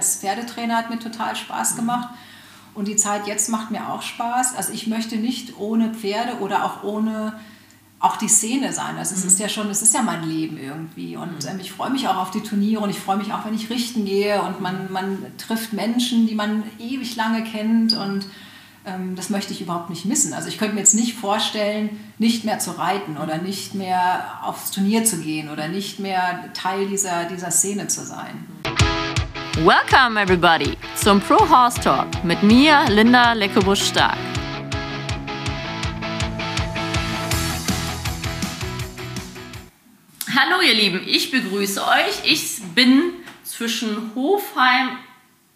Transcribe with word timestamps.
als 0.00 0.16
Pferdetrainer 0.16 0.76
hat 0.76 0.88
mir 0.88 0.98
total 0.98 1.36
Spaß 1.36 1.76
gemacht. 1.76 2.08
Und 2.72 2.88
die 2.88 2.96
Zeit 2.96 3.26
jetzt 3.26 3.50
macht 3.50 3.70
mir 3.70 3.90
auch 3.90 4.00
Spaß. 4.00 4.56
Also 4.56 4.72
ich 4.72 4.86
möchte 4.86 5.16
nicht 5.16 5.58
ohne 5.58 5.92
Pferde 5.92 6.38
oder 6.40 6.64
auch 6.64 6.82
ohne 6.84 7.38
auch 7.98 8.16
die 8.16 8.28
Szene 8.28 8.72
sein. 8.72 8.96
Also 8.96 9.14
es 9.14 9.22
mhm. 9.22 9.28
ist 9.28 9.38
ja 9.40 9.48
schon, 9.50 9.68
es 9.68 9.82
ist 9.82 9.94
ja 9.94 10.00
mein 10.00 10.26
Leben 10.26 10.56
irgendwie. 10.56 11.16
Und 11.16 11.44
mhm. 11.44 11.50
ähm, 11.50 11.60
ich 11.60 11.72
freue 11.72 11.90
mich 11.90 12.08
auch 12.08 12.16
auf 12.16 12.30
die 12.30 12.40
Turniere 12.40 12.82
und 12.82 12.88
ich 12.88 12.98
freue 12.98 13.18
mich 13.18 13.32
auch, 13.34 13.44
wenn 13.44 13.52
ich 13.52 13.68
richten 13.68 14.06
gehe 14.06 14.40
und 14.40 14.62
man, 14.62 14.90
man 14.90 15.18
trifft 15.36 15.74
Menschen, 15.74 16.26
die 16.26 16.34
man 16.34 16.62
ewig 16.78 17.14
lange 17.16 17.44
kennt 17.44 17.94
und 17.94 18.24
ähm, 18.86 19.14
das 19.16 19.28
möchte 19.28 19.52
ich 19.52 19.60
überhaupt 19.60 19.90
nicht 19.90 20.06
missen. 20.06 20.32
Also 20.32 20.48
ich 20.48 20.56
könnte 20.56 20.74
mir 20.74 20.80
jetzt 20.80 20.94
nicht 20.94 21.14
vorstellen, 21.14 22.00
nicht 22.18 22.44
mehr 22.46 22.58
zu 22.58 22.70
reiten 22.78 23.18
oder 23.18 23.36
nicht 23.36 23.74
mehr 23.74 24.38
aufs 24.42 24.70
Turnier 24.70 25.04
zu 25.04 25.18
gehen 25.18 25.50
oder 25.50 25.68
nicht 25.68 25.98
mehr 25.98 26.50
Teil 26.54 26.86
dieser, 26.86 27.24
dieser 27.24 27.50
Szene 27.50 27.88
zu 27.88 28.06
sein. 28.06 28.46
Welcome 29.64 30.16
everybody 30.16 30.74
zum 30.96 31.20
Pro 31.20 31.36
Horse 31.36 31.78
Talk 31.82 32.24
mit 32.24 32.42
mir, 32.42 32.82
Linda 32.88 33.34
Leckebusch-Stark. 33.34 34.16
Hallo 40.34 40.62
ihr 40.66 40.72
Lieben, 40.72 41.02
ich 41.06 41.30
begrüße 41.30 41.78
euch. 41.86 42.24
Ich 42.24 42.62
bin 42.74 43.12
zwischen 43.44 44.12
Hofheim, 44.14 44.96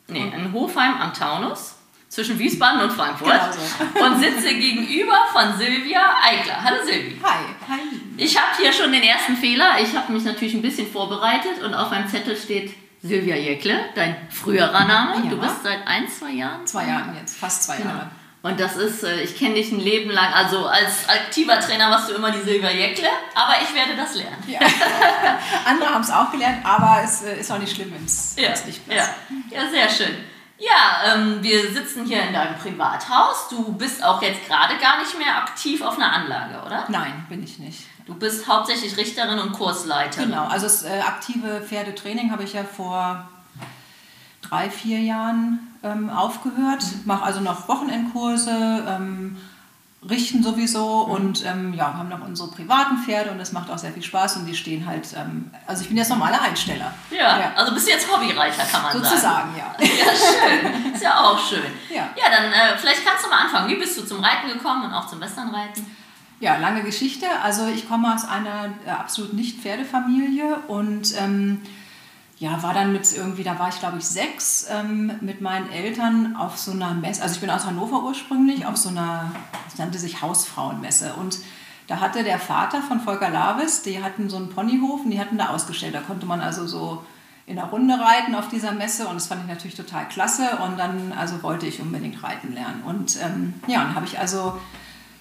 nee, 0.09 0.31
in 0.37 0.53
Hofheim 0.53 1.01
am 1.01 1.15
Taunus, 1.15 1.77
zwischen 2.11 2.39
Wiesbaden 2.39 2.83
und 2.83 2.93
Frankfurt 2.93 3.33
genau 3.33 3.53
so. 3.53 4.05
und 4.05 4.21
sitze 4.21 4.55
gegenüber 4.55 5.17
von 5.33 5.57
Silvia 5.57 6.15
Eigler. 6.23 6.63
Hallo 6.63 6.85
Silvi. 6.85 7.19
Hi. 7.23 7.45
Hi. 7.71 7.81
Ich 8.19 8.37
habe 8.37 8.55
hier 8.61 8.71
schon 8.71 8.93
den 8.93 9.03
ersten 9.03 9.35
Fehler. 9.35 9.79
Ich 9.81 9.97
habe 9.97 10.13
mich 10.13 10.25
natürlich 10.25 10.53
ein 10.53 10.61
bisschen 10.61 10.93
vorbereitet 10.93 11.63
und 11.65 11.73
auf 11.73 11.91
meinem 11.91 12.07
Zettel 12.07 12.37
steht 12.37 12.75
Silvia 13.05 13.37
Jäckle, 13.37 13.79
dein 13.95 14.17
früherer 14.31 14.87
Name. 14.87 15.25
Ja. 15.25 15.31
Du 15.31 15.39
bist 15.39 15.63
seit 15.63 15.87
ein, 15.87 16.09
zwei 16.09 16.31
Jahren? 16.31 16.67
Zwei 16.67 16.87
Jahren 16.87 17.15
jetzt, 17.15 17.37
fast 17.37 17.65
zwei 17.65 17.77
genau. 17.77 17.91
Jahre. 17.91 18.11
Und 18.41 18.59
das 18.59 18.77
ist, 18.77 19.05
äh, 19.05 19.21
ich 19.21 19.39
kenne 19.39 19.55
dich 19.55 19.73
ein 19.73 19.81
Leben 19.81 20.11
lang, 20.11 20.33
also 20.33 20.67
als 20.67 21.07
aktiver 21.07 21.61
Trainer 21.61 21.91
warst 21.91 22.09
du 22.09 22.15
immer 22.15 22.31
die 22.31 22.41
Silvia 22.41 22.71
Jäckle, 22.71 23.09
aber 23.35 23.57
ich 23.63 23.75
werde 23.75 23.95
das 23.95 24.15
lernen. 24.15 24.43
Ja. 24.47 24.61
Andere 25.67 25.91
haben 25.91 26.01
es 26.01 26.11
auch 26.11 26.31
gelernt, 26.31 26.65
aber 26.65 27.03
es 27.05 27.23
äh, 27.23 27.41
ist 27.41 27.53
auch 27.53 27.59
nicht 27.59 27.75
schlimm, 27.75 27.93
wenn 27.95 28.07
es 28.07 28.37
ja. 28.39 28.49
nicht 28.49 28.89
passt. 28.89 29.11
Ja. 29.51 29.63
ja, 29.63 29.71
sehr 29.71 29.89
schön. 29.91 30.17
Ja, 30.57 31.15
ähm, 31.15 31.43
wir 31.43 31.73
sitzen 31.73 32.07
hier 32.07 32.23
in 32.23 32.33
deinem 32.33 32.57
Privathaus. 32.57 33.49
Du 33.51 33.73
bist 33.73 34.03
auch 34.03 34.23
jetzt 34.23 34.47
gerade 34.47 34.79
gar 34.79 34.99
nicht 34.99 35.19
mehr 35.19 35.37
aktiv 35.37 35.83
auf 35.83 35.97
einer 35.97 36.11
Anlage, 36.11 36.65
oder? 36.65 36.87
Nein, 36.89 37.27
bin 37.29 37.43
ich 37.43 37.59
nicht. 37.59 37.81
Du 38.07 38.15
bist 38.15 38.47
hauptsächlich 38.47 38.97
Richterin 38.97 39.39
und 39.39 39.53
Kursleiterin. 39.53 40.31
Genau, 40.31 40.47
also 40.47 40.67
das 40.67 40.83
äh, 40.83 41.01
aktive 41.01 41.63
Pferdetraining 41.63 42.31
habe 42.31 42.45
ich 42.45 42.53
ja 42.53 42.65
vor 42.65 43.29
drei, 44.43 44.69
vier 44.69 45.01
Jahren 45.01 45.75
ähm, 45.83 46.11
aufgehört, 46.11 46.83
mhm. 46.83 47.03
mache 47.07 47.25
also 47.25 47.41
noch 47.41 47.67
Wochenendkurse, 47.67 48.85
ähm, 48.87 49.39
richten 50.07 50.43
sowieso 50.43 51.07
mhm. 51.07 51.13
und 51.13 51.47
ähm, 51.47 51.73
ja, 51.73 51.95
haben 51.95 52.11
noch 52.11 52.21
unsere 52.21 52.51
privaten 52.51 52.99
Pferde 52.99 53.31
und 53.31 53.41
es 53.41 53.53
macht 53.53 53.71
auch 53.71 53.79
sehr 53.79 53.93
viel 53.93 54.03
Spaß 54.03 54.37
und 54.37 54.45
die 54.45 54.55
stehen 54.55 54.85
halt, 54.87 55.09
ähm, 55.17 55.51
also 55.67 55.81
ich 55.81 55.89
bin 55.89 55.97
jetzt 55.97 56.11
normaler 56.11 56.43
Einsteller. 56.43 56.93
Ja, 57.11 57.39
ja, 57.39 57.53
also 57.57 57.73
bist 57.73 57.87
du 57.87 57.93
jetzt 57.93 58.07
Hobbyreiter, 58.13 58.65
kann 58.65 58.83
man 58.83 58.93
Sozusagen, 58.93 59.21
sagen. 59.23 59.55
Sozusagen, 59.79 59.99
ja. 59.99 60.05
Ja, 60.05 60.71
schön. 60.83 60.93
Ist 60.93 61.03
ja 61.03 61.21
auch 61.21 61.39
schön. 61.39 61.73
Ja, 61.89 62.11
ja 62.17 62.31
dann 62.31 62.53
äh, 62.53 62.77
vielleicht 62.77 63.03
kannst 63.03 63.25
du 63.25 63.31
mal 63.31 63.45
anfangen. 63.45 63.71
Wie 63.71 63.77
bist 63.77 63.97
du 63.99 64.05
zum 64.05 64.23
Reiten 64.23 64.49
gekommen 64.49 64.85
und 64.85 64.93
auch 64.93 65.07
zum 65.07 65.21
Westernreiten? 65.21 66.04
Ja, 66.41 66.57
lange 66.57 66.83
Geschichte. 66.83 67.27
Also 67.43 67.67
ich 67.69 67.89
komme 67.89 68.13
aus 68.15 68.25
einer 68.25 68.75
äh, 68.87 68.91
absolut 68.91 69.33
nicht 69.33 69.61
Pferdefamilie 69.61 70.59
und 70.69 71.15
ähm, 71.19 71.61
ja, 72.39 72.63
war 72.63 72.75
dann 72.75 72.93
mit 72.93 73.11
irgendwie, 73.13 73.45
da 73.45 73.59
war 73.59 73.69
ich 73.69 73.79
glaube 73.79 73.99
ich 73.99 74.05
sechs, 74.05 74.67
ähm, 74.71 75.13
mit 75.21 75.41
meinen 75.41 75.71
Eltern 75.71 76.37
auf 76.37 76.59
so 76.59 76.73
einer 76.73 76.93
Messe, 76.93 77.23
also 77.23 77.37
ich 77.37 77.41
bin 77.41 77.51
aus 77.51 77.65
Hannover 77.65 78.03
ursprünglich, 78.03 78.67
auf 78.67 78.77
so 78.77 78.89
einer, 78.89 79.31
das 79.65 79.79
nannte 79.79 79.99
sich 79.99 80.21
Hausfrauenmesse. 80.21 81.15
Und 81.15 81.39
da 81.87 82.01
hatte 82.01 82.25
der 82.25 82.39
Vater 82.39 82.83
von 82.83 83.01
Volker 83.01 83.31
Lavis, 83.31 83.83
die 83.83 84.03
hatten 84.03 84.29
so 84.29 84.37
einen 84.37 84.51
Ponyhof 84.51 85.05
und 85.05 85.11
die 85.11 85.21
hatten 85.21 85.39
da 85.39 85.49
ausgestellt, 85.49 85.95
da 85.95 86.01
konnte 86.01 86.27
man 86.27 86.41
also 86.41 86.67
so 86.67 87.05
in 87.47 87.57
der 87.57 87.67
Runde 87.67 87.95
reiten 88.01 88.35
auf 88.35 88.49
dieser 88.49 88.73
Messe 88.73 89.07
und 89.07 89.15
das 89.17 89.27
fand 89.27 89.43
ich 89.43 89.49
natürlich 89.49 89.77
total 89.77 90.09
klasse. 90.09 90.59
Und 90.65 90.79
dann 90.79 91.13
also 91.13 91.43
wollte 91.43 91.67
ich 91.67 91.81
unbedingt 91.81 92.23
reiten 92.23 92.55
lernen. 92.55 92.83
Und 92.87 93.19
ähm, 93.23 93.55
ja, 93.67 93.85
dann 93.85 93.95
habe 93.95 94.07
ich 94.07 94.19
also 94.19 94.59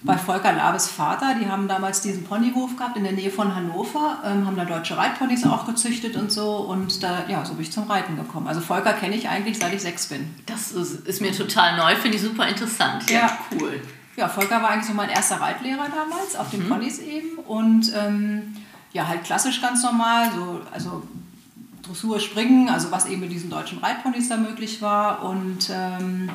bei 0.04 0.18
Volker 0.18 0.52
Labes 0.52 0.88
Vater. 0.88 1.34
Die 1.40 1.48
haben 1.48 1.66
damals 1.66 2.02
diesen 2.02 2.24
Ponyhof 2.24 2.76
gehabt 2.76 2.96
in 2.96 3.04
der 3.04 3.12
Nähe 3.12 3.30
von 3.30 3.54
Hannover, 3.54 4.18
ähm, 4.24 4.46
haben 4.46 4.56
da 4.56 4.64
deutsche 4.64 4.96
Reitponys 4.96 5.44
auch 5.44 5.66
gezüchtet 5.66 6.16
und 6.16 6.30
so. 6.30 6.56
Und 6.56 7.02
da, 7.02 7.24
ja, 7.26 7.44
so 7.44 7.54
bin 7.54 7.62
ich 7.62 7.72
zum 7.72 7.84
Reiten 7.84 8.16
gekommen. 8.16 8.46
Also 8.46 8.60
Volker 8.60 8.92
kenne 8.92 9.16
ich 9.16 9.28
eigentlich, 9.28 9.58
seit 9.58 9.72
ich 9.72 9.82
sechs 9.82 10.06
bin. 10.06 10.34
Das 10.46 10.72
ist, 10.72 11.06
ist 11.06 11.20
mir 11.20 11.32
total 11.32 11.78
neu, 11.78 11.96
finde 11.96 12.18
ich 12.18 12.22
super 12.22 12.46
interessant. 12.46 13.10
Ja, 13.10 13.20
ja, 13.20 13.38
cool. 13.58 13.80
Ja, 14.16 14.28
Volker 14.28 14.62
war 14.62 14.70
eigentlich 14.70 14.86
so 14.86 14.94
mein 14.94 15.08
erster 15.08 15.40
Reitlehrer 15.40 15.88
damals, 15.88 16.36
auf 16.36 16.50
den 16.50 16.64
mhm. 16.64 16.68
Ponys 16.68 16.98
eben. 16.98 17.38
Und 17.38 17.92
ähm, 17.96 18.54
ja, 18.92 19.08
halt 19.08 19.24
klassisch 19.24 19.60
ganz 19.60 19.82
normal, 19.82 20.30
so, 20.34 20.60
also 20.72 21.02
Dressur, 21.82 22.20
Springen, 22.20 22.68
also 22.68 22.90
was 22.90 23.06
eben 23.06 23.20
mit 23.20 23.32
diesen 23.32 23.50
deutschen 23.50 23.78
Reitponys 23.78 24.28
da 24.28 24.36
möglich 24.36 24.82
war. 24.82 25.24
Und 25.24 25.70
ähm, 25.72 26.28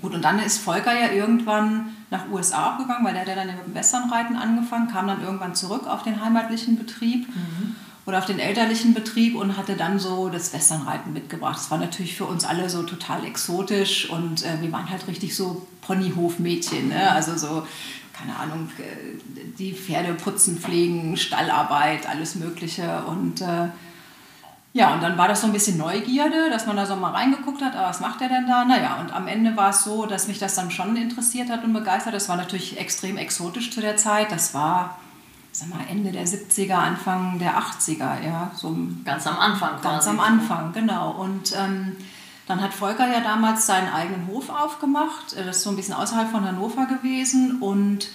Gut, 0.00 0.14
und 0.14 0.22
dann 0.22 0.38
ist 0.38 0.58
Volker 0.58 0.98
ja 0.98 1.12
irgendwann 1.12 1.96
nach 2.10 2.28
USA 2.30 2.72
auch 2.72 2.78
gegangen, 2.78 3.04
weil 3.04 3.12
der 3.12 3.22
hat 3.22 3.28
ja 3.28 3.34
dann 3.34 3.46
mit 3.46 3.66
dem 3.66 3.74
Westernreiten 3.74 4.36
angefangen, 4.36 4.88
kam 4.88 5.06
dann 5.06 5.22
irgendwann 5.22 5.54
zurück 5.54 5.86
auf 5.86 6.02
den 6.02 6.24
heimatlichen 6.24 6.78
Betrieb 6.78 7.28
mhm. 7.28 7.76
oder 8.06 8.18
auf 8.18 8.26
den 8.26 8.38
elterlichen 8.38 8.94
Betrieb 8.94 9.36
und 9.36 9.56
hatte 9.56 9.76
dann 9.76 9.98
so 9.98 10.28
das 10.28 10.52
Westernreiten 10.52 11.12
mitgebracht. 11.12 11.56
Das 11.56 11.70
war 11.70 11.78
natürlich 11.78 12.16
für 12.16 12.24
uns 12.24 12.44
alle 12.44 12.70
so 12.70 12.82
total 12.82 13.24
exotisch 13.24 14.08
und 14.08 14.44
äh, 14.44 14.60
wir 14.60 14.72
waren 14.72 14.88
halt 14.88 15.06
richtig 15.06 15.36
so 15.36 15.66
Ponyhofmädchen, 15.82 16.88
ne? 16.88 17.10
also 17.12 17.36
so, 17.36 17.66
keine 18.12 18.36
Ahnung, 18.36 18.70
äh, 18.78 19.18
die 19.58 19.74
Pferde 19.74 20.14
putzen, 20.14 20.58
pflegen, 20.58 21.16
Stallarbeit, 21.16 22.08
alles 22.08 22.36
Mögliche 22.36 23.02
und 23.06 23.42
äh, 23.42 23.68
ja, 24.72 24.94
und 24.94 25.02
dann 25.02 25.18
war 25.18 25.26
das 25.26 25.40
so 25.40 25.48
ein 25.48 25.52
bisschen 25.52 25.78
Neugierde, 25.78 26.48
dass 26.48 26.66
man 26.66 26.76
da 26.76 26.86
so 26.86 26.94
mal 26.94 27.10
reingeguckt 27.10 27.60
hat, 27.60 27.74
aber 27.74 27.88
was 27.88 27.98
macht 27.98 28.20
er 28.22 28.28
denn 28.28 28.46
da? 28.46 28.64
Naja, 28.64 28.98
und 29.00 29.12
am 29.12 29.26
Ende 29.26 29.56
war 29.56 29.70
es 29.70 29.82
so, 29.82 30.06
dass 30.06 30.28
mich 30.28 30.38
das 30.38 30.54
dann 30.54 30.70
schon 30.70 30.96
interessiert 30.96 31.50
hat 31.50 31.64
und 31.64 31.72
begeistert. 31.72 32.14
Das 32.14 32.28
war 32.28 32.36
natürlich 32.36 32.78
extrem 32.78 33.16
exotisch 33.16 33.72
zu 33.72 33.80
der 33.80 33.96
Zeit. 33.96 34.30
Das 34.30 34.54
war, 34.54 34.98
sag 35.50 35.70
mal, 35.70 35.80
Ende 35.88 36.12
der 36.12 36.24
70er, 36.24 36.74
Anfang 36.74 37.40
der 37.40 37.58
80er, 37.58 38.24
ja. 38.24 38.52
So 38.54 38.76
ganz 39.04 39.26
am 39.26 39.40
Anfang. 39.40 39.80
Ganz 39.82 40.06
am 40.06 40.20
Anfang, 40.20 40.72
genau. 40.72 41.10
Und 41.10 41.52
ähm, 41.56 41.96
dann 42.46 42.60
hat 42.60 42.72
Volker 42.72 43.08
ja 43.08 43.20
damals 43.20 43.66
seinen 43.66 43.92
eigenen 43.92 44.28
Hof 44.28 44.50
aufgemacht. 44.50 45.36
Das 45.36 45.56
ist 45.56 45.62
so 45.64 45.70
ein 45.70 45.76
bisschen 45.76 45.94
außerhalb 45.94 46.30
von 46.30 46.46
Hannover 46.46 46.86
gewesen 46.86 47.60
und 47.60 48.08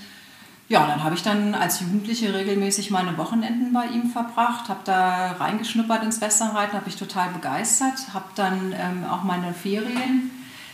ja, 0.67 0.87
dann 0.87 1.03
habe 1.03 1.13
ich 1.13 1.21
dann 1.21 1.53
als 1.53 1.79
Jugendliche 1.81 2.33
regelmäßig 2.33 2.89
meine 2.89 3.17
Wochenenden 3.17 3.71
bei 3.71 3.85
ihm 3.85 4.09
verbracht, 4.09 4.67
habe 4.67 4.79
da 4.83 5.33
reingeschnuppert 5.33 6.03
ins 6.03 6.21
Westernreiten, 6.21 6.73
habe 6.73 6.89
ich 6.89 6.95
total 6.95 7.29
begeistert, 7.29 8.13
habe 8.13 8.25
dann 8.35 8.73
ähm, 8.77 9.05
auch 9.09 9.23
meine 9.23 9.53
Ferien 9.53 10.31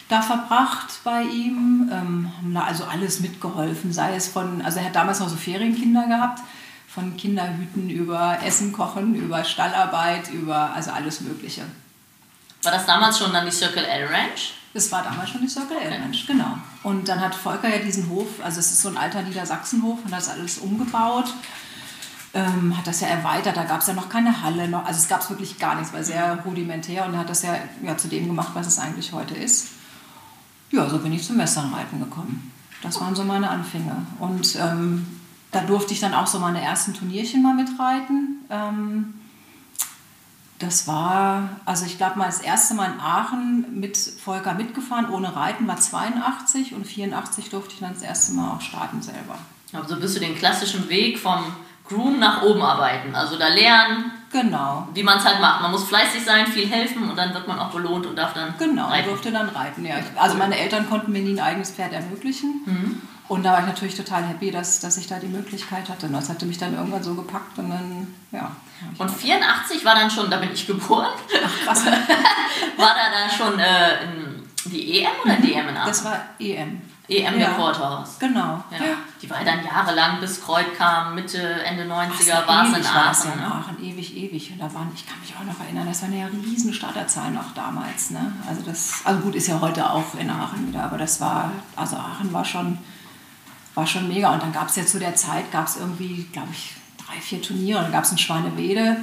da 0.08 0.22
verbracht 0.22 1.02
bei 1.04 1.24
ihm, 1.24 1.90
ähm, 1.92 2.32
da 2.54 2.64
also 2.64 2.86
alles 2.86 3.20
mitgeholfen, 3.20 3.92
sei 3.92 4.16
es 4.16 4.28
von, 4.28 4.62
also 4.62 4.80
er 4.80 4.86
hat 4.86 4.96
damals 4.96 5.20
noch 5.20 5.30
so 5.30 5.36
Ferienkinder 5.38 6.08
gehabt, 6.08 6.40
von 6.88 7.16
Kinderhüten 7.16 7.90
über 7.90 8.40
Essen 8.44 8.74
kochen, 8.74 9.16
über 9.16 9.44
Stallarbeit, 9.44 10.30
über 10.30 10.74
also 10.74 10.92
alles 10.92 11.22
Mögliche. 11.22 11.64
War 12.64 12.72
das 12.72 12.86
damals 12.86 13.20
schon 13.20 13.32
dann 13.32 13.46
die 13.46 13.52
Circle 13.52 13.86
L 13.86 14.08
Ranch? 14.08 14.54
Das 14.74 14.92
war 14.92 15.04
damals 15.04 15.30
schon 15.30 15.42
die 15.42 15.50
Circle 15.50 15.78
okay. 15.78 16.00
Mensch, 16.00 16.26
genau. 16.26 16.58
Und 16.84 17.08
dann 17.08 17.20
hat 17.20 17.36
Volker 17.36 17.70
ja 17.70 17.80
diesen 17.80 18.10
Hof, 18.10 18.28
also 18.42 18.60
es 18.60 18.72
ist 18.72 18.82
so 18.82 18.90
ein 18.90 18.98
alter 18.98 19.22
Niedersachsenhof, 19.22 20.00
und 20.04 20.12
das 20.12 20.30
alles 20.30 20.60
umgebaut. 20.60 21.34
Ähm, 22.34 22.78
hat 22.78 22.88
das 22.88 23.02
ja 23.02 23.08
erweitert, 23.08 23.58
da 23.58 23.66
gab 23.66 23.82
es 23.82 23.88
ja 23.88 23.94
noch 23.94 24.08
keine 24.08 24.42
Halle, 24.42 24.70
noch, 24.70 24.86
also 24.86 24.98
es 24.98 25.10
gab 25.10 25.20
es 25.20 25.30
wirklich 25.30 25.60
gar 25.60 25.76
nichts, 25.76 25.92
war 25.92 26.02
sehr 26.02 26.40
rudimentär 26.46 27.06
und 27.06 27.18
hat 27.18 27.30
das 27.30 27.42
ja, 27.42 27.58
ja 27.84 27.98
zu 27.98 28.08
dem 28.08 28.28
gemacht, 28.28 28.52
was 28.54 28.68
es 28.68 28.80
eigentlich 28.80 29.12
heute 29.12 29.34
ist. 29.36 29.68
Ja, 30.72 30.90
so 30.90 31.00
bin 31.00 31.12
ich 31.12 31.28
zum 31.28 31.38
Westernreiten 31.38 32.00
gekommen. 32.00 32.54
Das 32.82 33.00
waren 33.02 33.16
so 33.16 33.26
meine 33.26 33.50
Anfänge. 33.50 34.06
Und 34.20 34.56
ähm, 34.56 35.06
da 35.52 35.62
durfte 35.62 35.94
ich 35.94 36.00
dann 36.00 36.14
auch 36.14 36.28
so 36.28 36.40
meine 36.40 36.62
ersten 36.62 36.94
Turnierchen 36.94 37.44
mal 37.44 37.54
mitreiten. 37.54 38.46
Ähm, 38.50 39.14
das 40.62 40.88
war, 40.88 41.50
also 41.66 41.86
ich 41.86 41.98
glaube 41.98 42.18
mal 42.20 42.26
das 42.26 42.40
erste 42.40 42.74
Mal 42.74 42.92
in 42.94 43.00
Aachen 43.00 43.80
mit 43.80 43.98
Volker 43.98 44.54
mitgefahren, 44.54 45.10
ohne 45.10 45.36
Reiten, 45.36 45.68
war 45.68 45.78
82 45.78 46.74
und 46.74 46.86
84 46.86 47.50
durfte 47.50 47.74
ich 47.74 47.80
dann 47.80 47.94
das 47.94 48.04
erste 48.04 48.34
Mal 48.34 48.52
auch 48.56 48.62
starten 48.62 49.02
selber. 49.02 49.38
Also 49.74 49.98
bist 50.00 50.16
du 50.16 50.20
den 50.20 50.36
klassischen 50.36 50.88
Weg 50.90 51.18
vom 51.20 51.44
Groom 51.88 52.20
nach 52.20 52.42
oben 52.44 52.62
arbeiten. 52.62 53.16
Also 53.16 53.38
da 53.38 53.48
lernen, 53.48 54.12
Genau. 54.32 54.88
Wie 54.94 55.04
man 55.04 55.18
es 55.18 55.26
halt 55.26 55.42
macht. 55.42 55.62
Man 55.62 55.72
muss 55.72 55.84
fleißig 55.84 56.24
sein, 56.24 56.48
viel 56.48 56.66
helfen 56.66 57.10
und 57.10 57.18
dann 57.18 57.34
wird 57.34 57.48
man 57.50 57.60
auch 57.60 57.70
belohnt 57.70 58.06
und 58.06 58.16
darf 58.16 58.34
dann 58.34 58.54
Genau, 58.58 58.88
reiten. 58.88 59.10
durfte 59.10 59.30
dann 59.32 59.50
reiten. 59.50 59.86
Ja. 59.86 59.96
Ich, 60.00 60.06
also 60.20 60.38
meine 60.38 60.58
Eltern 60.58 60.90
konnten 60.90 61.12
mir 61.12 61.22
nie 61.22 61.34
ein 61.34 61.40
eigenes 61.40 61.72
Pferd 61.72 61.92
ermöglichen. 61.92 62.62
Mhm. 62.66 63.02
Und 63.32 63.44
da 63.44 63.54
war 63.54 63.62
ich 63.62 63.66
natürlich 63.66 63.96
total 63.96 64.26
happy, 64.26 64.52
dass, 64.52 64.82
dass 64.82 64.98
ich 64.98 65.08
da 65.08 65.18
die 65.18 65.30
Möglichkeit 65.30 65.88
hatte. 65.88 66.08
Und 66.08 66.12
das 66.12 66.28
hatte 66.28 66.46
mich 66.46 66.58
dann 66.58 66.76
irgendwann 66.76 67.02
so 67.02 67.16
gepackt 67.16 67.58
und 67.60 67.70
dann, 67.70 68.08
ja. 68.30 68.52
Und 68.98 69.10
84 69.10 69.86
war 69.86 69.96
dann 69.96 70.12
schon, 70.12 70.30
da 70.30 70.36
bin 70.36 70.52
ich 70.52 70.68
geboren, 70.68 71.14
Krass. 71.64 71.86
war 71.86 71.96
da 72.94 73.10
dann 73.10 73.32
schon 73.32 73.58
äh, 73.58 74.00
die 74.66 75.00
EM 75.00 75.12
oder 75.24 75.36
DM 75.38 75.70
in 75.70 75.78
Aachen? 75.78 75.88
Das 75.88 76.04
war 76.04 76.20
EM. 76.40 76.82
EM 77.08 77.24
ja. 77.24 77.32
der 77.32 77.50
Quarterhorse. 77.52 78.18
Genau. 78.20 78.66
Ja. 78.70 78.98
Die 79.22 79.30
war 79.30 79.46
dann 79.46 79.64
jahrelang, 79.64 80.20
bis 80.20 80.44
Kreuz 80.44 80.66
kam, 80.78 81.16
Mitte, 81.16 81.42
Ende 81.64 81.86
90er, 81.86 82.34
Ach, 82.34 82.48
war 82.48 82.66
es 82.66 82.78
in 82.78 82.84
ja 82.84 82.90
Aachen. 82.90 83.32
in 83.32 83.40
Ne? 83.40 83.46
Aachen, 83.46 83.82
ewig, 83.82 84.18
ewig. 84.18 84.52
Und 84.52 84.60
da 84.60 84.74
waren, 84.74 84.92
ich 84.94 85.08
kann 85.08 85.22
mich 85.22 85.34
auch 85.40 85.46
noch 85.46 85.58
erinnern, 85.66 85.88
das 85.88 86.02
waren 86.02 86.20
ja 86.20 86.26
riesen 86.26 86.74
Starterzahlen 86.74 87.38
auch 87.38 87.54
damals. 87.56 88.10
Ne? 88.10 88.34
Also 88.46 88.62
das, 88.64 89.06
also 89.06 89.22
gut, 89.22 89.36
ist 89.36 89.48
ja 89.48 89.62
heute 89.62 89.90
auch 89.90 90.16
in 90.20 90.30
Aachen 90.30 90.68
wieder, 90.68 90.84
aber 90.84 90.98
das 90.98 91.22
war, 91.22 91.50
also 91.78 91.96
Aachen 91.96 92.34
war 92.34 92.44
schon, 92.44 92.78
war 93.76 93.88
schon 93.88 94.08
mega. 94.08 94.34
Und 94.34 94.44
dann 94.44 94.52
gab 94.52 94.70
es 94.70 94.76
ja 94.76 94.86
zu 94.86 95.00
der 95.00 95.16
Zeit, 95.16 95.52
gab 95.52 95.68
es 95.68 95.78
irgendwie, 95.78 96.28
glaube 96.32 96.50
ich, 96.52 96.76
drei, 96.98 97.20
vier 97.20 97.42
Turniere. 97.42 97.82
Dann 97.82 97.92
gab 97.92 98.04
es 98.04 98.12
in 98.12 98.18
Schwanewede, 98.18 98.98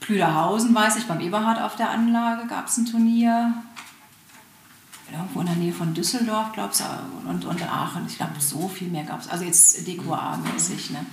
Plüderhausen, 0.00 0.74
weiß 0.74 0.96
ich, 0.96 1.06
beim 1.06 1.20
Eberhard 1.20 1.60
auf 1.60 1.76
der 1.76 1.90
Anlage 1.90 2.46
gab 2.46 2.68
es 2.68 2.76
ein 2.76 2.86
Turnier. 2.86 3.52
Irgendwo 5.10 5.40
in 5.40 5.46
der 5.46 5.56
Nähe 5.56 5.72
von 5.72 5.94
Düsseldorf, 5.94 6.52
glaube 6.52 6.72
ich, 6.74 7.28
und, 7.28 7.44
und 7.44 7.62
Aachen. 7.62 8.06
Ich 8.08 8.16
glaube, 8.16 8.32
so 8.38 8.68
viel 8.68 8.88
mehr 8.88 9.04
gab 9.04 9.20
es. 9.20 9.28
Also 9.28 9.44
jetzt 9.44 9.86
DQA-mäßig. 9.86 10.90
Ne? 10.92 11.06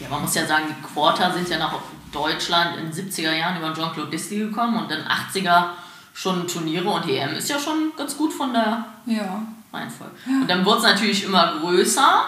Ja, 0.00 0.08
man 0.08 0.22
muss 0.22 0.34
ja 0.34 0.46
sagen, 0.46 0.64
die 0.68 0.82
Quarter 0.82 1.32
sind 1.32 1.48
ja 1.48 1.58
nach 1.58 1.74
Deutschland 2.10 2.76
in 2.76 2.90
den 2.90 2.92
70er 2.92 3.32
Jahren 3.32 3.56
über 3.56 3.72
Jean-Claude 3.72 4.10
Disty 4.10 4.38
gekommen 4.38 4.76
und 4.78 4.90
in 4.90 4.98
den 4.98 5.06
80er 5.06 5.66
schon 6.12 6.46
Turniere 6.48 6.88
und 6.90 7.04
die 7.04 7.16
EM 7.16 7.34
ist 7.34 7.48
ja 7.48 7.58
schon 7.58 7.92
ganz 7.96 8.16
gut 8.16 8.32
von 8.32 8.52
der 8.52 8.84
Ja. 9.06 9.42
Reihenfolge. 9.72 10.14
Und 10.26 10.48
dann 10.48 10.64
wurde 10.64 10.78
es 10.78 10.84
natürlich 10.84 11.24
immer 11.24 11.58
größer. 11.60 12.24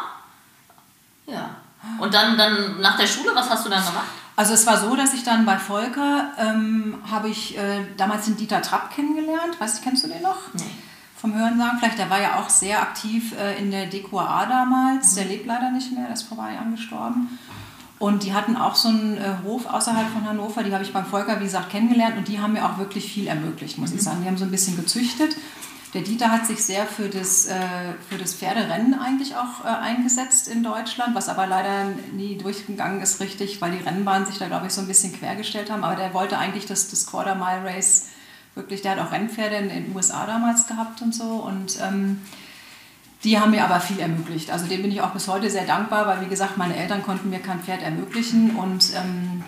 Ja. 1.26 1.50
Und 1.98 2.14
dann, 2.14 2.36
dann 2.38 2.80
nach 2.80 2.96
der 2.96 3.06
Schule, 3.06 3.34
was 3.34 3.50
hast 3.50 3.66
du 3.66 3.70
dann 3.70 3.84
gemacht? 3.84 4.06
Also 4.36 4.54
es 4.54 4.66
war 4.66 4.78
so, 4.78 4.96
dass 4.96 5.12
ich 5.12 5.24
dann 5.24 5.44
bei 5.44 5.58
Volker 5.58 6.30
ähm, 6.38 6.98
habe 7.10 7.28
ich 7.28 7.56
äh, 7.58 7.84
damals 7.96 8.24
den 8.24 8.36
Dieter 8.36 8.62
Trapp 8.62 8.94
kennengelernt. 8.94 9.60
Weißt 9.60 9.78
du, 9.78 9.82
kennst 9.82 10.04
du 10.04 10.08
den 10.08 10.22
noch? 10.22 10.38
Nee. 10.54 10.64
Vom 11.16 11.34
Hörensagen 11.34 11.78
vielleicht. 11.78 11.98
Der 11.98 12.10
war 12.10 12.20
ja 12.20 12.40
auch 12.40 12.48
sehr 12.48 12.80
aktiv 12.80 13.34
äh, 13.38 13.58
in 13.58 13.70
der 13.70 13.86
DQA 13.86 14.46
damals. 14.46 15.14
Der 15.14 15.26
lebt 15.26 15.46
leider 15.46 15.70
nicht 15.70 15.92
mehr, 15.92 16.04
der 16.04 16.14
ist 16.14 16.22
vor 16.22 16.38
zwei 16.38 16.54
Jahren 16.54 16.72
gestorben. 16.72 17.38
Und 17.98 18.24
die 18.24 18.32
hatten 18.34 18.56
auch 18.56 18.74
so 18.74 18.88
einen 18.88 19.16
äh, 19.16 19.34
Hof 19.44 19.66
außerhalb 19.66 20.08
von 20.10 20.26
Hannover, 20.26 20.64
die 20.64 20.72
habe 20.72 20.82
ich 20.82 20.92
beim 20.92 21.06
Volker, 21.06 21.38
wie 21.38 21.44
gesagt, 21.44 21.70
kennengelernt 21.70 22.16
und 22.16 22.26
die 22.26 22.40
haben 22.40 22.54
mir 22.54 22.64
auch 22.64 22.76
wirklich 22.78 23.12
viel 23.12 23.28
ermöglicht, 23.28 23.78
muss 23.78 23.92
ich 23.92 24.02
sagen. 24.02 24.22
Die 24.22 24.26
haben 24.26 24.36
so 24.36 24.44
ein 24.44 24.50
bisschen 24.50 24.74
gezüchtet. 24.74 25.36
Der 25.94 26.00
Dieter 26.00 26.30
hat 26.30 26.46
sich 26.46 26.64
sehr 26.64 26.86
für 26.86 27.10
das, 27.10 27.46
äh, 27.46 27.54
für 28.08 28.16
das 28.16 28.32
Pferderennen 28.32 28.94
eigentlich 28.94 29.36
auch 29.36 29.62
äh, 29.62 29.68
eingesetzt 29.68 30.48
in 30.48 30.62
Deutschland, 30.62 31.14
was 31.14 31.28
aber 31.28 31.46
leider 31.46 31.84
nie 32.14 32.38
durchgegangen 32.38 33.02
ist 33.02 33.20
richtig, 33.20 33.60
weil 33.60 33.72
die 33.72 33.84
Rennbahnen 33.84 34.26
sich 34.26 34.38
da, 34.38 34.46
glaube 34.46 34.68
ich, 34.68 34.72
so 34.72 34.80
ein 34.80 34.86
bisschen 34.86 35.12
quergestellt 35.12 35.70
haben. 35.70 35.84
Aber 35.84 35.96
der 35.96 36.14
wollte 36.14 36.38
eigentlich 36.38 36.64
das, 36.64 36.88
das 36.88 37.06
Quarter 37.06 37.34
Mile 37.34 37.64
Race 37.64 38.06
wirklich, 38.54 38.80
der 38.80 38.92
hat 38.92 39.00
auch 39.00 39.12
Rennpferde 39.12 39.56
in 39.56 39.68
den 39.68 39.94
USA 39.94 40.26
damals 40.26 40.66
gehabt 40.66 41.02
und 41.02 41.14
so. 41.14 41.24
Und 41.24 41.78
ähm, 41.82 42.22
die 43.22 43.38
haben 43.38 43.50
mir 43.50 43.64
aber 43.64 43.78
viel 43.80 44.00
ermöglicht. 44.00 44.50
Also 44.50 44.66
dem 44.66 44.80
bin 44.80 44.90
ich 44.90 45.02
auch 45.02 45.10
bis 45.10 45.28
heute 45.28 45.50
sehr 45.50 45.66
dankbar, 45.66 46.06
weil 46.06 46.22
wie 46.22 46.28
gesagt, 46.28 46.56
meine 46.56 46.74
Eltern 46.76 47.02
konnten 47.02 47.28
mir 47.28 47.38
kein 47.38 47.60
Pferd 47.60 47.82
ermöglichen 47.82 48.56
und 48.56 48.94
ähm, 48.94 49.44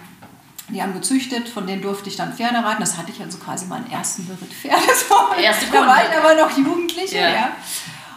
die 0.74 0.82
haben 0.82 0.92
gezüchtet, 0.92 1.48
von 1.48 1.66
denen 1.66 1.80
durfte 1.82 2.08
ich 2.10 2.16
dann 2.16 2.34
Pferde 2.34 2.58
reiten. 2.64 2.80
Das 2.80 2.98
hatte 2.98 3.10
ich 3.10 3.20
also 3.22 3.38
quasi 3.38 3.66
meinen 3.66 3.90
ersten 3.90 4.26
Beritt 4.26 4.52
Pferde. 4.52 4.82
Erste 5.42 5.66
da 5.72 5.86
war 5.86 5.96
Kunde. 5.96 6.10
ich 6.10 6.18
aber 6.18 6.34
noch 6.34 6.56
Jugendliche, 6.56 7.16
Ja. 7.18 7.28
ja. 7.30 7.48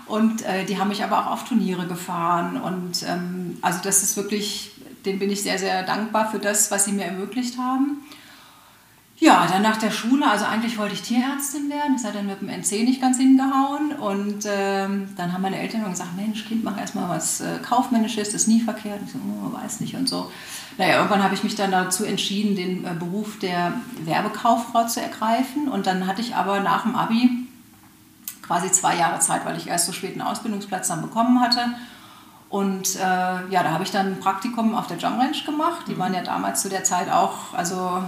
Und 0.08 0.42
äh, 0.44 0.64
die 0.66 0.80
haben 0.80 0.88
mich 0.88 1.04
aber 1.04 1.20
auch 1.20 1.32
auf 1.32 1.44
Turniere 1.46 1.86
gefahren. 1.86 2.62
Und 2.62 3.04
ähm, 3.08 3.58
also 3.62 3.80
das 3.84 4.04
ist 4.04 4.16
wirklich, 4.16 4.72
denen 5.06 5.20
bin 5.20 5.30
ich 5.30 5.44
sehr, 5.44 5.60
sehr 5.60 5.84
dankbar 5.84 6.32
für 6.32 6.40
das, 6.40 6.72
was 6.72 6.86
sie 6.86 6.94
mir 6.94 7.06
ermöglicht 7.06 7.58
haben. 7.58 8.04
Ja, 9.20 9.48
dann 9.48 9.64
nach 9.64 9.78
der 9.78 9.90
Schule, 9.90 10.30
also 10.30 10.46
eigentlich 10.46 10.78
wollte 10.78 10.94
ich 10.94 11.02
Tierärztin 11.02 11.72
werden, 11.72 11.94
das 11.94 12.06
hat 12.06 12.14
dann 12.14 12.28
mit 12.28 12.40
dem 12.40 12.50
NC 12.50 12.84
nicht 12.84 13.02
ganz 13.02 13.18
hingehauen. 13.18 13.94
Und 13.94 14.46
ähm, 14.46 15.10
dann 15.18 15.34
haben 15.34 15.42
meine 15.42 15.58
Eltern 15.58 15.90
gesagt, 15.90 16.16
Mensch, 16.16 16.46
Kind, 16.46 16.64
mach 16.64 16.80
erstmal 16.80 17.10
was 17.10 17.42
äh, 17.42 17.58
Kaufmännisches, 17.68 18.30
das 18.30 18.42
ist 18.42 18.48
nie 18.48 18.62
verkehrt. 18.62 19.00
Ich 19.04 19.14
so, 19.14 19.18
oh, 19.18 19.52
weiß 19.54 19.80
nicht 19.80 19.96
und 19.96 20.08
so. 20.08 20.32
Naja, 20.78 20.98
irgendwann 20.98 21.24
habe 21.24 21.34
ich 21.34 21.44
mich 21.44 21.56
dann 21.56 21.72
dazu 21.72 22.06
entschieden, 22.06 22.56
den 22.56 22.86
äh, 22.86 22.94
Beruf 22.94 23.40
der 23.40 23.74
Werbekauffrau 24.04 24.86
zu 24.86 25.02
ergreifen. 25.02 25.68
Und 25.68 25.88
dann 25.88 26.06
hatte 26.06 26.22
ich 26.22 26.36
aber 26.36 26.60
nach 26.60 26.84
dem 26.84 26.96
Abi 26.96 27.48
quasi 28.44 28.72
zwei 28.72 28.98
Jahre 28.98 29.20
Zeit, 29.20 29.46
weil 29.46 29.58
ich 29.58 29.68
erst 29.68 29.88
so 29.88 29.94
spät 29.94 30.12
einen 30.12 30.22
Ausbildungsplatz 30.22 30.90
dann 30.90 31.02
bekommen 31.02 31.42
hatte. 31.42 31.62
Und 32.50 32.96
äh, 32.96 33.00
ja, 33.00 33.64
da 33.64 33.72
habe 33.72 33.84
ich 33.84 33.90
dann 33.90 34.06
ein 34.06 34.20
Praktikum 34.20 34.76
auf 34.76 34.86
der 34.86 34.98
Jump 34.98 35.20
Ranch 35.20 35.44
gemacht. 35.44 35.86
Die 35.88 35.98
waren 35.98 36.14
ja 36.14 36.22
damals 36.22 36.62
zu 36.62 36.70
der 36.70 36.84
Zeit 36.84 37.10
auch, 37.10 37.54
also 37.54 38.04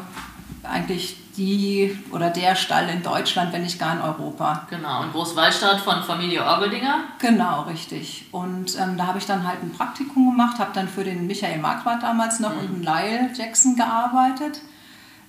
eigentlich 0.70 1.18
die 1.38 1.98
oder 2.12 2.30
der 2.30 2.56
Stall 2.56 2.90
in 2.90 3.02
Deutschland, 3.02 3.54
wenn 3.54 3.64
nicht 3.64 3.80
gar 3.80 3.94
in 3.94 4.02
Europa. 4.02 4.68
Genau, 4.70 5.02
und 5.02 5.12
Großwallstadt 5.12 5.80
von 5.80 6.04
Familie 6.04 6.44
Orgedinger. 6.44 7.06
Genau, 7.20 7.64
richtig. 7.64 8.28
Und 8.32 8.78
ähm, 8.78 8.98
da 8.98 9.08
habe 9.08 9.18
ich 9.18 9.26
dann 9.26 9.48
halt 9.48 9.64
ein 9.64 9.72
Praktikum 9.72 10.32
gemacht, 10.32 10.60
habe 10.60 10.72
dann 10.74 10.88
für 10.88 11.04
den 11.04 11.28
Michael 11.28 11.60
Marquardt 11.60 12.04
damals 12.04 12.40
noch 12.40 12.56
und 12.56 12.70
den 12.70 12.84
Lyle 12.84 13.30
Jackson 13.34 13.76
gearbeitet. 13.76 14.62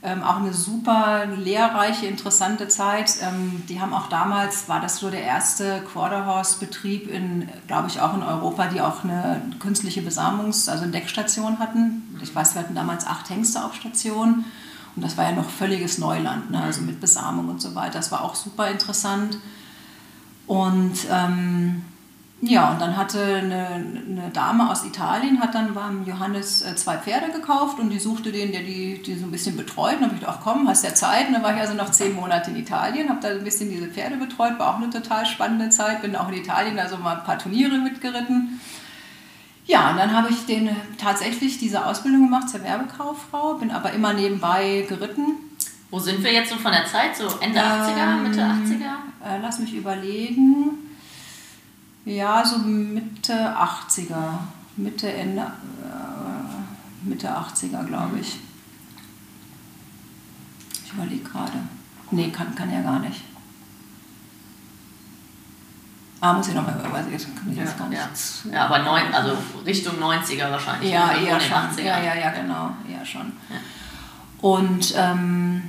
Ähm, 0.03 0.23
auch 0.23 0.37
eine 0.37 0.55
super 0.55 1.27
lehrreiche, 1.27 2.07
interessante 2.07 2.69
Zeit. 2.69 3.17
Ähm, 3.23 3.63
die 3.69 3.83
haben 3.83 3.93
auch 3.93 4.09
damals, 4.09 4.67
war 4.67 4.81
das 4.81 4.97
so 4.97 5.11
der 5.11 5.23
erste 5.23 5.83
Quarterhorse-Betrieb 5.93 7.11
in, 7.11 7.51
glaube 7.67 7.89
ich, 7.89 8.01
auch 8.01 8.15
in 8.15 8.23
Europa, 8.23 8.69
die 8.69 8.81
auch 8.81 9.05
eine 9.05 9.43
künstliche 9.59 10.01
Besamungs-, 10.01 10.71
also 10.71 10.85
eine 10.85 10.93
Deckstation 10.93 11.59
hatten. 11.59 12.19
Ich 12.23 12.35
weiß, 12.35 12.55
wir 12.55 12.63
hatten 12.63 12.75
damals 12.75 13.07
acht 13.07 13.29
Hengste 13.29 13.63
auf 13.63 13.75
Station. 13.75 14.47
Und 14.97 15.05
das 15.05 15.17
war 15.17 15.25
ja 15.25 15.33
noch 15.33 15.49
völliges 15.49 15.99
Neuland, 15.99 16.51
ne? 16.51 16.63
also 16.63 16.83
mit 16.83 17.01
Besamung 17.01 17.49
und 17.49 17.61
so 17.61 17.75
weiter. 17.75 17.95
Das 17.95 18.11
war 18.11 18.25
auch 18.25 18.35
super 18.35 18.71
interessant. 18.71 19.39
Und 20.47 21.07
ähm, 21.11 21.85
ja, 22.43 22.71
und 22.71 22.81
dann 22.81 22.97
hatte 22.97 23.23
eine, 23.23 23.67
eine 23.67 24.31
Dame 24.33 24.71
aus 24.71 24.85
Italien, 24.85 25.41
hat 25.41 25.55
dann 25.55 25.75
beim 25.75 26.07
Johannes 26.07 26.63
äh, 26.63 26.75
zwei 26.75 26.97
Pferde 26.97 27.31
gekauft 27.33 27.79
und 27.79 27.91
die 27.91 27.99
suchte 27.99 28.33
den, 28.33 28.51
der 28.51 28.63
die, 28.63 29.03
die 29.03 29.15
so 29.15 29.27
ein 29.27 29.31
bisschen 29.31 29.59
betreut. 29.59 29.97
Und 29.97 30.01
dann 30.01 30.05
habe 30.09 30.15
ich 30.15 30.21
gedacht, 30.21 30.39
ach 30.41 30.45
komm, 30.45 30.67
hast 30.67 30.83
ja 30.83 30.95
Zeit. 30.95 31.29
Und 31.29 31.35
dann 31.35 31.43
war 31.43 31.55
ich 31.55 31.61
also 31.61 31.75
noch 31.75 31.91
zehn 31.91 32.15
Monate 32.15 32.51
in 32.51 32.57
Italien, 32.57 33.11
habe 33.11 33.21
da 33.21 33.29
ein 33.29 33.45
bisschen 33.45 33.69
diese 33.69 33.89
Pferde 33.89 34.17
betreut, 34.17 34.59
war 34.59 34.75
auch 34.75 34.79
eine 34.79 34.89
total 34.89 35.27
spannende 35.27 35.69
Zeit. 35.69 36.01
Bin 36.01 36.17
auch 36.17 36.29
in 36.29 36.35
Italien 36.35 36.79
also 36.79 36.97
mal 36.97 37.19
ein 37.19 37.25
paar 37.25 37.39
Turniere 37.39 37.77
mitgeritten. 37.77 38.61
Ja, 39.71 39.93
und 39.93 39.99
dann 39.99 40.12
habe 40.12 40.31
ich 40.31 40.47
den 40.47 40.69
tatsächlich 40.99 41.59
diese 41.59 41.87
Ausbildung 41.87 42.25
gemacht 42.25 42.49
zur 42.49 42.65
Werbekauffrau, 42.65 43.55
bin 43.55 43.71
aber 43.71 43.93
immer 43.93 44.12
nebenbei 44.12 44.85
geritten. 44.89 45.37
Wo 45.93 46.00
sind 46.00 46.25
wir 46.25 46.33
jetzt 46.33 46.50
so 46.50 46.57
von 46.57 46.73
der 46.73 46.87
Zeit? 46.87 47.15
So 47.17 47.29
Ende 47.41 47.61
80er, 47.61 48.17
Mitte 48.17 48.41
80er? 48.41 49.29
Äh, 49.29 49.41
lass 49.41 49.61
mich 49.61 49.73
überlegen. 49.73 50.71
Ja, 52.05 52.45
so 52.45 52.59
Mitte 52.59 53.33
80er. 53.33 54.39
Mitte, 54.77 55.12
Ende, 55.12 55.43
äh, 55.43 57.09
Mitte 57.09 57.29
80er, 57.29 57.85
glaube 57.87 58.19
ich. 58.19 58.41
Ich 60.85 60.93
überlege 60.93 61.23
gerade. 61.23 61.61
Nee, 62.11 62.31
kann, 62.31 62.57
kann 62.57 62.73
ja 62.73 62.83
gar 62.83 62.99
nicht. 62.99 63.23
Ah, 66.23 66.35
muss 66.35 66.49
ich 66.49 66.55
nochmal 66.55 66.75
überlegen. 66.87 67.12
Jetzt 67.12 67.27
kann 67.37 67.50
ich 67.50 67.57
Ja, 67.57 67.65
jetzt 67.65 67.79
gar 67.79 67.89
nicht. 67.89 68.00
ja. 68.45 68.53
ja, 68.53 68.65
aber 68.67 68.81
neun, 68.81 69.03
also 69.15 69.33
Richtung 69.65 69.95
90er 70.03 70.50
wahrscheinlich. 70.50 70.93
Ja, 70.93 71.12
eher 71.12 71.41
schon. 71.41 71.57
80ern. 71.57 71.83
Ja, 71.83 72.03
ja, 72.03 72.15
ja, 72.15 72.31
genau. 72.31 72.71
Eher 72.91 73.05
schon. 73.07 73.33
Ja. 73.49 73.57
Und 74.43 74.95
ähm, 74.97 75.62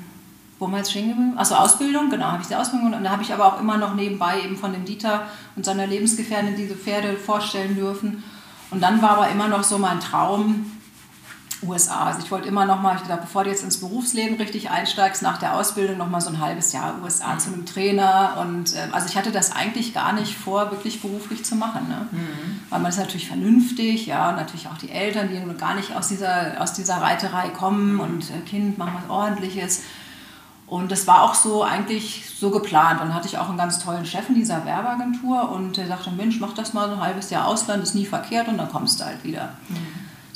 wo 0.60 0.66
haben 0.66 0.72
wir 0.74 0.78
jetzt 0.80 0.92
stehen 0.92 1.08
geblieben? 1.10 1.34
Achso, 1.38 1.56
Ausbildung, 1.56 2.10
genau, 2.10 2.26
habe 2.28 2.42
ich 2.42 2.48
die 2.50 2.56
Ausbildung 2.56 2.88
gemacht. 2.88 3.00
und 3.00 3.04
da 3.06 3.12
habe 3.12 3.24
ich 3.24 3.34
aber 3.34 3.46
auch 3.46 3.60
immer 3.60 3.78
noch 3.78 3.96
nebenbei 3.96 4.42
eben 4.42 4.58
von 4.58 4.74
dem 4.74 4.86
Dieter 4.86 5.24
und 5.56 5.66
seiner 5.66 5.88
Lebensgefährtin 5.88 6.56
diese 6.56 6.76
Pferde 6.76 7.14
vorstellen 7.16 7.76
dürfen. 7.76 8.24
Und 8.72 8.82
dann 8.82 9.02
war 9.02 9.12
aber 9.12 9.30
immer 9.30 9.48
noch 9.48 9.64
so 9.64 9.78
mein 9.78 10.00
Traum 10.00 10.66
USA. 11.64 12.06
Also 12.06 12.20
ich 12.24 12.32
wollte 12.32 12.48
immer 12.48 12.66
noch 12.66 12.82
mal, 12.82 12.96
ich 12.96 13.02
dachte, 13.04 13.22
bevor 13.22 13.44
du 13.44 13.50
jetzt 13.50 13.64
ins 13.64 13.80
Berufsleben 13.80 14.38
richtig 14.38 14.70
einsteigst, 14.70 15.22
nach 15.22 15.38
der 15.38 15.56
Ausbildung 15.56 15.98
noch 15.98 16.10
mal 16.10 16.22
so 16.22 16.30
ein 16.30 16.40
halbes 16.40 16.74
Jahr 16.74 16.96
USA 17.04 17.38
zu 17.38 17.54
einem 17.54 17.66
Trainer. 17.66 18.38
Und 18.40 18.76
äh, 18.76 18.88
also 18.92 19.08
ich 19.08 19.18
hatte 19.18 19.32
das 19.32 19.52
eigentlich 19.52 19.94
gar 19.94 20.14
nicht 20.14 20.36
vor, 20.36 20.72
wirklich 20.72 21.02
beruflich 21.02 21.46
zu 21.46 21.56
machen. 21.56 21.88
Ne? 21.88 22.08
Weil 22.70 22.80
man 22.80 22.90
ist 22.90 22.98
natürlich 22.98 23.28
vernünftig, 23.28 24.08
ja, 24.08 24.30
und 24.30 24.38
natürlich 24.38 24.68
auch 24.68 24.78
die 24.78 24.90
Eltern, 24.90 25.30
die 25.30 25.40
nun 25.40 25.58
gar 25.58 25.76
nicht 25.76 25.96
aus 25.96 26.08
dieser, 26.08 26.60
aus 26.60 26.74
dieser 26.74 26.98
Reiterei 26.98 27.50
kommen 27.50 28.00
und 28.00 28.30
äh, 28.30 28.40
Kind, 28.48 28.78
machen 28.78 28.94
was 29.02 29.10
Ordentliches. 29.10 29.84
Und 30.72 30.90
das 30.90 31.06
war 31.06 31.24
auch 31.24 31.36
so 31.36 31.64
eigentlich 31.64 32.32
so 32.40 32.50
geplant. 32.50 33.02
Und 33.02 33.10
dann 33.10 33.14
hatte 33.14 33.28
ich 33.28 33.38
auch 33.38 33.50
einen 33.50 33.58
ganz 33.58 33.80
tollen 33.80 34.06
Chef 34.06 34.30
in 34.30 34.36
dieser 34.36 34.66
Werbeagentur 34.66 35.52
und 35.52 35.76
der 35.76 35.86
sagte, 35.88 36.12
Mensch, 36.12 36.40
mach 36.40 36.54
das 36.54 36.74
mal 36.74 36.88
so 36.88 36.96
ein 36.96 37.02
halbes 37.02 37.30
Jahr 37.30 37.46
Ausland, 37.46 37.84
ist 37.84 37.94
nie 37.94 38.06
verkehrt 38.06 38.48
und 38.48 38.58
dann 38.58 38.70
kommst 38.70 39.02
du 39.02 39.04
halt 39.04 39.22
wieder. 39.26 39.50
So, 39.68 39.76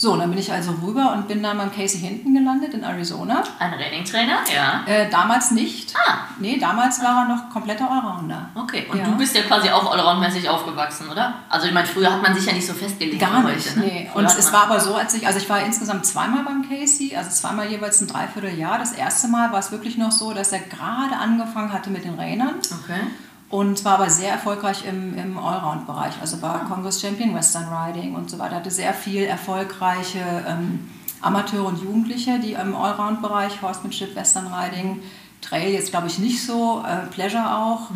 So, 0.05 0.12
und 0.13 0.19
dann 0.19 0.29
bin 0.29 0.38
ich 0.38 0.53
also 0.53 0.71
rüber 0.83 1.13
und 1.13 1.27
bin 1.27 1.41
dann 1.41 1.57
beim 1.57 1.71
Casey 1.71 2.00
Hinton 2.00 2.35
gelandet 2.35 2.75
in 2.75 2.83
Arizona. 2.83 3.41
Ein 3.57 3.71
Training-Trainer, 3.71 4.38
ja. 4.53 4.83
Äh, 4.85 5.09
damals 5.09 5.50
nicht. 5.50 5.95
Ah. 5.97 6.17
Nee, 6.38 6.59
damals 6.59 7.01
war 7.01 7.24
er 7.24 7.35
noch 7.35 7.50
kompletter 7.50 7.89
Allrounder. 7.89 8.50
Okay, 8.53 8.85
und 8.91 9.00
Ja. 9.00 9.05
du 9.05 9.17
bist 9.17 9.35
ja 9.35 9.41
quasi 9.41 9.67
auch 9.71 9.91
allroundmäßig 9.91 10.47
aufgewachsen, 10.47 11.09
oder? 11.09 11.33
Also 11.50 11.65
ich 11.65 11.74
meine, 11.74 11.88
früher 11.88 12.13
hat 12.13 12.21
man 12.21 12.35
sich 12.35 12.45
ja 12.45 12.53
nicht 12.53 12.67
so 12.67 12.74
festgelegt 12.75 13.19
Gar 13.19 13.41
nicht, 13.41 13.65
heute. 13.67 13.79
Ne? 13.79 13.85
nee. 13.88 14.09
Früher 14.13 14.21
Und 14.21 14.25
es 14.27 14.53
war 14.53 14.65
aber 14.65 14.79
so, 14.79 14.93
als 14.93 15.15
ich, 15.15 15.25
also 15.25 15.39
ich 15.39 15.50
war 15.50 15.62
insgesamt 15.62 16.05
zweimal 16.05 16.43
beim 16.43 16.69
Casey, 16.69 17.15
also 17.15 17.31
zweimal 17.31 17.67
jeweils 17.67 18.00
ein 18.00 18.07
Dreivierteljahr. 18.07 18.77
Das 18.77 18.91
erste 18.91 19.27
Mal 19.27 19.51
war 19.51 19.57
es 19.57 19.71
wirklich 19.71 19.97
noch 19.97 20.12
so, 20.12 20.33
dass 20.35 20.51
er 20.51 20.59
gerade 20.59 21.15
angefangen 21.19 21.74
hatte 21.74 21.89
mit 21.89 22.05
den 22.05 22.13
Rainern 22.13 22.53
Okay. 22.83 23.00
Und 23.49 23.85
war 23.85 23.99
aber 23.99 24.09
sehr 24.09 24.31
erfolgreich 24.31 24.85
im, 24.85 25.17
im 25.17 25.37
Allround-Bereich. 25.37 26.15
Also 26.21 26.41
war 26.41 26.65
Congress 26.65 27.01
Champion 27.01 27.35
Western 27.35 27.67
Riding 27.71 28.15
und 28.15 28.29
so 28.29 28.39
weiter. 28.39 28.55
Hatte 28.55 28.71
sehr 28.71 28.93
viel 28.93 29.23
erfolgreiche 29.23 30.19
ähm, 30.47 30.89
Amateure 31.21 31.65
und 31.65 31.81
Jugendliche, 31.81 32.39
die 32.39 32.53
im 32.53 32.75
Allround-Bereich, 32.75 33.61
Horsemanship, 33.61 34.15
Western 34.15 34.47
Riding, 34.53 35.01
Trail 35.41 35.73
jetzt 35.73 35.91
glaube 35.91 36.07
ich 36.07 36.17
nicht 36.17 36.43
so, 36.43 36.83
äh, 36.85 37.05
Pleasure 37.07 37.55
auch. 37.55 37.91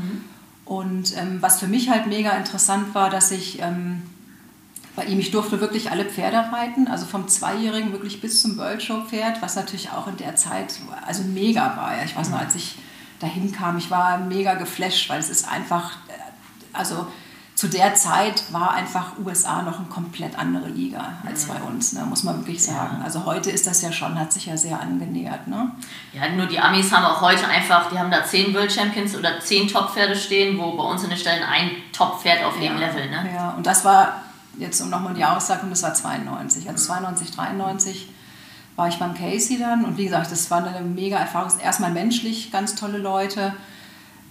Und 0.66 1.18
ähm, 1.18 1.42
was 1.42 1.60
für 1.60 1.68
mich 1.68 1.90
halt 1.90 2.08
mega 2.08 2.32
interessant 2.32 2.94
war, 2.94 3.10
dass 3.10 3.32
ich 3.32 3.60
ähm, 3.60 4.04
bei 4.96 5.06
ihm, 5.06 5.20
ich 5.20 5.32
durfte 5.32 5.62
wirklich 5.62 5.92
alle 5.92 6.06
Pferde 6.06 6.38
reiten, 6.52 6.88
also 6.88 7.06
vom 7.06 7.28
Zweijährigen 7.28 7.92
wirklich 7.92 8.22
bis 8.22 8.42
zum 8.42 8.58
World 8.58 8.84
Show 8.84 9.02
Pferd, 9.08 9.42
was 9.42 9.56
natürlich 9.56 9.92
auch 9.92 10.08
in 10.08 10.18
der 10.18 10.36
Zeit 10.36 10.80
also 11.08 11.24
mega 11.24 11.76
war. 11.76 11.98
Ja. 11.98 12.04
Ich 12.04 12.16
weiß 12.16 12.30
noch, 12.30 12.40
als 12.40 12.56
ich 12.56 12.78
dahin 13.20 13.52
kam, 13.52 13.78
ich 13.78 13.92
war 13.92 14.18
mega 14.18 14.56
geflasht, 14.56 15.10
weil 15.10 15.20
es 15.20 15.30
ist 15.30 15.48
einfach, 15.48 15.92
äh, 16.08 16.74
also 16.74 17.08
zu 17.60 17.68
der 17.68 17.94
Zeit 17.94 18.54
war 18.54 18.72
einfach 18.72 19.18
USA 19.22 19.62
noch 19.64 19.80
eine 19.80 19.90
komplett 19.90 20.40
andere 20.40 20.70
Liga 20.70 21.18
als 21.26 21.46
bei 21.46 21.62
uns, 21.62 21.92
ne, 21.92 22.06
muss 22.06 22.24
man 22.24 22.38
wirklich 22.38 22.64
sagen. 22.64 23.02
Also 23.04 23.26
heute 23.26 23.52
ist 23.52 23.68
das 23.68 23.82
ja 23.82 23.92
schon, 23.92 24.18
hat 24.18 24.32
sich 24.32 24.46
ja 24.46 24.56
sehr 24.56 24.80
angenähert. 24.80 25.46
Ne? 25.50 25.70
Ja, 26.14 26.30
nur 26.30 26.46
die 26.46 26.58
Amis 26.58 26.90
haben 26.94 27.04
auch 27.04 27.20
heute 27.20 27.46
einfach, 27.50 27.90
die 27.90 28.00
haben 28.00 28.12
da 28.12 28.24
zehn 28.24 28.54
World 28.54 28.72
Champions 28.72 29.14
oder 29.14 29.42
zehn 29.42 29.68
Top-Pferde 29.68 30.16
stehen, 30.16 30.58
wo 30.58 30.78
bei 30.78 30.84
uns 30.84 31.04
in 31.04 31.10
den 31.10 31.20
Stellen 31.20 31.44
ein 31.44 31.72
Top-Pferd 31.92 32.46
auf 32.46 32.58
jedem 32.62 32.78
Level, 32.78 33.10
ne? 33.10 33.30
Ja, 33.36 33.50
und 33.50 33.66
das 33.66 33.84
war 33.84 34.24
jetzt 34.58 34.80
um 34.80 34.90
nochmal 34.90 35.14
die 35.14 35.26
und 35.64 35.70
das 35.70 35.84
war 35.84 35.94
92. 35.94 36.70
Also 36.70 36.86
92, 36.86 37.32
93 37.32 38.08
war 38.80 38.88
ich 38.88 38.98
beim 38.98 39.14
Casey 39.14 39.60
dann 39.60 39.84
und 39.84 39.98
wie 39.98 40.06
gesagt, 40.06 40.32
das 40.32 40.50
war 40.50 40.66
eine 40.66 40.80
mega 40.80 41.18
Erfahrung. 41.18 41.52
Erstmal 41.62 41.92
menschlich, 41.92 42.50
ganz 42.50 42.76
tolle 42.76 42.98
Leute. 42.98 43.54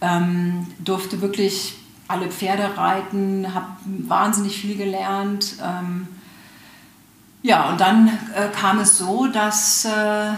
Ähm, 0.00 0.66
durfte 0.78 1.20
wirklich 1.20 1.74
alle 2.08 2.28
Pferde 2.28 2.78
reiten, 2.78 3.52
habe 3.54 3.66
wahnsinnig 3.84 4.58
viel 4.58 4.76
gelernt. 4.76 5.56
Ähm, 5.62 6.08
ja, 7.42 7.68
und 7.68 7.78
dann 7.78 8.08
äh, 8.34 8.48
kam 8.58 8.78
es 8.78 8.96
so, 8.96 9.26
dass 9.26 9.84
äh, 9.84 10.30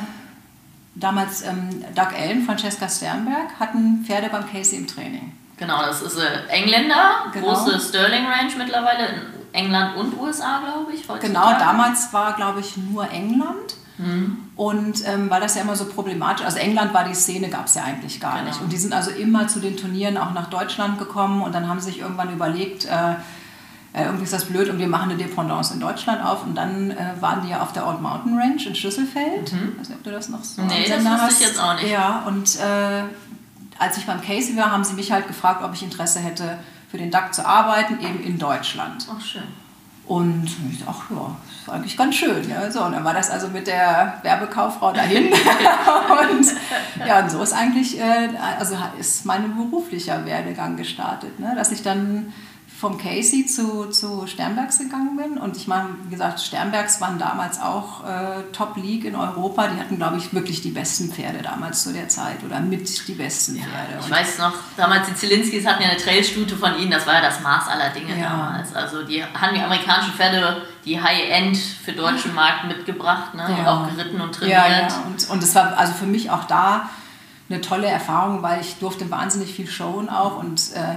damals 0.96 1.42
ähm, 1.42 1.84
Doug 1.94 2.08
Allen, 2.18 2.44
Francesca 2.44 2.88
Sternberg 2.88 3.60
hatten 3.60 4.04
Pferde 4.04 4.28
beim 4.28 4.44
Casey 4.50 4.76
im 4.78 4.88
Training. 4.88 5.32
Genau, 5.56 5.82
das 5.82 6.02
ist 6.02 6.18
äh, 6.18 6.46
Engländer, 6.48 7.26
Genau. 7.32 7.46
große 7.54 7.78
Sterling 7.78 8.26
Ranch 8.26 8.56
mittlerweile 8.56 9.06
in 9.06 9.20
England 9.52 9.96
und 9.96 10.18
USA, 10.18 10.60
glaube 10.64 10.92
ich. 10.94 11.00
heutzutage. 11.08 11.28
Genau, 11.28 11.56
damals 11.58 12.12
war, 12.12 12.32
glaube 12.34 12.58
ich, 12.60 12.76
nur 12.76 13.08
England. 13.08 13.76
Und 14.56 15.06
ähm, 15.06 15.30
weil 15.30 15.40
das 15.40 15.54
ja 15.54 15.62
immer 15.62 15.76
so 15.76 15.84
problematisch, 15.86 16.44
also 16.44 16.58
England 16.58 16.92
war 16.94 17.04
die 17.04 17.14
Szene, 17.14 17.48
gab 17.48 17.66
es 17.66 17.74
ja 17.74 17.84
eigentlich 17.84 18.20
gar 18.20 18.34
Genau. 18.38 18.44
nicht. 18.48 18.60
Und 18.60 18.72
die 18.72 18.76
sind 18.76 18.92
also 18.92 19.10
immer 19.10 19.46
zu 19.48 19.60
den 19.60 19.76
Turnieren 19.76 20.16
auch 20.16 20.32
nach 20.32 20.48
Deutschland 20.50 20.98
gekommen 20.98 21.42
und 21.42 21.54
dann 21.54 21.68
haben 21.68 21.80
sie 21.80 21.86
sich 21.90 22.00
irgendwann 22.00 22.32
überlegt, 22.32 22.84
äh, 22.86 23.12
äh, 23.92 24.04
irgendwie 24.04 24.24
ist 24.24 24.32
das 24.32 24.44
blöd 24.44 24.68
und 24.70 24.78
wir 24.78 24.86
machen 24.88 25.10
eine 25.10 25.18
Dependance 25.18 25.74
in 25.74 25.80
Deutschland 25.80 26.24
auf. 26.24 26.44
Und 26.44 26.54
dann 26.54 26.92
äh, 26.92 26.96
waren 27.20 27.42
die 27.42 27.48
ja 27.48 27.60
auf 27.60 27.72
der 27.72 27.86
Old 27.86 28.00
Mountain 28.00 28.38
Ranch 28.38 28.66
in 28.66 28.74
Schlüsselfeld. 28.76 29.48
Ich 29.52 29.80
weiß 29.80 29.88
nicht, 29.88 29.98
ob 29.98 30.04
du 30.04 30.10
das 30.12 30.28
noch 30.28 30.44
so 30.44 30.62
Mhm. 30.62 30.68
Nee, 30.68 30.88
das 30.88 31.04
wusste 31.04 31.34
ich 31.42 31.48
jetzt 31.48 31.60
auch 31.60 31.74
nicht. 31.74 31.90
Ja, 31.90 32.22
und 32.26 32.56
äh, 32.56 33.02
als 33.78 33.96
ich 33.96 34.06
beim 34.06 34.20
Casey 34.20 34.56
war, 34.56 34.70
haben 34.70 34.84
sie 34.84 34.92
mich 34.94 35.10
halt 35.10 35.26
gefragt, 35.26 35.64
ob 35.64 35.72
ich 35.74 35.82
Interesse 35.82 36.20
hätte, 36.20 36.58
für 36.90 36.98
den 36.98 37.10
DAC 37.10 37.34
zu 37.34 37.46
arbeiten, 37.46 37.98
eben 38.00 38.22
in 38.22 38.38
Deutschland. 38.38 39.06
Ach, 39.10 39.20
schön. 39.24 39.42
Und 40.06 40.44
ich 40.70 40.80
dachte, 40.84 40.92
ach 40.98 41.10
ja, 41.10 41.36
ist 41.70 41.76
eigentlich 41.76 41.96
ganz 41.96 42.14
schön. 42.16 42.48
Ne? 42.48 42.70
So, 42.70 42.82
und 42.82 42.92
dann 42.92 43.04
war 43.04 43.14
das 43.14 43.30
also 43.30 43.48
mit 43.48 43.66
der 43.66 44.18
Werbekauffrau 44.22 44.92
dahin. 44.92 45.32
und 45.32 46.46
ja, 47.06 47.20
und 47.20 47.30
so 47.30 47.42
ist 47.42 47.52
eigentlich, 47.52 47.98
äh, 47.98 48.30
also 48.58 48.76
ist 48.98 49.24
mein 49.24 49.56
beruflicher 49.56 50.24
Werdegang 50.26 50.76
gestartet. 50.76 51.38
Ne? 51.38 51.54
Dass 51.56 51.72
ich 51.72 51.82
dann 51.82 52.32
vom 52.80 52.96
Casey 52.96 53.44
zu, 53.44 53.90
zu 53.90 54.26
Sternbergs 54.26 54.78
gegangen 54.78 55.14
bin. 55.14 55.36
Und 55.36 55.54
ich 55.56 55.68
meine, 55.68 55.88
wie 56.04 56.10
gesagt, 56.10 56.40
Sternbergs 56.40 56.98
waren 57.02 57.18
damals 57.18 57.60
auch 57.60 58.02
äh, 58.06 58.42
Top 58.52 58.74
League 58.78 59.04
in 59.04 59.14
Europa. 59.14 59.66
Die 59.68 59.78
hatten, 59.78 59.96
glaube 59.98 60.16
ich, 60.16 60.32
wirklich 60.32 60.62
die 60.62 60.70
besten 60.70 61.12
Pferde 61.12 61.42
damals 61.42 61.82
zu 61.82 61.92
der 61.92 62.08
Zeit 62.08 62.42
oder 62.42 62.58
mit 62.60 63.06
die 63.06 63.12
besten 63.12 63.56
Pferde. 63.56 63.98
Ich 64.00 64.06
Und- 64.06 64.10
weiß 64.10 64.38
noch, 64.38 64.54
damals 64.78 65.08
die 65.08 65.14
Zelinskis 65.14 65.66
hatten 65.66 65.82
ja 65.82 65.90
eine 65.90 65.98
Trailstute 65.98 66.56
von 66.56 66.78
ihnen, 66.78 66.90
das 66.90 67.06
war 67.06 67.14
ja 67.14 67.20
das 67.20 67.42
Maß 67.42 67.68
aller 67.68 67.90
Dinge 67.90 68.18
Ja. 68.18 68.30
damals. 68.30 68.74
Also 68.74 69.02
die 69.02 69.22
haben 69.22 69.54
die 69.54 69.60
amerikanischen 69.60 70.14
Pferde, 70.14 70.62
die 70.86 70.98
High-End 71.02 71.58
für 71.58 71.92
deutschen 71.92 72.34
Markt 72.34 72.64
mitgebracht 72.66 73.34
ne? 73.34 73.46
Ja. 73.62 73.72
auch 73.74 73.90
geritten 73.90 74.22
und 74.22 74.34
trainiert. 74.34 74.58
Ja. 74.90 75.02
Und, 75.06 75.28
und 75.28 75.42
es 75.42 75.54
war 75.54 75.76
also 75.76 75.92
für 75.92 76.06
mich 76.06 76.30
auch 76.30 76.44
da 76.44 76.88
eine 77.50 77.60
tolle 77.60 77.88
Erfahrung, 77.88 78.42
weil 78.42 78.62
ich 78.62 78.76
durfte 78.78 79.10
wahnsinnig 79.10 79.52
viel 79.52 79.66
showen 79.66 80.08
auch 80.08 80.38
und 80.38 80.72
äh, 80.74 80.96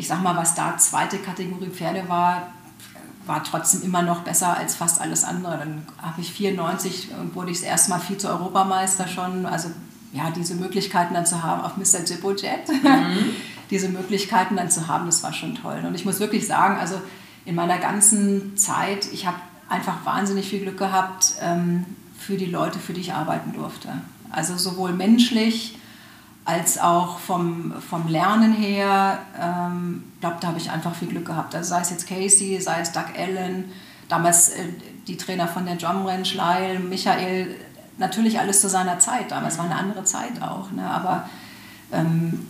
ich 0.00 0.08
sag 0.08 0.22
mal, 0.22 0.34
was 0.34 0.54
da 0.54 0.78
zweite 0.78 1.18
Kategorie 1.18 1.68
Pferde 1.68 2.08
war, 2.08 2.54
war 3.26 3.44
trotzdem 3.44 3.82
immer 3.82 4.00
noch 4.00 4.20
besser 4.22 4.56
als 4.56 4.74
fast 4.74 4.98
alles 4.98 5.24
andere. 5.24 5.58
Dann 5.58 5.86
habe 6.00 6.22
ich 6.22 6.32
94, 6.32 7.10
äh, 7.10 7.34
wurde 7.34 7.50
ich 7.50 7.60
das 7.60 7.68
erste 7.68 7.90
Mal 7.90 8.00
Vize-Europameister 8.00 9.06
schon, 9.06 9.44
also 9.44 9.70
ja, 10.12 10.30
diese 10.30 10.54
Möglichkeiten 10.54 11.12
dann 11.12 11.26
zu 11.26 11.42
haben 11.42 11.60
auf 11.60 11.76
Mr. 11.76 12.04
Zippo 12.06 12.32
Jet, 12.32 12.64
diese 13.70 13.90
Möglichkeiten 13.90 14.56
dann 14.56 14.70
zu 14.70 14.88
haben, 14.88 15.04
das 15.04 15.22
war 15.22 15.34
schon 15.34 15.54
toll. 15.54 15.84
Und 15.86 15.94
ich 15.94 16.06
muss 16.06 16.18
wirklich 16.18 16.46
sagen, 16.46 16.80
also 16.80 17.00
in 17.44 17.54
meiner 17.54 17.78
ganzen 17.78 18.56
Zeit, 18.56 19.06
ich 19.12 19.26
habe 19.26 19.36
einfach 19.68 20.04
wahnsinnig 20.06 20.48
viel 20.48 20.60
Glück 20.60 20.78
gehabt 20.78 21.34
ähm, 21.42 21.84
für 22.18 22.36
die 22.38 22.46
Leute, 22.46 22.78
für 22.78 22.94
die 22.94 23.02
ich 23.02 23.12
arbeiten 23.12 23.52
durfte. 23.52 23.88
Also 24.30 24.56
sowohl 24.56 24.92
menschlich 24.92 25.76
als 26.50 26.78
auch 26.78 27.18
vom, 27.18 27.72
vom 27.88 28.08
Lernen 28.08 28.52
her. 28.52 29.18
Ich 29.34 29.40
ähm, 29.42 30.04
glaube, 30.20 30.36
da 30.40 30.48
habe 30.48 30.58
ich 30.58 30.70
einfach 30.70 30.94
viel 30.94 31.08
Glück 31.08 31.26
gehabt. 31.26 31.54
Also 31.54 31.70
sei 31.70 31.80
es 31.80 31.90
jetzt 31.90 32.08
Casey, 32.08 32.60
sei 32.60 32.80
es 32.80 32.92
Doug 32.92 33.04
Allen, 33.18 33.70
damals 34.08 34.50
äh, 34.50 34.64
die 35.06 35.16
Trainer 35.16 35.46
von 35.48 35.66
der 35.66 35.76
Drum 35.76 36.06
Ranch, 36.06 36.34
Lyle, 36.34 36.78
Michael, 36.80 37.54
natürlich 37.98 38.38
alles 38.38 38.60
zu 38.60 38.68
seiner 38.68 38.98
Zeit. 38.98 39.30
Damals 39.30 39.58
war 39.58 39.66
eine 39.66 39.76
andere 39.76 40.04
Zeit 40.04 40.40
auch. 40.42 40.70
Ne? 40.72 40.88
Aber 40.88 41.28
ähm, 41.92 42.46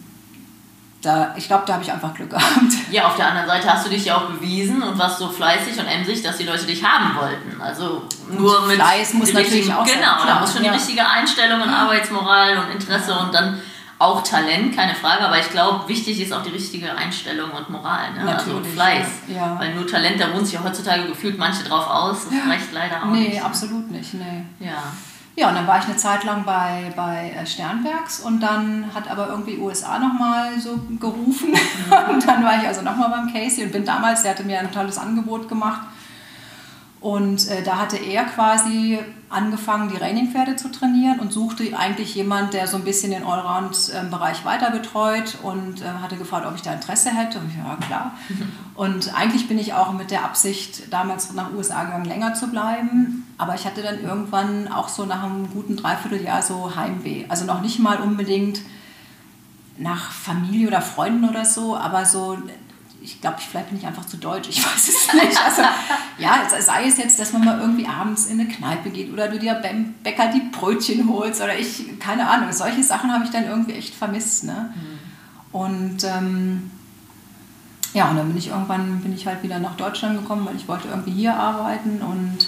da, 1.02 1.32
ich 1.36 1.46
glaube, 1.46 1.64
da 1.66 1.74
habe 1.74 1.82
ich 1.82 1.90
einfach 1.90 2.12
Glück 2.12 2.28
gehabt. 2.36 2.46
Ja, 2.90 3.06
auf 3.08 3.16
der 3.16 3.28
anderen 3.28 3.46
Seite 3.48 3.72
hast 3.72 3.86
du 3.86 3.90
dich 3.90 4.04
ja 4.04 4.16
auch 4.18 4.26
bewiesen 4.28 4.82
und 4.82 4.98
warst 4.98 5.18
so 5.18 5.28
fleißig 5.30 5.78
und 5.78 5.86
emsig, 5.86 6.22
dass 6.22 6.36
die 6.36 6.44
Leute 6.44 6.66
dich 6.66 6.84
haben 6.84 7.16
wollten. 7.16 7.58
Also 7.60 8.02
nur 8.30 8.66
mit 8.66 8.76
Fleiß 8.76 9.14
muss 9.14 9.32
natürlich 9.32 9.54
richtigen- 9.60 9.74
auch 9.76 9.86
sein, 9.86 9.96
Genau, 9.98 10.16
da 10.18 10.22
klar, 10.24 10.40
muss 10.40 10.52
schon 10.52 10.62
ja. 10.64 10.70
die 10.72 10.76
richtige 10.78 11.06
Einstellung 11.08 11.62
und 11.62 11.70
Arbeitsmoral 11.70 12.58
und 12.58 12.70
Interesse 12.72 13.18
und 13.18 13.32
dann 13.34 13.60
auch 14.00 14.22
Talent, 14.22 14.74
keine 14.74 14.94
Frage. 14.94 15.24
Aber 15.26 15.38
ich 15.38 15.48
glaube, 15.50 15.86
wichtig 15.88 16.20
ist 16.20 16.32
auch 16.32 16.42
die 16.42 16.50
richtige 16.50 16.94
Einstellung 16.96 17.50
und 17.52 17.70
Moral. 17.70 18.12
Ne? 18.14 18.20
Also 18.20 18.50
und 18.52 18.56
Natürlich, 18.56 18.72
Fleiß. 18.74 19.06
ja, 19.28 19.36
ja. 19.36 19.56
Weil 19.60 19.74
nur 19.74 19.86
Talent, 19.86 20.20
da 20.20 20.28
ruhen 20.28 20.44
sich 20.44 20.54
ja 20.54 20.64
heutzutage 20.64 21.04
gefühlt 21.06 21.38
manche 21.38 21.62
drauf 21.64 21.86
aus. 21.88 22.24
Das 22.24 22.50
reicht 22.50 22.72
leider 22.72 23.02
auch 23.02 23.06
Nee, 23.12 23.28
nicht. 23.28 23.44
absolut 23.44 23.90
nicht. 23.90 24.14
Nee. 24.14 24.44
Ja. 24.58 24.82
Ja, 25.36 25.48
und 25.48 25.54
dann 25.54 25.66
war 25.66 25.78
ich 25.78 25.84
eine 25.84 25.96
Zeit 25.96 26.24
lang 26.24 26.44
bei, 26.44 26.92
bei 26.96 27.32
äh, 27.40 27.46
Sternbergs 27.46 28.20
und 28.20 28.40
dann 28.40 28.86
hat 28.94 29.08
aber 29.08 29.28
irgendwie 29.28 29.58
USA 29.58 29.98
nochmal 29.98 30.58
so 30.58 30.76
gerufen. 30.98 31.54
Und 32.10 32.26
dann 32.26 32.44
war 32.44 32.60
ich 32.60 32.66
also 32.66 32.82
nochmal 32.82 33.08
beim 33.10 33.32
Casey 33.32 33.64
und 33.64 33.72
bin 33.72 33.84
damals, 33.84 34.22
der 34.22 34.32
hatte 34.32 34.42
mir 34.42 34.58
ein 34.58 34.70
tolles 34.72 34.98
Angebot 34.98 35.48
gemacht. 35.48 35.80
Und 37.00 37.48
äh, 37.48 37.62
da 37.62 37.78
hatte 37.78 37.96
er 37.96 38.24
quasi 38.24 38.98
angefangen, 39.30 39.88
die 39.88 39.96
Trainingpferde 39.96 40.56
zu 40.56 40.70
trainieren 40.70 41.18
und 41.18 41.32
suchte 41.32 41.64
eigentlich 41.78 42.14
jemand, 42.14 42.52
der 42.52 42.66
so 42.66 42.76
ein 42.76 42.84
bisschen 42.84 43.10
den 43.10 43.24
Allround-Bereich 43.24 44.44
weiter 44.44 44.70
betreut 44.70 45.38
und 45.42 45.80
äh, 45.80 45.86
hatte 46.02 46.16
gefragt, 46.16 46.46
ob 46.46 46.56
ich 46.56 46.62
da 46.62 46.74
Interesse 46.74 47.10
hätte. 47.10 47.38
Und 47.38 47.48
ich, 47.48 47.56
ja, 47.56 47.76
klar. 47.76 48.12
Und 48.74 49.14
eigentlich 49.14 49.48
bin 49.48 49.58
ich 49.58 49.72
auch 49.72 49.92
mit 49.92 50.10
der 50.10 50.24
Absicht, 50.24 50.92
damals 50.92 51.32
nach 51.32 51.52
USA 51.54 51.84
gegangen, 51.84 52.04
länger 52.04 52.34
zu 52.34 52.48
bleiben. 52.48 53.26
Aber 53.38 53.54
ich 53.54 53.64
hatte 53.64 53.82
dann 53.82 54.02
irgendwann 54.02 54.68
auch 54.68 54.88
so 54.88 55.06
nach 55.06 55.22
einem 55.22 55.50
guten 55.50 55.76
Dreivierteljahr 55.76 56.42
so 56.42 56.76
Heimweh. 56.76 57.24
Also 57.28 57.46
noch 57.46 57.62
nicht 57.62 57.78
mal 57.78 57.98
unbedingt 58.00 58.60
nach 59.78 60.10
Familie 60.10 60.68
oder 60.68 60.82
Freunden 60.82 61.26
oder 61.26 61.46
so, 61.46 61.76
aber 61.76 62.04
so, 62.04 62.36
ich 63.14 63.20
glaube, 63.20 63.36
vielleicht 63.38 63.68
bin 63.68 63.78
ich 63.78 63.86
einfach 63.86 64.06
zu 64.06 64.16
deutsch, 64.16 64.48
ich 64.48 64.64
weiß 64.64 64.88
es 64.88 65.12
nicht. 65.12 65.44
Also, 65.44 65.62
ja, 66.18 66.42
sei 66.60 66.86
es 66.86 66.96
jetzt, 66.96 67.18
dass 67.18 67.32
man 67.32 67.44
mal 67.44 67.60
irgendwie 67.60 67.86
abends 67.86 68.26
in 68.26 68.40
eine 68.40 68.48
Kneipe 68.48 68.90
geht 68.90 69.12
oder 69.12 69.28
du 69.28 69.38
dir 69.38 69.54
beim 69.54 69.94
Bäcker 70.02 70.28
die 70.28 70.42
Brötchen 70.52 71.08
holst 71.08 71.40
oder 71.40 71.58
ich, 71.58 71.98
keine 71.98 72.28
Ahnung, 72.28 72.52
solche 72.52 72.82
Sachen 72.82 73.12
habe 73.12 73.24
ich 73.24 73.30
dann 73.30 73.44
irgendwie 73.44 73.72
echt 73.72 73.94
vermisst. 73.94 74.44
Ne? 74.44 74.72
Und 75.52 76.04
ähm, 76.04 76.70
ja, 77.92 78.08
und 78.08 78.16
dann 78.16 78.28
bin 78.28 78.36
ich 78.38 78.48
irgendwann 78.48 79.00
bin 79.00 79.12
ich 79.12 79.26
halt 79.26 79.42
wieder 79.42 79.58
nach 79.58 79.76
Deutschland 79.76 80.18
gekommen, 80.20 80.46
weil 80.46 80.56
ich 80.56 80.68
wollte 80.68 80.88
irgendwie 80.88 81.12
hier 81.12 81.34
arbeiten 81.34 82.00
und 82.02 82.38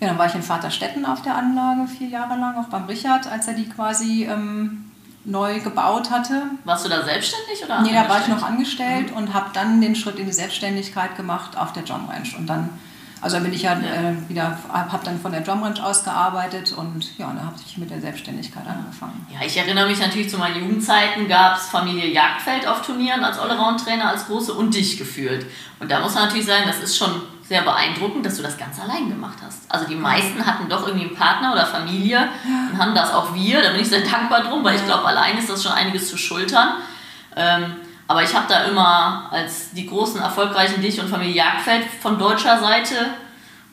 Ja, 0.00 0.08
dann 0.08 0.18
war 0.18 0.26
ich 0.26 0.34
in 0.34 0.42
Vaterstetten 0.42 1.04
auf 1.04 1.22
der 1.22 1.36
Anlage 1.36 1.86
vier 1.86 2.08
Jahre 2.08 2.38
lang, 2.38 2.56
auch 2.56 2.68
beim 2.68 2.84
Richard, 2.84 3.26
als 3.26 3.46
er 3.46 3.54
die 3.54 3.68
quasi 3.68 4.24
ähm, 4.24 4.90
neu 5.24 5.60
gebaut 5.60 6.10
hatte. 6.10 6.42
Warst 6.64 6.84
du 6.84 6.88
da 6.88 7.02
selbstständig 7.02 7.64
oder? 7.64 7.80
Nee, 7.82 7.92
da 7.92 8.08
war 8.08 8.20
ich 8.20 8.28
noch 8.28 8.42
angestellt 8.42 9.10
mhm. 9.10 9.16
und 9.16 9.34
habe 9.34 9.50
dann 9.52 9.80
den 9.80 9.96
Schritt 9.96 10.18
in 10.18 10.26
die 10.26 10.32
Selbstständigkeit 10.32 11.16
gemacht 11.16 11.56
auf 11.56 11.72
der 11.72 11.82
John 11.84 12.06
Ranch. 12.06 12.36
Und 12.36 12.46
dann, 12.46 12.68
also 13.22 13.40
bin 13.40 13.52
ich 13.52 13.62
ja, 13.62 13.72
ja. 13.72 14.10
Äh, 14.10 14.28
wieder, 14.28 14.58
habe 14.68 15.04
dann 15.04 15.18
von 15.18 15.32
der 15.32 15.42
John 15.42 15.62
Ranch 15.62 15.82
aus 15.82 16.04
gearbeitet 16.04 16.72
und 16.72 17.18
ja, 17.18 17.26
dann 17.28 17.46
habe 17.46 17.56
ich 17.66 17.78
mit 17.78 17.90
der 17.90 18.00
Selbstständigkeit 18.00 18.66
angefangen. 18.66 19.26
Ja, 19.32 19.46
ich 19.46 19.56
erinnere 19.56 19.88
mich 19.88 19.98
natürlich 19.98 20.28
zu 20.28 20.36
meinen 20.36 20.60
Jugendzeiten, 20.60 21.26
gab 21.26 21.56
es 21.56 21.68
Familie 21.68 22.10
Jagdfeld 22.10 22.66
auf 22.66 22.82
Turnieren 22.82 23.24
als 23.24 23.38
Allround-Trainer, 23.38 24.10
als 24.10 24.26
große 24.26 24.52
und 24.52 24.74
dich 24.74 24.98
geführt. 24.98 25.46
Und 25.80 25.90
da 25.90 26.00
muss 26.00 26.14
man 26.14 26.24
natürlich 26.24 26.46
sagen, 26.46 26.64
das 26.66 26.80
ist 26.80 26.96
schon 26.96 27.22
sehr 27.46 27.62
beeindruckend, 27.62 28.24
dass 28.24 28.36
du 28.36 28.42
das 28.42 28.56
ganz 28.56 28.80
allein 28.80 29.08
gemacht 29.08 29.38
hast. 29.44 29.70
Also 29.70 29.86
die 29.86 29.96
meisten 29.96 30.44
hatten 30.44 30.68
doch 30.68 30.86
irgendwie 30.86 31.06
einen 31.06 31.16
Partner 31.16 31.52
oder 31.52 31.66
Familie 31.66 32.16
ja. 32.16 32.28
und 32.72 32.78
haben 32.78 32.94
das 32.94 33.12
auch 33.12 33.34
wir. 33.34 33.62
Da 33.62 33.70
bin 33.70 33.80
ich 33.80 33.88
sehr 33.88 34.00
dankbar 34.00 34.42
drum, 34.42 34.64
weil 34.64 34.74
ja. 34.74 34.80
ich 34.80 34.86
glaube, 34.86 35.04
allein 35.04 35.36
ist 35.36 35.50
das 35.50 35.62
schon 35.62 35.72
einiges 35.72 36.08
zu 36.08 36.16
schultern. 36.16 36.74
Ähm, 37.36 37.76
aber 38.06 38.22
ich 38.22 38.34
habe 38.34 38.46
da 38.48 38.64
immer 38.64 39.28
als 39.30 39.72
die 39.72 39.86
großen, 39.86 40.20
erfolgreichen 40.20 40.80
Dich 40.80 41.00
und 41.00 41.08
Familie 41.08 41.34
Jagdfeld 41.34 41.84
von 42.00 42.18
deutscher 42.18 42.58
Seite 42.60 42.94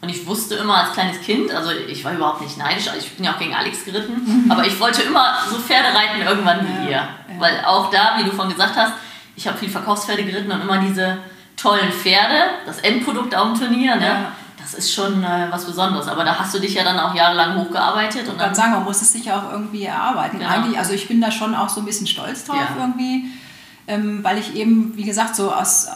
und 0.01 0.09
ich 0.09 0.25
wusste 0.25 0.55
immer 0.55 0.77
als 0.77 0.93
kleines 0.93 1.21
Kind, 1.21 1.51
also 1.51 1.69
ich 1.71 2.03
war 2.03 2.13
überhaupt 2.13 2.41
nicht 2.41 2.57
neidisch, 2.57 2.89
ich 2.97 3.15
bin 3.15 3.25
ja 3.25 3.33
auch 3.33 3.39
gegen 3.39 3.53
Alex 3.53 3.85
geritten, 3.85 4.47
aber 4.49 4.65
ich 4.65 4.79
wollte 4.79 5.03
immer 5.03 5.37
so 5.47 5.57
Pferde 5.57 5.89
reiten 5.95 6.21
irgendwann 6.21 6.65
wie 6.67 6.91
ihr. 6.91 7.07
Weil 7.39 7.63
auch 7.65 7.91
da, 7.91 8.15
wie 8.17 8.23
du 8.23 8.31
vorhin 8.31 8.53
gesagt 8.53 8.75
hast, 8.75 8.93
ich 9.35 9.47
habe 9.47 9.57
viel 9.57 9.69
Verkaufspferde 9.69 10.23
geritten 10.23 10.51
und 10.51 10.61
immer 10.61 10.79
diese 10.79 11.17
tollen 11.61 11.91
Pferde, 11.91 12.35
das 12.65 12.79
Endprodukt 12.79 13.35
auf 13.35 13.53
dem 13.53 13.59
Turnier, 13.59 13.95
ne? 13.95 14.05
Ja. 14.05 14.31
Das 14.59 14.75
ist 14.75 14.93
schon 14.93 15.23
äh, 15.23 15.47
was 15.49 15.65
Besonderes. 15.65 16.07
Aber 16.07 16.23
da 16.23 16.37
hast 16.39 16.53
du 16.53 16.59
dich 16.59 16.75
ja 16.75 16.83
dann 16.83 16.99
auch 16.99 17.15
jahrelang 17.15 17.57
hochgearbeitet. 17.57 18.27
Und 18.29 18.39
dann 18.39 18.53
sagen, 18.53 18.71
man 18.71 18.83
muss 18.83 19.01
es 19.01 19.11
sich 19.11 19.25
ja 19.25 19.39
auch 19.39 19.51
irgendwie 19.51 19.83
erarbeiten. 19.83 20.37
Genau. 20.39 20.49
Eigentlich, 20.51 20.77
also 20.77 20.93
ich 20.93 21.07
bin 21.07 21.19
da 21.19 21.31
schon 21.31 21.55
auch 21.55 21.67
so 21.67 21.81
ein 21.81 21.85
bisschen 21.85 22.07
stolz 22.07 22.45
drauf 22.45 22.57
ja. 22.57 22.79
irgendwie, 22.79 23.25
ähm, 23.87 24.23
weil 24.23 24.37
ich 24.37 24.55
eben, 24.55 24.95
wie 24.95 25.03
gesagt, 25.03 25.35
so 25.35 25.51
aus, 25.51 25.87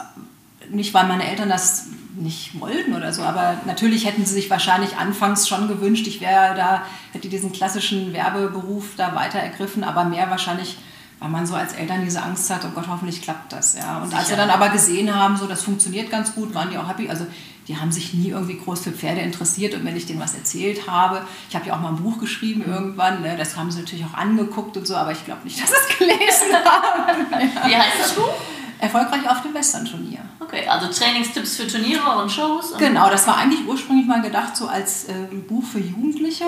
nicht 0.70 0.94
weil 0.94 1.06
meine 1.06 1.30
Eltern 1.30 1.50
das 1.50 1.88
nicht 2.16 2.60
wollten 2.60 2.96
oder 2.96 3.14
so, 3.14 3.24
aber 3.24 3.58
natürlich 3.66 4.06
hätten 4.06 4.26
sie 4.26 4.34
sich 4.34 4.50
wahrscheinlich 4.50 4.98
anfangs 4.98 5.48
schon 5.48 5.68
gewünscht, 5.68 6.08
ich 6.08 6.22
wäre 6.22 6.56
da, 6.56 6.84
hätte 7.12 7.28
diesen 7.28 7.52
klassischen 7.52 8.14
Werbeberuf 8.14 8.96
da 8.96 9.14
weiter 9.16 9.40
ergriffen, 9.40 9.84
aber 9.84 10.06
mehr 10.06 10.30
wahrscheinlich 10.30 10.78
weil 11.20 11.30
man 11.30 11.46
so 11.46 11.56
als 11.56 11.74
Eltern 11.74 12.04
diese 12.04 12.22
Angst 12.22 12.50
hat, 12.50 12.62
oh 12.66 12.72
Gott, 12.76 12.88
hoffentlich 12.88 13.22
klappt 13.22 13.54
das. 13.54 13.78
Ja. 13.78 14.00
Und 14.00 14.10
Sicher. 14.10 14.20
als 14.20 14.30
wir 14.30 14.38
dann 14.38 14.50
aber 14.50 14.70
gesehen 14.70 15.14
haben, 15.14 15.38
so 15.38 15.48
das 15.48 15.64
funktioniert 15.64 16.10
ganz 16.10 16.36
gut, 16.36 16.54
waren 16.54 16.70
die 16.70 16.78
auch 16.78 16.88
happy. 16.88 17.10
Also 17.10 17.26
die 17.68 17.78
haben 17.78 17.92
sich 17.92 18.14
nie 18.14 18.30
irgendwie 18.30 18.58
groß 18.58 18.82
für 18.82 18.92
Pferde 18.92 19.22
interessiert 19.22 19.74
und 19.74 19.86
wenn 19.86 19.96
ich 19.96 20.06
denen 20.06 20.20
was 20.20 20.36
erzählt 20.36 20.88
habe, 20.88 21.22
ich 21.50 21.56
habe 21.56 21.66
ja 21.66 21.76
auch 21.76 21.80
mal 21.80 21.90
ein 21.90 22.04
Buch 22.04 22.20
geschrieben 22.20 22.64
mhm. 22.66 22.74
irgendwann, 22.74 23.22
ne, 23.22 23.36
das 23.38 23.56
haben 23.56 23.72
sie 23.72 23.80
natürlich 23.80 24.06
auch 24.06 24.14
angeguckt 24.14 24.78
und 24.78 24.86
so, 24.86 24.96
aber 24.96 25.12
ich 25.12 25.26
glaube 25.26 25.42
nicht, 25.44 25.60
dass 25.62 25.70
sie 25.70 25.76
es 25.90 25.98
gelesen 25.98 26.54
haben. 26.66 27.26
Ja. 27.32 27.68
Wie 27.68 27.76
heißt 27.76 28.00
das 28.00 28.14
Buch? 28.14 28.34
Erfolgreich 28.78 29.28
auf 29.30 29.42
dem 29.42 29.54
Western-Turnier. 29.54 30.20
Okay, 30.42 30.68
also 30.68 30.88
Trainingstipps 30.88 31.56
für 31.56 31.66
Turniere 31.66 32.18
und 32.22 32.30
Shows? 32.30 32.72
Und 32.72 32.80
genau, 32.80 33.10
das 33.10 33.26
war 33.26 33.38
eigentlich 33.38 33.66
ursprünglich 33.66 34.06
mal 34.06 34.22
gedacht 34.22 34.56
so 34.56 34.68
als 34.68 35.06
äh, 35.06 35.14
Buch 35.48 35.64
für 35.64 35.80
Jugendliche 35.80 36.46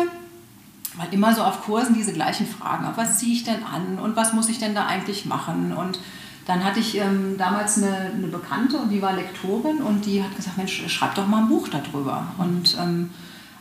weil 0.98 1.14
immer 1.14 1.34
so 1.34 1.44
auf 1.44 1.64
Kursen 1.64 1.94
diese 1.94 2.14
gleichen 2.14 2.48
Fragen, 2.48 2.88
was 2.96 3.20
ziehe 3.20 3.34
ich 3.34 3.44
denn 3.44 3.64
an 3.64 4.00
und 4.00 4.16
was 4.16 4.34
muss 4.34 4.50
ich 4.50 4.60
denn 4.60 4.76
da 4.76 4.86
eigentlich 4.86 5.26
machen? 5.26 5.72
Und 5.72 6.00
dann 6.46 6.64
hatte 6.64 6.80
ich 6.80 6.98
ähm, 6.98 7.36
damals 7.38 7.78
eine, 7.78 8.12
eine, 8.16 8.28
Bekannte 8.28 8.78
und 8.78 8.90
die 8.90 9.02
war 9.02 9.14
Lektorin 9.14 9.82
und 9.82 10.06
die 10.06 10.24
hat 10.24 10.36
gesagt, 10.36 10.58
Mensch, 10.58 10.82
schreib 10.88 11.14
doch 11.16 11.28
mal 11.28 11.44
ein 11.44 11.50
Buch 11.50 11.68
darüber. 11.68 12.28
Und 12.38 12.78
ähm, 12.80 13.12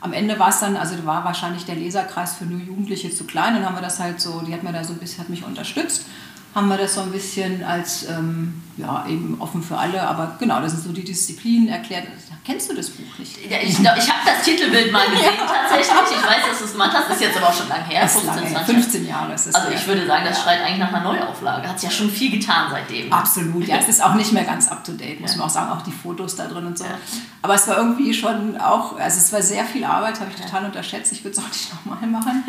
am 0.01 0.13
Ende 0.13 0.39
war 0.39 0.51
es 0.51 0.61
dann, 0.61 0.77
also 0.77 0.95
war 1.05 1.25
wahrscheinlich 1.25 1.65
der 1.65 1.75
Leserkreis 1.75 2.35
für 2.35 2.45
nur 2.45 2.61
Jugendliche 2.61 3.11
zu 3.11 3.25
klein. 3.25 3.55
Dann 3.55 3.67
haben 3.67 3.75
wir 3.75 3.83
das 3.83 3.99
halt 3.99 4.21
so, 4.21 4.41
die 4.47 4.55
hat 4.55 4.63
mir 4.63 4.73
da 4.73 4.85
so 4.85 4.93
ein 4.93 4.99
bisschen, 4.99 5.25
hat 5.25 5.31
mich 5.31 5.45
unterstützt 5.45 6.07
haben 6.57 6.69
wir 6.69 6.79
das 6.79 6.95
so 6.95 7.03
ein 7.03 7.13
bisschen 7.13 7.63
als, 7.63 8.09
ähm, 8.09 8.63
ja, 8.79 9.05
eben 9.07 9.37
offen 9.41 9.63
für 9.63 9.77
alle, 9.77 10.01
aber 10.01 10.37
genau, 10.39 10.59
das 10.63 10.73
sind 10.73 10.85
so 10.85 10.91
die 10.91 11.05
Disziplinen 11.05 11.69
erklärt. 11.69 12.07
Kennst 12.47 12.71
du 12.71 12.75
das 12.75 12.89
Buch 12.89 13.19
nicht? 13.19 13.37
Ja, 13.51 13.59
ich 13.61 13.79
ich 13.79 13.87
habe 13.87 13.99
das 14.25 14.43
Titelbild 14.43 14.91
mal 14.91 15.07
gesehen 15.11 15.35
ja. 15.37 15.47
tatsächlich. 15.47 16.17
Ich 16.17 16.27
weiß, 16.27 16.49
dass 16.49 16.59
du 16.61 16.65
es 16.65 16.73
gemacht 16.73 16.93
hast, 16.95 17.11
ist 17.11 17.21
jetzt 17.21 17.37
aber 17.37 17.49
auch 17.49 17.53
schon 17.53 17.69
lange 17.69 17.85
her. 17.85 18.09
15, 18.09 18.35
lange, 18.35 18.51
20 18.53 18.75
15 18.75 19.07
Jahre 19.07 19.35
ist 19.35 19.49
es. 19.49 19.55
Also 19.55 19.71
ich 19.71 19.87
würde 19.87 20.07
sagen, 20.07 20.25
das 20.25 20.39
ja. 20.39 20.43
schreit 20.45 20.63
eigentlich 20.63 20.79
nach 20.79 20.95
einer 20.95 21.13
Neuauflage. 21.13 21.69
Hat 21.69 21.77
es 21.77 21.83
ja 21.83 21.91
schon 21.91 22.09
viel 22.09 22.31
getan 22.31 22.69
seitdem. 22.71 23.13
Absolut, 23.13 23.67
ja. 23.67 23.77
es 23.77 23.89
ist 23.89 24.03
auch 24.03 24.15
nicht 24.15 24.33
mehr 24.33 24.45
ganz 24.45 24.69
up-to-date, 24.69 25.21
muss 25.21 25.37
man 25.37 25.49
auch 25.49 25.51
sagen, 25.51 25.71
auch 25.73 25.83
die 25.83 25.93
Fotos 25.93 26.37
da 26.37 26.47
drin 26.47 26.65
und 26.65 26.79
so. 26.79 26.87
Aber 27.43 27.55
es 27.55 27.69
war 27.69 27.77
irgendwie 27.77 28.15
schon 28.15 28.59
auch, 28.59 28.99
also 28.99 29.19
es 29.19 29.31
war 29.31 29.43
sehr 29.43 29.67
viel 29.67 29.85
Arbeit, 29.85 30.21
habe 30.21 30.31
ich 30.35 30.43
total 30.43 30.65
unterschätzt. 30.65 31.13
Ich 31.13 31.23
würde 31.23 31.37
es 31.37 31.45
auch 31.45 31.49
nicht 31.49 31.71
nochmal 31.85 32.09
machen. 32.09 32.45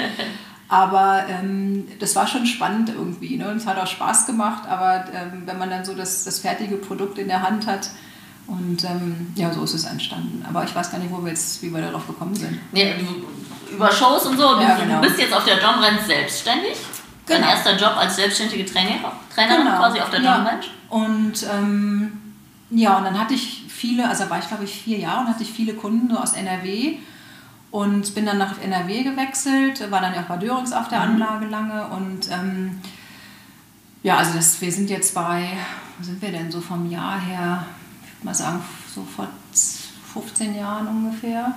Aber 0.70 1.24
ähm, 1.30 1.88
das 2.00 2.16
war 2.16 2.28
schon 2.28 2.46
spannend 2.46 2.90
irgendwie. 2.90 3.38
Ne? 3.38 3.50
Und 3.50 3.58
es 3.58 3.66
hat 3.66 3.78
auch 3.78 3.88
Spaß 3.88 4.26
gemacht, 4.26 4.68
aber 4.68 5.06
ähm, 5.14 5.44
wenn 5.46 5.58
man 5.58 5.70
dann 5.70 5.86
so 5.86 5.94
das, 5.94 6.26
das 6.26 6.40
fertige 6.40 6.76
Produkt 6.76 7.18
in 7.18 7.28
der 7.28 7.42
Hand 7.42 7.68
hat, 7.68 7.90
und 8.48 8.82
ähm, 8.86 9.34
ja, 9.36 9.52
so 9.52 9.64
ist 9.64 9.74
es 9.74 9.84
entstanden. 9.84 10.46
Aber 10.48 10.64
ich 10.64 10.74
weiß 10.74 10.90
gar 10.90 11.00
nicht, 11.00 11.12
wo 11.12 11.22
wir 11.22 11.30
jetzt, 11.30 11.62
wie 11.62 11.70
wir 11.70 11.82
darauf 11.82 12.08
gekommen 12.08 12.34
sind. 12.34 12.58
Nee, 12.72 12.96
über 13.72 13.92
Shows 13.92 14.26
und 14.26 14.38
so. 14.38 14.56
Du, 14.56 14.62
ja, 14.62 14.78
genau. 14.78 15.02
du 15.02 15.02
bist 15.02 15.20
jetzt 15.20 15.34
auf 15.34 15.44
der 15.44 15.60
John 15.60 15.84
Ranch 15.84 16.04
selbstständig. 16.08 16.78
Genau. 17.26 17.42
Dein 17.42 17.50
erster 17.50 17.76
Job 17.76 17.98
als 17.98 18.16
selbstständige 18.16 18.66
Trainer, 18.66 19.12
Trainerin 19.36 19.66
genau. 19.66 19.78
quasi 19.78 20.00
auf 20.00 20.10
der 20.10 20.20
John 20.20 20.26
ja. 20.26 20.44
Ranch. 20.44 20.72
Und 20.90 21.46
ähm, 21.54 22.22
ja, 22.70 22.98
und 22.98 23.04
dann 23.04 23.20
hatte 23.20 23.34
ich 23.34 23.66
viele, 23.68 24.08
also 24.08 24.30
war 24.30 24.40
ich 24.40 24.48
glaube 24.48 24.64
ich 24.64 24.72
vier 24.72 25.00
Jahre 25.00 25.22
und 25.22 25.28
hatte 25.28 25.44
ich 25.44 25.52
viele 25.52 25.74
Kunden 25.74 26.10
so 26.10 26.18
aus 26.18 26.34
NRW 26.34 26.98
und 27.78 28.16
bin 28.16 28.26
dann 28.26 28.40
nach 28.40 28.60
NRW 28.60 29.04
gewechselt, 29.04 29.92
war 29.92 30.02
dann 30.02 30.16
ja 30.16 30.22
auch 30.22 30.26
bei 30.26 30.38
Dörings 30.38 30.74
auf 30.74 30.88
der 30.88 31.00
mhm. 31.02 31.22
Anlage 31.22 31.46
lange 31.46 31.86
und 31.90 32.28
ähm, 32.32 32.82
ja, 34.02 34.18
also 34.18 34.34
das, 34.34 34.60
wir 34.62 34.72
sind 34.72 34.90
jetzt 34.90 35.13
bei, 35.13 35.50
wo 35.98 36.04
sind 36.04 36.20
wir 36.20 36.32
denn 36.32 36.52
so 36.52 36.60
vom 36.60 36.90
Jahr 36.90 37.20
her, 37.20 37.68
ich 38.04 38.16
würde 38.16 38.26
mal 38.26 38.34
sagen, 38.34 38.63
so 38.94 39.04
vor 39.04 39.28
15 40.13 40.56
Jahren 40.56 40.88
ungefähr, 40.88 41.54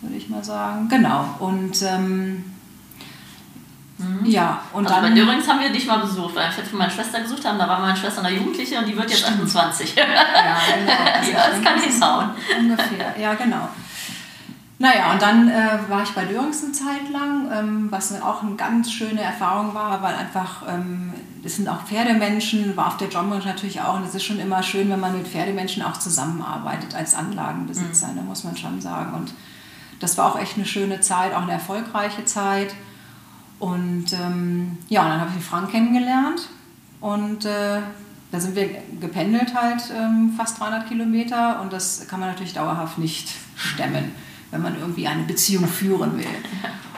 würde 0.00 0.14
ich 0.14 0.28
mal 0.28 0.44
sagen. 0.44 0.88
Genau. 0.88 1.24
Und 1.40 1.82
ähm, 1.82 2.44
mhm. 3.98 4.24
ja, 4.26 4.62
und 4.72 4.86
also 4.86 5.00
dann. 5.00 5.12
Bei 5.12 5.20
Dörings 5.20 5.48
haben 5.48 5.58
wir 5.58 5.70
dich 5.70 5.88
mal 5.88 5.98
besucht, 5.98 6.36
weil 6.36 6.56
wir 6.56 6.64
für 6.64 6.76
meine 6.76 6.92
Schwester 6.92 7.20
gesucht 7.20 7.44
haben. 7.44 7.58
Da 7.58 7.68
war 7.68 7.80
meine 7.80 7.96
Schwester 7.96 8.22
eine 8.22 8.36
Jugendliche 8.36 8.78
und 8.78 8.86
die 8.86 8.96
wird 8.96 9.10
jetzt 9.10 9.22
Stimmt. 9.22 9.42
28. 9.42 9.96
Ja, 9.96 10.04
genau. 10.04 11.10
Also 11.14 11.32
ja, 11.32 11.48
das 11.50 11.64
kann 11.64 11.80
hinhauen. 11.80 12.30
Ungefähr, 12.60 13.14
ja, 13.18 13.34
genau. 13.34 13.68
Naja, 14.80 15.12
und 15.12 15.20
dann 15.20 15.50
äh, 15.50 15.78
war 15.88 16.02
ich 16.04 16.12
bei 16.12 16.24
Dörings 16.24 16.64
eine 16.64 16.72
Zeit 16.72 17.10
lang, 17.12 17.50
ähm, 17.52 17.88
was 17.90 18.18
auch 18.22 18.42
eine 18.42 18.54
ganz 18.54 18.90
schöne 18.90 19.20
Erfahrung 19.20 19.74
war, 19.74 20.02
weil 20.02 20.14
einfach, 20.14 20.62
ähm, 20.66 21.12
das 21.42 21.56
sind 21.56 21.68
auch 21.68 21.82
Pferdemenschen, 21.82 22.74
war 22.78 22.86
auf 22.86 22.96
der 22.96 23.10
John 23.10 23.30
Ranch 23.30 23.44
natürlich 23.44 23.82
auch. 23.82 23.96
Und 23.96 24.06
es 24.06 24.14
ist 24.14 24.24
schon 24.24 24.40
immer 24.40 24.62
schön, 24.62 24.88
wenn 24.88 24.98
man 24.98 25.12
mit 25.14 25.28
Pferdemenschen 25.28 25.82
auch 25.82 25.98
zusammenarbeitet 25.98 26.94
als 26.94 27.14
Anlagenbesitzer, 27.14 28.08
mhm. 28.08 28.14
ne, 28.14 28.22
muss 28.22 28.42
man 28.42 28.56
schon 28.56 28.80
sagen. 28.80 29.12
Und 29.12 29.34
das 30.00 30.16
war 30.16 30.32
auch 30.32 30.40
echt 30.40 30.56
eine 30.56 30.64
schöne 30.64 31.00
Zeit, 31.00 31.34
auch 31.34 31.42
eine 31.42 31.52
erfolgreiche 31.52 32.24
Zeit. 32.24 32.74
Und 33.58 34.14
ähm, 34.14 34.78
ja, 34.88 35.02
und 35.02 35.10
dann 35.10 35.20
habe 35.20 35.30
ich 35.38 35.44
Frank 35.44 35.72
kennengelernt 35.72 36.48
und 37.02 37.44
äh, 37.44 37.82
da 38.32 38.40
sind 38.40 38.56
wir 38.56 38.70
gependelt 38.98 39.54
halt 39.54 39.82
ähm, 39.94 40.32
fast 40.38 40.58
300 40.58 40.88
Kilometer 40.88 41.60
und 41.60 41.70
das 41.70 42.08
kann 42.08 42.18
man 42.18 42.30
natürlich 42.30 42.54
dauerhaft 42.54 42.96
nicht 42.96 43.28
stemmen 43.56 44.12
wenn 44.50 44.62
man 44.62 44.78
irgendwie 44.78 45.06
eine 45.06 45.22
Beziehung 45.22 45.66
führen 45.66 46.18
will. 46.18 46.26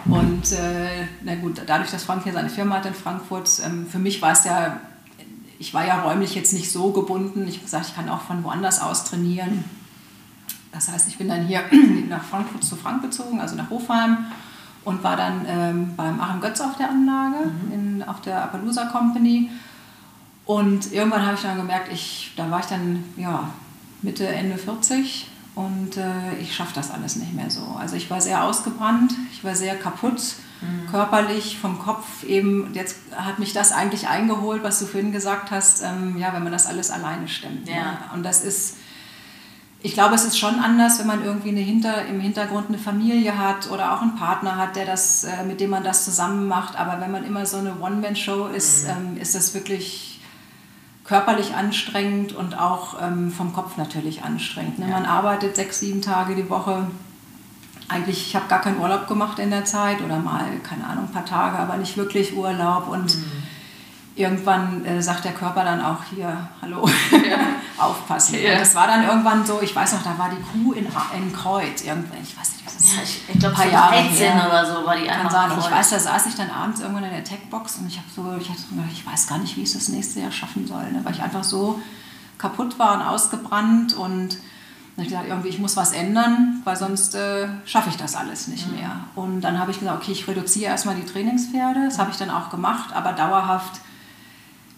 Und 0.05 0.53
äh, 0.53 1.07
na 1.23 1.37
gut, 1.37 1.63
dadurch, 1.67 1.91
dass 1.91 2.05
Frank 2.05 2.25
hier 2.25 2.33
seine 2.33 2.49
Firma 2.49 2.77
hat 2.77 2.87
in 2.87 2.95
Frankfurt, 2.95 3.51
ähm, 3.65 3.87
für 3.87 3.99
mich 3.99 4.21
war 4.21 4.33
es 4.33 4.45
ja, 4.45 4.81
ich 5.59 5.73
war 5.75 5.87
ja 5.87 6.03
räumlich 6.03 6.35
jetzt 6.35 6.53
nicht 6.53 6.73
so 6.73 6.91
gebunden. 6.91 7.47
Ich 7.47 7.55
habe 7.57 7.65
gesagt, 7.65 7.87
ich 7.89 7.95
kann 7.95 8.09
auch 8.09 8.23
von 8.23 8.43
woanders 8.43 8.81
aus 8.81 9.05
trainieren. 9.05 9.65
Das 10.73 10.91
heißt, 10.91 11.09
ich 11.09 11.19
bin 11.19 11.29
dann 11.29 11.47
hier 11.47 11.63
nach 12.09 12.25
Frankfurt 12.25 12.65
zu 12.65 12.77
Frank 12.77 13.03
gezogen, 13.03 13.41
also 13.41 13.55
nach 13.55 13.71
Hofheim 13.71 14.19
und 14.85 15.05
war 15.05 15.17
dann 15.17 15.45
ähm, 15.47 15.95
beim 15.97 16.21
Achim 16.21 16.41
Götz 16.41 16.61
auf 16.61 16.77
der 16.77 16.91
Anlage, 16.91 17.37
mhm. 17.47 17.73
in, 17.73 18.03
auf 18.03 18.21
der 18.23 18.43
Appaloosa 18.43 18.87
Company. 18.87 19.51
Und 20.45 20.93
irgendwann 20.93 21.25
habe 21.25 21.37
ich 21.37 21.43
dann 21.43 21.57
gemerkt, 21.57 21.93
ich, 21.93 22.33
da 22.37 22.51
war 22.51 22.61
ich 22.61 22.67
dann 22.67 23.05
ja, 23.17 23.51
Mitte, 24.03 24.27
Ende 24.27 24.59
40 24.59 25.29
und 25.55 25.99
äh, 25.99 26.35
ich 26.41 26.55
schaffe 26.55 26.75
das 26.75 26.91
alles 26.91 27.17
nicht 27.17 27.35
mehr 27.35 27.51
so. 27.51 27.77
Also 27.79 27.95
ich 27.95 28.11
war 28.11 28.21
sehr 28.21 28.45
ausgebrannt, 28.45 29.13
ich 29.33 29.45
war 29.45 29.55
sehr 29.55 29.77
kaputt, 29.77 30.23
mhm. 30.63 30.91
körperlich, 30.91 31.59
vom 31.59 31.79
Kopf 31.79 32.25
eben. 32.25 32.73
Jetzt 32.73 32.97
hat 33.15 33.39
mich 33.39 33.53
das 33.53 33.73
eigentlich 33.73 34.09
eingeholt, 34.09 34.63
was 34.63 34.79
du 34.79 34.87
vorhin 34.87 35.13
gesagt 35.13 35.51
hast, 35.51 35.83
ähm, 35.83 36.17
ja, 36.17 36.33
wenn 36.33 36.43
man 36.43 36.53
das 36.53 36.67
alles 36.67 36.91
alleine 36.91 37.29
stemmt. 37.29 37.67
Ne? 37.67 37.73
Ja. 37.73 37.83
Ne? 37.85 37.99
Und 38.15 38.23
das 38.23 38.43
ist, 38.43 38.77
ich 39.83 39.93
glaube, 39.93 40.15
es 40.15 40.25
ist 40.25 40.39
schon 40.39 40.55
anders, 40.55 40.99
wenn 40.99 41.07
man 41.07 41.23
irgendwie 41.23 41.51
eine 41.51 41.61
Hinter, 41.61 42.07
im 42.07 42.21
Hintergrund 42.21 42.69
eine 42.69 42.79
Familie 42.79 43.37
hat 43.37 43.71
oder 43.71 43.93
auch 43.93 44.01
einen 44.01 44.17
Partner 44.17 44.57
hat, 44.57 44.75
der 44.75 44.87
das, 44.87 45.25
äh, 45.25 45.45
mit 45.45 45.61
dem 45.61 45.69
man 45.69 45.85
das 45.85 46.07
zusammen 46.07 46.49
macht. 46.49 46.77
Aber 46.77 46.99
wenn 47.03 47.11
man 47.11 47.25
immer 47.25 47.45
so 47.45 47.59
eine 47.59 47.79
One-Man-Show 47.79 48.47
ist, 48.47 48.85
mhm. 48.85 48.91
ähm, 48.91 49.17
ist 49.21 49.35
das 49.35 49.53
wirklich 49.53 50.12
körperlich 51.05 51.55
anstrengend 51.55 52.33
und 52.33 52.59
auch 52.59 53.03
ähm, 53.03 53.31
vom 53.31 53.53
Kopf 53.53 53.77
natürlich 53.77 54.23
anstrengend. 54.23 54.79
Ne? 54.79 54.87
Ja. 54.89 54.93
Man 54.93 55.05
arbeitet 55.05 55.57
sechs, 55.57 55.81
sieben 55.81 56.01
Tage 56.01 56.35
die 56.35 56.49
Woche 56.49 56.87
eigentlich, 57.89 58.27
ich 58.27 58.37
habe 58.37 58.47
gar 58.49 58.61
keinen 58.61 58.79
Urlaub 58.79 59.07
gemacht 59.07 59.39
in 59.39 59.51
der 59.51 59.65
Zeit 59.65 60.01
oder 60.01 60.19
mal, 60.19 60.45
keine 60.63 60.87
Ahnung, 60.87 61.05
ein 61.05 61.13
paar 61.13 61.27
Tage, 61.27 61.59
aber 61.59 61.77
nicht 61.77 61.97
wirklich 61.97 62.35
Urlaub 62.37 62.89
und 62.89 63.17
mhm. 63.17 63.43
irgendwann 64.15 64.85
äh, 64.85 65.03
sagt 65.03 65.25
der 65.25 65.33
Körper 65.33 65.65
dann 65.65 65.81
auch 65.81 65.99
hier, 66.15 66.49
hallo, 66.61 66.89
ja. 67.11 67.39
aufpassen. 67.79 68.37
Ja. 68.41 68.53
Und 68.53 68.61
das 68.61 68.75
war 68.75 68.87
dann 68.87 69.05
irgendwann 69.05 69.45
so, 69.45 69.61
ich 69.61 69.75
weiß 69.75 69.93
noch, 69.95 70.03
da 70.03 70.17
war 70.17 70.31
die 70.31 70.41
Kuh 70.41 70.73
in, 70.73 70.87
in 71.17 71.33
Kreuz, 71.33 71.83
irgendwann, 71.83 72.23
ich 72.23 72.39
weiß 72.39 72.53
nicht, 72.53 72.62
ja, 72.83 73.03
ich, 73.03 73.21
ich 73.29 73.39
glaube, 73.39 73.55
paar 73.55 73.67
so 73.67 73.73
Jahre 73.73 73.95
13 73.95 74.17
her. 74.17 74.47
oder 74.49 74.67
so 74.67 74.87
war 74.87 74.97
die 74.97 75.07
Kann 75.07 75.31
sein. 75.31 75.51
Ich 75.59 75.71
weiß, 75.71 75.91
da 75.91 75.99
saß 75.99 76.27
ich 76.27 76.35
dann 76.35 76.51
abends 76.51 76.81
irgendwann 76.81 77.05
in 77.05 77.11
der 77.11 77.25
Techbox 77.25 77.79
und 77.79 77.87
ich 77.87 77.99
habe 77.99 78.09
so, 78.15 78.37
ich, 78.41 78.49
hatte, 78.49 78.63
ich 78.93 79.07
weiß 79.07 79.27
gar 79.27 79.39
nicht, 79.39 79.57
wie 79.57 79.63
ich 79.63 79.73
das 79.73 79.89
nächste 79.89 80.21
Jahr 80.21 80.33
schaffen 80.33 80.67
soll, 80.67 80.91
ne? 80.93 81.01
weil 81.05 81.13
ich 81.13 81.23
einfach 81.23 81.45
so 81.45 81.81
kaputt 82.39 82.79
war 82.79 82.95
und 82.95 83.03
ausgebrannt 83.03 83.95
und 83.95 84.39
dann 84.95 85.05
habe 85.05 85.07
ich 85.07 85.09
gesagt, 85.09 85.29
irgendwie, 85.29 85.49
ich 85.49 85.59
muss 85.59 85.77
was 85.77 85.93
ändern, 85.93 86.61
weil 86.65 86.77
sonst 86.77 87.15
äh, 87.15 87.49
schaffe 87.65 87.89
ich 87.89 87.97
das 87.97 88.15
alles 88.15 88.49
nicht 88.49 88.69
mhm. 88.69 88.75
mehr. 88.75 89.01
Und 89.15 89.41
dann 89.41 89.59
habe 89.59 89.71
ich 89.71 89.79
gesagt, 89.79 90.03
okay, 90.03 90.13
ich 90.13 90.29
reduziere 90.29 90.71
erstmal 90.71 90.95
die 90.95 91.07
Trainingspferde. 91.07 91.87
Das 91.87 91.99
habe 91.99 92.11
ich 92.11 92.19
dann 92.19 92.29
auch 92.29 92.51
gemacht, 92.51 92.93
aber 92.93 93.13
dauerhaft 93.13 93.81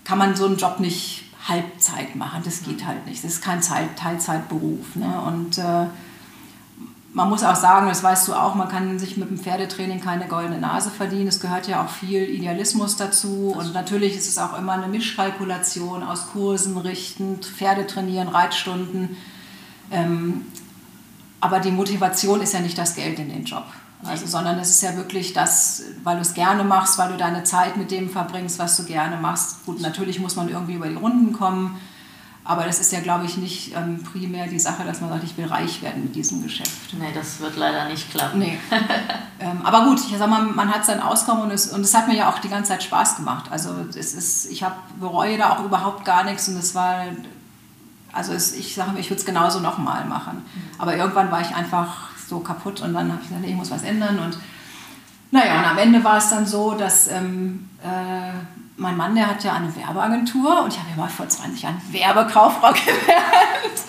kann 0.05 0.19
man 0.19 0.37
so 0.37 0.47
einen 0.47 0.57
Job 0.57 0.79
nicht 0.79 1.25
Halbzeit 1.49 2.15
machen. 2.15 2.43
Das 2.45 2.63
geht 2.63 2.83
mhm. 2.83 2.87
halt 2.87 3.07
nicht. 3.07 3.25
Das 3.25 3.33
ist 3.33 3.43
kein 3.43 3.61
Zeit, 3.61 3.99
Teilzeitberuf. 3.99 4.95
Ne? 4.95 5.21
Und 5.21 5.59
äh, 5.59 5.87
man 7.15 7.31
muss 7.31 7.43
auch 7.43 7.57
sagen, 7.57 7.89
das 7.89 8.03
weißt 8.03 8.29
du 8.29 8.35
auch, 8.35 8.55
man 8.55 8.69
kann 8.69 8.99
sich 8.99 9.17
mit 9.17 9.31
dem 9.31 9.39
Pferdetraining 9.39 10.01
keine 10.01 10.27
goldene 10.27 10.59
Nase 10.59 10.91
verdienen. 10.91 11.29
Es 11.29 11.41
gehört 11.41 11.67
ja 11.67 11.83
auch 11.83 11.89
viel 11.89 12.23
Idealismus 12.23 12.97
dazu. 12.97 13.55
Und 13.57 13.73
natürlich 13.73 14.17
ist 14.17 14.29
es 14.29 14.37
auch 14.37 14.59
immer 14.59 14.73
eine 14.73 14.89
Mischkalkulation 14.89 16.03
aus 16.03 16.29
Kursen 16.33 16.77
richtend, 16.77 17.47
Pferde 17.47 17.87
trainieren, 17.87 18.29
Reitstunden 18.29 19.17
ähm, 19.91 20.47
aber 21.41 21.61
die 21.61 21.71
Motivation 21.71 22.41
ist 22.41 22.55
ja 22.55 22.61
nicht 22.61 22.79
das 22.79 22.95
Geld 22.95 23.19
in 23.19 23.29
den 23.29 23.45
Job. 23.45 23.65
Also, 24.03 24.27
sondern 24.27 24.59
es 24.59 24.71
ist 24.71 24.83
ja 24.83 24.97
wirklich 24.97 25.33
das, 25.33 25.83
weil 26.03 26.17
du 26.17 26.23
es 26.23 26.35
gerne 26.35 26.63
machst, 26.65 26.99
weil 26.99 27.11
du 27.11 27.17
deine 27.17 27.45
Zeit 27.45 27.77
mit 27.77 27.91
dem 27.91 28.11
verbringst, 28.11 28.59
was 28.59 28.77
du 28.77 28.85
gerne 28.85 29.17
machst. 29.17 29.65
Gut, 29.65 29.81
natürlich 29.81 30.21
muss 30.21 30.37
man 30.37 30.49
irgendwie 30.49 30.75
über 30.75 30.89
die 30.89 30.97
Runden 30.97 31.33
kommen, 31.33 31.81
aber 32.45 32.65
das 32.65 32.79
ist 32.79 32.93
ja, 32.93 33.01
glaube 33.01 33.25
ich, 33.25 33.37
nicht 33.39 33.75
ähm, 33.75 34.03
primär 34.03 34.47
die 34.47 34.59
Sache, 34.59 34.85
dass 34.85 35.01
man 35.01 35.11
sagt, 35.11 35.25
ich 35.25 35.37
will 35.37 35.47
reich 35.47 35.81
werden 35.81 36.03
mit 36.03 36.15
diesem 36.15 36.43
Geschäft. 36.43 36.93
Nee, 36.93 37.13
das 37.15 37.41
wird 37.41 37.57
leider 37.57 37.89
nicht 37.89 38.11
klappen. 38.11 38.39
Nee. 38.39 38.59
ähm, 39.41 39.63
aber 39.65 39.87
gut, 39.87 40.01
ich 40.01 40.19
sag 40.19 40.29
mal, 40.29 40.43
man 40.43 40.73
hat 40.73 40.85
sein 40.85 41.01
Auskommen 41.01 41.45
und 41.45 41.51
es, 41.51 41.69
und 41.69 41.81
es 41.81 41.95
hat 41.95 42.07
mir 42.07 42.17
ja 42.17 42.31
auch 42.31 42.39
die 42.39 42.51
ganze 42.51 42.73
Zeit 42.73 42.83
Spaß 42.83 43.17
gemacht. 43.17 43.47
Also 43.51 43.71
es 43.97 44.15
ist, 44.15 44.51
ich 44.51 44.63
hab, 44.63 44.77
bereue 45.01 45.39
da 45.39 45.51
auch 45.51 45.65
überhaupt 45.65 46.05
gar 46.05 46.25
nichts 46.25 46.49
und 46.49 46.57
es 46.57 46.75
war 46.75 47.07
also 48.15 48.33
es, 48.33 48.55
ich 48.55 48.75
sage 48.75 48.93
mir, 48.93 49.01
ich 49.01 49.11
würde 49.11 49.21
es 49.21 49.27
genauso 49.27 49.61
nochmal 49.61 50.05
machen. 50.05 50.37
Mhm. 50.37 50.81
Aber 50.81 50.97
irgendwann 50.97 51.31
war 51.31 51.41
ich 51.41 51.55
einfach 51.55 52.11
so 52.29 52.39
kaputt 52.41 52.81
und 52.81 52.95
dann 52.95 53.11
habe 53.11 53.21
ich 53.23 53.29
gesagt, 53.29 53.47
ich 53.47 53.55
muss 53.55 53.71
was 53.71 53.83
ändern. 53.83 54.19
Und 54.19 54.39
naja, 55.31 55.59
und 55.59 55.65
am 55.67 55.79
Ende 55.79 56.05
war 56.05 56.19
es 56.19 56.31
dann 56.31 56.47
so, 56.47 56.75
dass 56.75 57.09
ähm, 57.09 57.69
äh, 57.83 58.33
mein 58.77 58.97
Mann, 58.97 59.15
der 59.15 59.29
hat 59.29 59.45
ja 59.45 59.53
eine 59.53 59.75
Werbeagentur 59.75 60.63
und 60.63 60.73
ich 60.73 60.79
habe 60.79 60.91
ja 60.91 60.97
mal 60.97 61.09
vor 61.09 61.29
20 61.29 61.63
Jahren 61.63 61.81
Werbekauffrau 61.91 62.73
gelernt, 62.73 63.81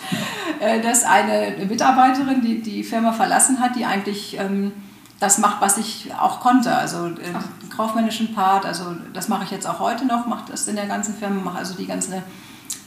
äh, 0.59 0.81
dass 0.81 1.03
eine 1.03 1.65
Mitarbeiterin, 1.65 2.41
die 2.41 2.61
die 2.61 2.83
Firma 2.83 3.11
verlassen 3.11 3.59
hat, 3.59 3.75
die 3.75 3.85
eigentlich 3.85 4.37
ähm, 4.37 4.71
das 5.19 5.37
macht, 5.39 5.61
was 5.61 5.77
ich 5.77 6.13
auch 6.19 6.39
konnte. 6.39 6.75
Also 6.75 7.07
äh, 7.07 7.13
den 7.13 7.69
kaufmännischen 7.75 8.33
Part, 8.33 8.65
also 8.65 8.95
das 9.13 9.27
mache 9.27 9.45
ich 9.45 9.51
jetzt 9.51 9.67
auch 9.67 9.79
heute 9.79 10.05
noch, 10.05 10.27
mache 10.27 10.51
das 10.51 10.67
in 10.67 10.75
der 10.75 10.85
ganzen 10.85 11.15
Firma, 11.15 11.41
mache 11.41 11.59
also 11.59 11.75
die 11.75 11.87
ganze 11.87 12.21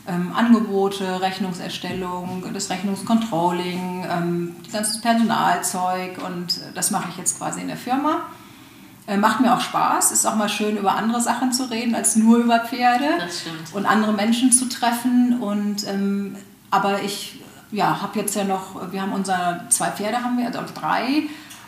ähm, 0.06 0.32
Angebote, 0.34 1.20
Rechnungserstellung, 1.20 2.44
das 2.54 2.70
Rechnungscontrolling, 2.70 4.06
ähm, 4.08 4.56
das 4.64 4.72
ganze 4.72 5.00
Personalzeug 5.00 6.18
und 6.24 6.60
das 6.74 6.90
mache 6.90 7.08
ich 7.10 7.16
jetzt 7.18 7.38
quasi 7.38 7.60
in 7.60 7.68
der 7.68 7.76
Firma. 7.76 8.22
Äh, 9.08 9.16
macht 9.16 9.40
mir 9.40 9.54
auch 9.54 9.60
Spaß, 9.60 10.12
ist 10.12 10.26
auch 10.26 10.36
mal 10.36 10.50
schön 10.50 10.76
über 10.76 10.94
andere 10.94 11.20
Sachen 11.20 11.50
zu 11.50 11.70
reden 11.70 11.94
als 11.94 12.14
nur 12.14 12.36
über 12.36 12.60
Pferde 12.60 13.08
und 13.72 13.86
andere 13.86 14.12
Menschen 14.12 14.52
zu 14.52 14.68
treffen. 14.68 15.40
Und, 15.40 15.88
ähm, 15.88 16.36
aber 16.70 17.02
ich 17.02 17.40
ja, 17.70 18.02
habe 18.02 18.18
jetzt 18.18 18.36
ja 18.36 18.44
noch, 18.44 18.92
wir 18.92 19.00
haben 19.00 19.12
unsere 19.12 19.64
zwei 19.70 19.90
Pferde 19.90 20.22
haben 20.22 20.36
wir, 20.38 20.46
also 20.46 20.60
drei 20.74 21.22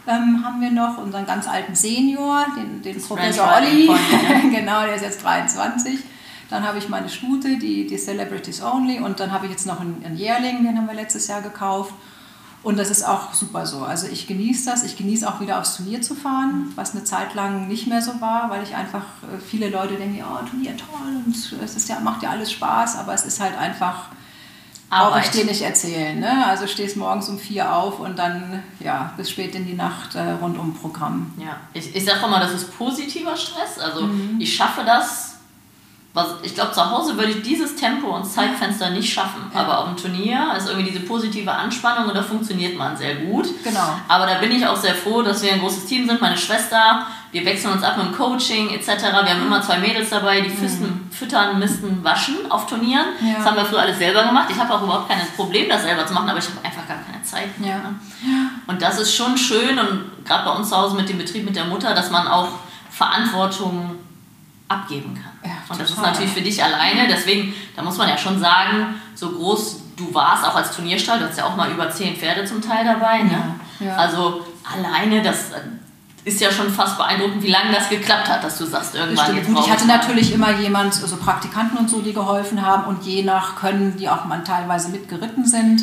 ähm, 0.06 0.44
haben 0.44 0.60
wir 0.60 0.70
noch, 0.70 0.98
unseren 0.98 1.24
ganz 1.24 1.48
alten 1.48 1.74
Senior, 1.74 2.44
den, 2.56 2.82
den 2.82 3.02
Professor 3.02 3.50
Olli, 3.56 3.90
genau, 4.54 4.82
der 4.82 4.94
ist 4.94 5.02
jetzt 5.02 5.24
23 5.24 5.98
dann 6.50 6.66
habe 6.66 6.78
ich 6.78 6.88
meine 6.88 7.08
Stute, 7.08 7.58
die, 7.58 7.86
die 7.86 7.96
Celebrities 7.96 8.60
Only. 8.60 8.98
Und 8.98 9.20
dann 9.20 9.32
habe 9.32 9.46
ich 9.46 9.52
jetzt 9.52 9.66
noch 9.66 9.80
einen, 9.80 10.02
einen 10.04 10.16
Jährling, 10.16 10.64
den 10.64 10.76
haben 10.76 10.88
wir 10.88 10.94
letztes 10.94 11.28
Jahr 11.28 11.42
gekauft. 11.42 11.94
Und 12.62 12.78
das 12.78 12.90
ist 12.90 13.04
auch 13.04 13.32
super 13.32 13.64
so. 13.64 13.78
Also 13.84 14.06
ich 14.06 14.26
genieße 14.26 14.70
das. 14.70 14.84
Ich 14.84 14.96
genieße 14.96 15.26
auch 15.26 15.40
wieder 15.40 15.58
aufs 15.58 15.76
Turnier 15.76 16.02
zu 16.02 16.14
fahren, 16.14 16.72
was 16.74 16.92
eine 16.92 17.04
Zeit 17.04 17.34
lang 17.34 17.68
nicht 17.68 17.86
mehr 17.86 18.02
so 18.02 18.20
war, 18.20 18.50
weil 18.50 18.62
ich 18.62 18.74
einfach, 18.74 19.04
äh, 19.22 19.38
viele 19.38 19.70
Leute 19.70 19.94
denken, 19.94 20.22
oh, 20.22 20.46
Turnier 20.46 20.76
toll 20.76 21.22
und 21.24 21.34
es 21.34 21.76
ist 21.76 21.88
ja, 21.88 22.00
macht 22.00 22.22
ja 22.22 22.30
alles 22.30 22.52
Spaß, 22.52 22.98
aber 22.98 23.14
es 23.14 23.24
ist 23.24 23.40
halt 23.40 23.56
einfach, 23.56 24.08
brauche 24.90 25.20
ich 25.20 25.30
dir 25.30 25.46
nicht 25.46 25.62
erzählen. 25.62 26.20
Ne? 26.20 26.46
Also 26.46 26.66
stehst 26.66 26.98
morgens 26.98 27.30
um 27.30 27.38
vier 27.38 27.74
auf 27.74 27.98
und 27.98 28.18
dann 28.18 28.62
ja, 28.80 29.14
bis 29.16 29.30
spät 29.30 29.54
in 29.54 29.66
die 29.66 29.74
Nacht 29.74 30.14
äh, 30.14 30.32
rund 30.32 30.58
um 30.58 30.74
Programm. 30.74 31.32
Ja, 31.38 31.56
ich, 31.72 31.94
ich 31.96 32.04
sage 32.04 32.26
immer, 32.26 32.40
das 32.40 32.52
ist 32.52 32.76
positiver 32.76 33.36
Stress. 33.36 33.78
Also 33.78 34.02
mhm. 34.02 34.36
ich 34.38 34.54
schaffe 34.54 34.82
das 34.84 35.29
ich 36.42 36.54
glaube, 36.56 36.72
zu 36.72 36.90
Hause 36.90 37.16
würde 37.16 37.30
ich 37.30 37.42
dieses 37.42 37.76
Tempo 37.76 38.08
und 38.08 38.24
Zeitfenster 38.24 38.90
nicht 38.90 39.12
schaffen. 39.12 39.42
Ja. 39.54 39.60
Aber 39.60 39.78
auf 39.78 39.84
dem 39.86 39.96
Turnier 39.96 40.54
ist 40.56 40.68
irgendwie 40.68 40.90
diese 40.90 41.04
positive 41.04 41.52
Anspannung 41.52 42.08
und 42.08 42.16
da 42.16 42.22
funktioniert 42.22 42.76
man 42.76 42.96
sehr 42.96 43.14
gut. 43.14 43.46
Genau. 43.62 43.96
Aber 44.08 44.26
da 44.26 44.38
bin 44.38 44.50
ich 44.50 44.66
auch 44.66 44.76
sehr 44.76 44.96
froh, 44.96 45.22
dass 45.22 45.40
wir 45.42 45.52
ein 45.52 45.60
großes 45.60 45.86
Team 45.86 46.08
sind. 46.08 46.20
Meine 46.20 46.36
Schwester, 46.36 47.06
wir 47.30 47.44
wechseln 47.44 47.74
uns 47.74 47.84
ab 47.84 47.96
mit 47.96 48.06
dem 48.06 48.16
Coaching 48.16 48.70
etc. 48.70 48.88
Wir 48.88 49.30
haben 49.30 49.46
immer 49.46 49.62
zwei 49.62 49.78
Mädels 49.78 50.10
dabei, 50.10 50.40
die 50.40 50.50
füsten, 50.50 50.84
mhm. 50.84 51.12
füttern, 51.12 51.60
misten, 51.60 52.02
waschen 52.02 52.50
auf 52.50 52.66
Turnieren. 52.66 53.06
Ja. 53.20 53.36
Das 53.36 53.46
haben 53.46 53.56
wir 53.56 53.64
früher 53.64 53.82
alles 53.82 53.98
selber 53.98 54.24
gemacht. 54.24 54.48
Ich 54.50 54.58
habe 54.58 54.74
auch 54.74 54.82
überhaupt 54.82 55.08
kein 55.08 55.20
Problem, 55.36 55.68
das 55.68 55.82
selber 55.82 56.04
zu 56.04 56.12
machen, 56.12 56.28
aber 56.28 56.40
ich 56.40 56.46
habe 56.46 56.58
einfach 56.64 56.88
gar 56.88 56.98
keine 56.98 57.22
Zeit. 57.22 57.50
Ja. 57.60 57.78
Ne? 57.78 58.50
Und 58.66 58.82
das 58.82 58.98
ist 58.98 59.14
schon 59.14 59.38
schön 59.38 59.78
und 59.78 60.24
gerade 60.24 60.44
bei 60.44 60.50
uns 60.50 60.70
zu 60.70 60.76
Hause 60.76 60.96
mit 60.96 61.08
dem 61.08 61.18
Betrieb 61.18 61.44
mit 61.44 61.54
der 61.54 61.66
Mutter, 61.66 61.94
dass 61.94 62.10
man 62.10 62.26
auch 62.26 62.48
Verantwortung 62.90 63.94
abgeben 64.66 65.14
kann. 65.14 65.29
Ja, 65.44 65.50
und 65.68 65.80
das 65.80 65.90
ist 65.90 66.02
natürlich 66.02 66.32
für 66.32 66.42
dich 66.42 66.62
alleine, 66.62 67.08
deswegen, 67.08 67.54
da 67.74 67.82
muss 67.82 67.96
man 67.96 68.08
ja 68.08 68.18
schon 68.18 68.38
sagen, 68.38 68.94
so 69.14 69.30
groß 69.30 69.80
du 69.96 70.14
warst, 70.14 70.44
auch 70.44 70.54
als 70.54 70.74
Turnierstall, 70.74 71.18
du 71.18 71.28
hast 71.28 71.38
ja 71.38 71.44
auch 71.44 71.56
mal 71.56 71.70
über 71.70 71.90
zehn 71.90 72.16
Pferde 72.16 72.44
zum 72.44 72.60
Teil 72.60 72.84
dabei. 72.84 73.22
Ne? 73.22 73.56
Ja, 73.80 73.86
ja. 73.86 73.96
Also 73.96 74.46
alleine, 74.64 75.22
das 75.22 75.50
ist 76.24 76.40
ja 76.40 76.50
schon 76.50 76.70
fast 76.70 76.98
beeindruckend, 76.98 77.42
wie 77.42 77.50
lange 77.50 77.72
das 77.72 77.88
geklappt 77.88 78.28
hat, 78.28 78.44
dass 78.44 78.58
du 78.58 78.66
sagst, 78.66 78.94
irgendwann 78.94 79.36
jetzt 79.36 79.48
Ich 79.48 79.70
hatte 79.70 79.86
natürlich 79.86 80.32
immer 80.32 80.58
jemand, 80.58 81.00
also 81.00 81.16
Praktikanten 81.16 81.78
und 81.78 81.88
so, 81.88 82.00
die 82.00 82.12
geholfen 82.12 82.64
haben 82.64 82.84
und 82.84 83.04
je 83.04 83.22
nach 83.22 83.56
Können, 83.56 83.96
die 83.96 84.08
auch 84.08 84.24
mal 84.26 84.42
teilweise 84.44 84.90
mitgeritten 84.90 85.46
sind. 85.46 85.82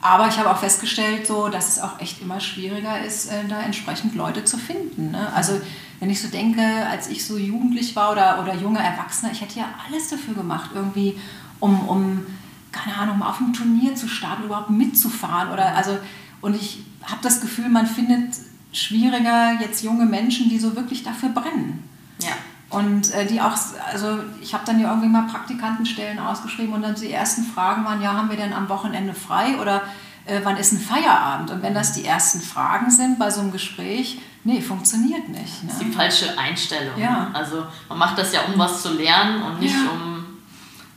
Aber 0.00 0.28
ich 0.28 0.38
habe 0.38 0.50
auch 0.50 0.58
festgestellt, 0.58 1.26
so, 1.26 1.48
dass 1.48 1.76
es 1.76 1.82
auch 1.82 2.00
echt 2.00 2.22
immer 2.22 2.40
schwieriger 2.40 3.00
ist, 3.00 3.30
äh, 3.30 3.44
da 3.48 3.60
entsprechend 3.60 4.14
Leute 4.14 4.44
zu 4.44 4.56
finden. 4.56 5.10
Ne? 5.10 5.28
Also 5.34 5.60
wenn 6.00 6.10
ich 6.10 6.22
so 6.22 6.28
denke, 6.28 6.62
als 6.90 7.08
ich 7.08 7.24
so 7.24 7.36
jugendlich 7.36 7.96
war 7.96 8.12
oder, 8.12 8.40
oder 8.40 8.54
junge 8.54 8.78
Erwachsene, 8.78 9.32
ich 9.32 9.40
hätte 9.40 9.58
ja 9.58 9.66
alles 9.86 10.08
dafür 10.08 10.34
gemacht, 10.34 10.70
irgendwie, 10.74 11.18
um, 11.60 11.88
um 11.88 12.26
keine 12.70 12.96
Ahnung, 12.96 13.22
auf 13.22 13.38
einem 13.40 13.52
Turnier 13.52 13.94
zu 13.94 14.08
starten, 14.08 14.44
überhaupt 14.44 14.70
mitzufahren. 14.70 15.50
Oder, 15.50 15.74
also, 15.74 15.98
und 16.40 16.54
ich 16.54 16.84
habe 17.02 17.20
das 17.22 17.40
Gefühl, 17.40 17.68
man 17.68 17.86
findet 17.86 18.34
schwieriger 18.72 19.58
jetzt 19.60 19.82
junge 19.82 20.06
Menschen, 20.06 20.48
die 20.48 20.58
so 20.58 20.76
wirklich 20.76 21.02
dafür 21.02 21.30
brennen. 21.30 21.82
Ja. 22.20 22.32
Und 22.70 23.12
äh, 23.14 23.26
die 23.26 23.40
auch, 23.40 23.56
also 23.90 24.18
ich 24.42 24.52
habe 24.52 24.64
dann 24.66 24.78
ja 24.78 24.90
irgendwie 24.90 25.08
mal 25.08 25.26
Praktikantenstellen 25.26 26.18
ausgeschrieben 26.18 26.74
und 26.74 26.82
dann 26.82 26.94
die 26.94 27.10
ersten 27.10 27.42
Fragen 27.42 27.84
waren, 27.84 28.02
ja, 28.02 28.12
haben 28.12 28.28
wir 28.28 28.36
denn 28.36 28.52
am 28.52 28.68
Wochenende 28.68 29.14
frei 29.14 29.56
oder 29.58 29.82
äh, 30.26 30.40
wann 30.44 30.58
ist 30.58 30.72
ein 30.72 30.78
Feierabend? 30.78 31.50
Und 31.50 31.62
wenn 31.62 31.72
das 31.72 31.92
die 31.94 32.04
ersten 32.04 32.40
Fragen 32.40 32.90
sind 32.90 33.18
bei 33.18 33.30
so 33.30 33.40
einem 33.40 33.52
Gespräch, 33.52 34.20
nee, 34.48 34.60
funktioniert 34.62 35.28
nicht. 35.28 35.62
Ne? 35.62 35.68
Das 35.68 35.74
ist 35.74 35.82
die 35.82 35.92
falsche 35.92 36.38
Einstellung. 36.38 36.98
Ja. 36.98 37.30
Also 37.32 37.64
man 37.88 37.98
macht 37.98 38.18
das 38.18 38.32
ja, 38.32 38.40
um 38.42 38.58
was 38.58 38.82
zu 38.82 38.94
lernen 38.94 39.42
und 39.42 39.60
nicht 39.60 39.74
ja. 39.74 39.90
um. 39.90 40.24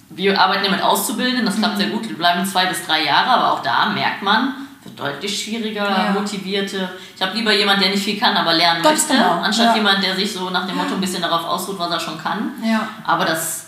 Wir 0.10 0.40
arbeiten 0.40 0.66
ja 0.66 0.72
mit 0.72 0.82
Auszubildenden, 0.82 1.46
das 1.46 1.58
klappt 1.58 1.76
mhm. 1.76 1.80
sehr 1.80 1.90
gut, 1.90 2.08
wir 2.08 2.18
bleiben 2.18 2.46
zwei 2.46 2.66
bis 2.66 2.86
drei 2.86 3.06
Jahre, 3.06 3.30
aber 3.30 3.54
auch 3.54 3.62
da 3.62 3.88
merkt 3.90 4.22
man, 4.22 4.68
wird 4.84 5.00
deutlich 5.00 5.44
schwieriger, 5.44 5.88
ja. 5.90 6.12
motivierte. 6.12 6.90
Ich 7.16 7.22
habe 7.22 7.36
lieber 7.38 7.54
jemanden, 7.54 7.84
der 7.84 7.92
nicht 7.92 8.04
viel 8.04 8.20
kann, 8.20 8.36
aber 8.36 8.54
lernen 8.54 8.84
Ganz 8.84 9.08
möchte, 9.08 9.24
genau. 9.24 9.42
anstatt 9.42 9.68
ja. 9.68 9.76
jemand, 9.76 10.04
der 10.04 10.16
sich 10.16 10.34
so 10.34 10.50
nach 10.50 10.68
dem 10.68 10.76
Motto 10.76 10.96
ein 10.96 11.02
bisschen 11.02 11.22
darauf 11.22 11.46
ausruht, 11.46 11.80
was 11.80 11.92
er 11.92 12.00
schon 12.00 12.18
kann. 12.18 12.52
Ja. 12.64 12.88
Aber 13.06 13.24
das 13.24 13.68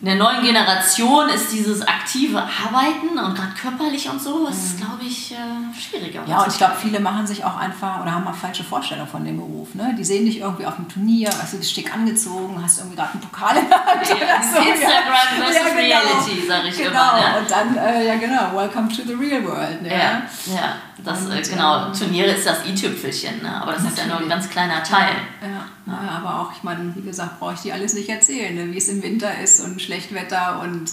in 0.00 0.06
der 0.06 0.16
neuen 0.16 0.42
Generation 0.42 1.30
ist 1.30 1.52
dieses 1.52 1.80
aktive 1.80 2.38
Arbeiten 2.38 3.18
und 3.18 3.34
gerade 3.34 3.52
körperlich 3.58 4.10
und 4.10 4.20
so, 4.20 4.46
ist, 4.46 4.74
mhm. 4.74 4.84
glaube 4.84 5.04
ich, 5.04 5.32
äh, 5.32 5.36
schwieriger. 5.74 6.22
Ja, 6.26 6.42
und 6.42 6.48
ich 6.52 6.58
glaube, 6.58 6.74
viele 6.78 7.00
machen 7.00 7.26
sich 7.26 7.42
auch 7.42 7.56
einfach 7.56 8.02
oder 8.02 8.12
haben 8.12 8.26
auch 8.28 8.34
falsche 8.34 8.62
Vorstellungen 8.62 9.08
von 9.08 9.24
dem 9.24 9.38
Beruf. 9.38 9.74
Ne? 9.74 9.94
Die 9.98 10.04
sehen 10.04 10.26
dich 10.26 10.40
irgendwie 10.40 10.66
auf 10.66 10.76
dem 10.76 10.86
Turnier, 10.86 11.28
weißt 11.28 11.54
du, 11.54 11.58
bist 11.58 11.72
schick 11.72 11.94
angezogen, 11.94 12.60
hast 12.62 12.78
irgendwie 12.78 12.96
gerade 12.96 13.12
einen 13.12 13.22
Pokal 13.22 13.56
in 13.56 13.68
der 13.70 13.86
Hand. 13.86 14.08
Ja, 14.08 14.42
so. 14.42 14.68
Instagram 14.68 15.28
versus 15.38 15.54
ja, 15.54 15.62
genau. 15.64 15.80
Reality, 15.80 16.46
sage 16.46 16.68
ich 16.68 16.76
genau. 16.76 16.90
immer. 16.90 17.12
Ne? 17.14 17.38
Und 17.38 17.50
dann, 17.50 17.76
äh, 17.78 18.06
ja 18.06 18.14
genau, 18.16 18.54
welcome 18.54 18.88
to 18.88 19.02
the 19.06 19.14
real 19.14 19.42
world. 19.44 19.80
Ne? 19.80 19.88
Ja, 19.88 20.22
ja. 20.54 20.74
Das, 21.04 21.26
und, 21.26 21.32
äh, 21.32 21.42
genau, 21.42 21.92
Turniere 21.92 22.32
ist 22.32 22.46
das 22.46 22.66
i-Tüpfelchen, 22.66 23.42
ne? 23.42 23.60
aber 23.60 23.72
das 23.72 23.82
natürlich. 23.82 23.98
ist 23.98 24.06
ja 24.06 24.12
nur 24.12 24.22
ein 24.22 24.28
ganz 24.28 24.48
kleiner 24.48 24.82
Teil. 24.82 25.14
Ja, 25.42 25.92
ja. 25.92 25.98
aber 26.22 26.40
auch, 26.40 26.52
ich 26.56 26.62
meine, 26.62 26.94
wie 26.96 27.02
gesagt, 27.02 27.38
brauche 27.38 27.54
ich 27.54 27.60
dir 27.60 27.74
alles 27.74 27.94
nicht 27.94 28.08
erzählen, 28.08 28.54
ne? 28.54 28.72
wie 28.72 28.78
es 28.78 28.88
im 28.88 29.02
Winter 29.02 29.38
ist 29.38 29.60
und 29.60 29.80
Schlechtwetter 29.80 30.60
und 30.62 30.90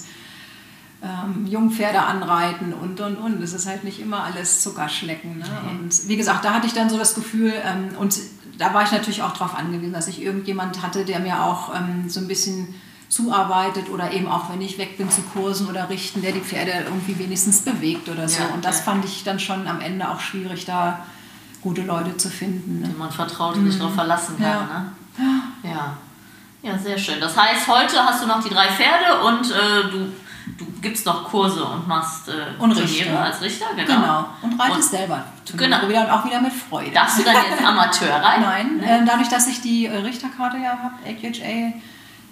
ähm, 1.03 1.45
Jungpferde 1.47 2.01
anreiten 2.01 2.73
und 2.73 2.99
und 2.99 3.17
und. 3.17 3.41
Es 3.41 3.53
ist 3.53 3.67
halt 3.67 3.83
nicht 3.83 3.99
immer 3.99 4.23
alles 4.23 4.61
Zuckerschlecken. 4.61 5.39
Ne? 5.39 5.45
Und 5.69 6.07
wie 6.07 6.15
gesagt, 6.15 6.45
da 6.45 6.53
hatte 6.53 6.67
ich 6.67 6.73
dann 6.73 6.89
so 6.89 6.97
das 6.97 7.15
Gefühl, 7.15 7.53
ähm, 7.63 7.89
und 7.97 8.17
da 8.57 8.73
war 8.73 8.83
ich 8.83 8.91
natürlich 8.91 9.21
auch 9.21 9.33
darauf 9.33 9.55
angewiesen, 9.55 9.93
dass 9.93 10.07
ich 10.07 10.21
irgendjemand 10.21 10.81
hatte, 10.81 11.05
der 11.05 11.19
mir 11.19 11.43
auch 11.43 11.75
ähm, 11.75 12.09
so 12.09 12.19
ein 12.19 12.27
bisschen 12.27 12.75
zuarbeitet 13.09 13.89
oder 13.89 14.11
eben 14.11 14.27
auch, 14.27 14.49
wenn 14.49 14.61
ich 14.61 14.77
weg 14.77 14.97
bin 14.97 15.09
zu 15.09 15.21
Kursen 15.21 15.67
oder 15.67 15.89
richten, 15.89 16.21
der 16.21 16.31
die 16.31 16.41
Pferde 16.41 16.71
irgendwie 16.85 17.17
wenigstens 17.19 17.61
bewegt 17.61 18.09
oder 18.09 18.27
so. 18.27 18.41
Ja, 18.41 18.49
und 18.49 18.65
das 18.65 18.79
ja. 18.79 18.83
fand 18.85 19.05
ich 19.05 19.23
dann 19.23 19.39
schon 19.39 19.67
am 19.67 19.81
Ende 19.81 20.09
auch 20.09 20.19
schwierig, 20.19 20.65
da 20.65 21.05
gute 21.61 21.81
Leute 21.81 22.17
zu 22.17 22.29
finden. 22.29 22.81
Ne? 22.81 22.89
Die 22.89 22.97
man 22.97 23.11
vertraut 23.11 23.55
und 23.55 23.63
mhm. 23.63 23.71
sich 23.71 23.79
darauf 23.79 23.95
verlassen 23.95 24.37
kann. 24.37 24.45
Ja. 24.45 24.85
Ne? 25.17 25.41
ja. 25.63 25.97
Ja, 26.63 26.77
sehr 26.77 26.97
schön. 26.97 27.19
Das 27.19 27.35
heißt, 27.35 27.67
heute 27.67 27.97
hast 27.97 28.23
du 28.23 28.27
noch 28.27 28.41
die 28.41 28.49
drei 28.49 28.67
Pferde 28.67 29.21
und 29.25 29.51
äh, 29.51 29.91
du, 29.91 30.13
du 30.57 30.65
gibst 30.81 31.05
noch 31.05 31.25
Kurse 31.25 31.61
und 31.61 31.89
machst 31.89 32.29
äh, 32.29 32.57
und 32.57 32.71
Richter. 32.71 33.19
als 33.19 33.41
Richter. 33.41 33.65
Genau. 33.75 33.85
genau. 33.85 34.25
Und 34.41 34.57
reitest 34.57 34.93
und, 34.93 34.97
selber. 34.97 35.25
Genau. 35.57 35.85
Und 35.85 36.09
auch 36.09 36.25
wieder 36.25 36.39
mit 36.39 36.53
Freude. 36.53 36.91
Darfst 36.91 37.19
du 37.19 37.23
dann 37.23 37.35
jetzt 37.49 37.65
Amateur 37.65 38.15
reiten? 38.15 38.41
Nein, 38.43 38.77
nee. 38.79 38.85
äh, 38.85 39.05
dadurch, 39.05 39.27
dass 39.27 39.47
ich 39.47 39.59
die 39.59 39.87
äh, 39.87 39.97
Richterkarte 39.97 40.55
ja 40.57 40.79
habe, 40.81 40.95
AQHA, 41.05 41.73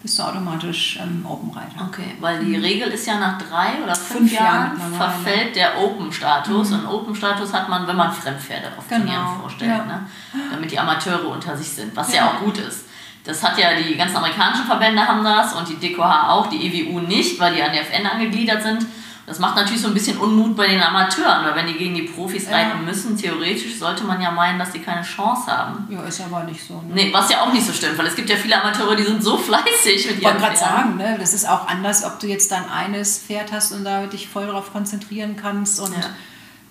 bist 0.01 0.17
du 0.17 0.23
automatisch 0.23 0.99
ähm, 1.01 1.25
Open-Reiter. 1.27 1.87
Okay, 1.87 2.15
weil 2.19 2.39
die 2.39 2.57
mhm. 2.57 2.63
Regel 2.63 2.87
ist 2.89 3.05
ja 3.05 3.19
nach 3.19 3.37
drei 3.37 3.83
oder 3.83 3.95
fünf, 3.95 4.19
fünf 4.19 4.33
Jahren, 4.33 4.77
Jahren 4.79 4.93
verfällt 4.95 5.55
der 5.55 5.79
Open-Status. 5.79 6.69
Mhm. 6.69 6.79
Und 6.79 6.87
Open-Status 6.87 7.53
hat 7.53 7.69
man, 7.69 7.87
wenn 7.87 7.95
man 7.95 8.11
Fremdpferde 8.11 8.67
auf 8.77 8.87
genau. 8.87 9.01
Turnieren 9.01 9.27
vorstellt, 9.41 9.71
ja. 9.71 9.85
ne? 9.85 10.07
damit 10.51 10.71
die 10.71 10.79
Amateure 10.79 11.29
unter 11.29 11.55
sich 11.55 11.69
sind, 11.69 11.95
was 11.95 12.13
ja, 12.13 12.25
ja 12.25 12.31
auch 12.31 12.39
gut 12.39 12.57
ist. 12.57 12.85
Das 13.23 13.43
hat 13.43 13.57
ja 13.59 13.75
die 13.75 13.95
ganzen 13.95 14.17
amerikanischen 14.17 14.65
Verbände 14.65 15.07
haben 15.07 15.23
das 15.23 15.53
und 15.53 15.69
die 15.69 15.75
DKH 15.75 16.31
auch, 16.31 16.47
die 16.47 16.65
EWU 16.65 17.01
nicht, 17.01 17.39
weil 17.39 17.53
die 17.53 17.61
an 17.61 17.71
der 17.71 17.81
FN 17.83 18.07
angegliedert 18.07 18.63
sind. 18.63 18.85
Das 19.31 19.39
macht 19.39 19.55
natürlich 19.55 19.81
so 19.81 19.87
ein 19.87 19.93
bisschen 19.93 20.17
Unmut 20.17 20.57
bei 20.57 20.67
den 20.67 20.83
Amateuren, 20.83 21.45
weil 21.45 21.55
wenn 21.55 21.67
die 21.67 21.75
gegen 21.75 21.95
die 21.95 22.01
Profis 22.01 22.49
ja. 22.49 22.57
reiten 22.57 22.83
müssen, 22.83 23.15
theoretisch 23.15 23.77
sollte 23.79 24.03
man 24.03 24.21
ja 24.21 24.29
meinen, 24.29 24.59
dass 24.59 24.71
die 24.71 24.79
keine 24.79 25.03
Chance 25.03 25.49
haben. 25.49 25.87
Ja, 25.89 26.01
ist 26.03 26.19
aber 26.19 26.43
nicht 26.43 26.61
so. 26.61 26.73
Ne? 26.81 26.93
Nee, 26.93 27.13
was 27.13 27.29
ja 27.29 27.41
auch 27.41 27.53
nicht 27.53 27.65
so 27.65 27.71
stimmt, 27.71 27.97
weil 27.97 28.07
es 28.07 28.15
gibt 28.15 28.29
ja 28.29 28.35
viele 28.35 28.61
Amateure, 28.61 28.97
die 28.97 29.03
sind 29.03 29.23
so 29.23 29.37
fleißig 29.37 30.05
mit 30.05 30.05
ihren 30.05 30.17
Ich 30.19 30.23
wollte 30.25 30.39
gerade 30.39 30.57
sagen, 30.57 30.97
ne, 30.97 31.15
das 31.17 31.33
ist 31.33 31.47
auch 31.47 31.65
anders, 31.69 32.03
ob 32.03 32.19
du 32.19 32.27
jetzt 32.27 32.51
dann 32.51 32.67
eines 32.69 33.19
Pferd 33.19 33.53
hast 33.53 33.71
und 33.71 33.85
da 33.85 34.05
dich 34.05 34.27
voll 34.27 34.47
darauf 34.47 34.73
konzentrieren 34.73 35.37
kannst 35.37 35.79
und 35.79 35.93
ja 35.93 36.09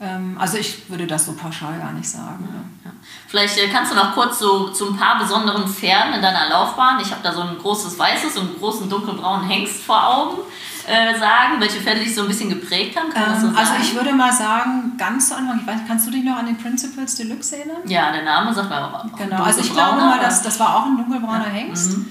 ähm, 0.00 0.36
also 0.38 0.56
ich 0.56 0.88
würde 0.88 1.06
das 1.06 1.26
so 1.26 1.34
pauschal 1.34 1.78
gar 1.78 1.92
nicht 1.92 2.08
sagen. 2.08 2.48
Ja, 2.50 2.90
ja. 2.90 2.96
Vielleicht 3.28 3.58
äh, 3.58 3.68
kannst 3.68 3.92
du 3.92 3.96
noch 3.96 4.14
kurz 4.14 4.38
so 4.38 4.70
zu 4.70 4.88
ein 4.88 4.96
paar 4.96 5.18
besonderen 5.18 5.68
Pferden 5.68 6.14
in 6.14 6.22
deiner 6.22 6.48
Laufbahn, 6.48 7.00
ich 7.00 7.10
habe 7.10 7.22
da 7.22 7.34
so 7.34 7.42
ein 7.42 7.58
großes 7.58 7.98
weißes 7.98 8.36
und 8.38 8.48
einen 8.48 8.58
großen 8.58 8.88
dunkelbraunen 8.88 9.46
Hengst 9.46 9.82
vor 9.82 10.08
Augen, 10.08 10.38
äh, 10.86 11.18
sagen, 11.18 11.60
welche 11.60 11.80
Pferde 11.80 12.00
dich 12.00 12.14
so 12.14 12.22
ein 12.22 12.28
bisschen 12.28 12.48
geprägt 12.48 12.96
haben? 12.96 13.08
Ähm, 13.14 13.40
so 13.40 13.58
also 13.58 13.72
ich 13.80 13.94
würde 13.94 14.12
mal 14.12 14.32
sagen, 14.32 14.92
ganz 14.98 15.28
zu 15.28 15.36
Anfang, 15.36 15.60
ich 15.60 15.66
weiß, 15.66 15.80
kannst 15.86 16.06
du 16.06 16.10
dich 16.10 16.24
noch 16.24 16.36
an 16.36 16.46
den 16.46 16.56
Principles 16.56 17.16
Deluxe 17.16 17.56
erinnern? 17.56 17.78
Ja, 17.86 18.12
der 18.12 18.24
Name 18.24 18.52
sagt 18.54 18.70
man 18.70 18.82
auch. 18.84 19.16
Genau, 19.16 19.42
also 19.42 19.60
ich 19.60 19.72
glaube 19.72 20.00
mal, 20.00 20.18
dass, 20.20 20.42
das 20.42 20.58
war 20.60 20.76
auch 20.76 20.86
ein 20.86 20.96
dunkelbrauner 20.96 21.46
ja. 21.46 21.52
Hengst. 21.52 21.98
Mhm. 21.98 22.06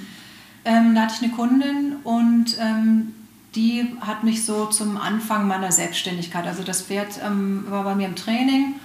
Ähm, 0.66 0.96
da 0.96 1.02
hatte 1.02 1.16
ich 1.16 1.24
eine 1.24 1.32
Kundin 1.34 1.96
und 2.04 2.58
ähm, 2.60 3.16
die 3.56 3.98
hat 4.02 4.24
mich 4.24 4.46
so 4.46 4.68
zum 4.68 4.98
Anfang 4.98 5.48
meiner 5.48 5.72
Selbstständigkeit, 5.72 6.46
also 6.46 6.64
das 6.64 6.84
Pferd 6.84 7.20
ähm, 7.26 7.66
war 7.70 7.84
bei 7.84 7.96
mir 7.96 8.08
im 8.08 8.16
Training 8.16 8.76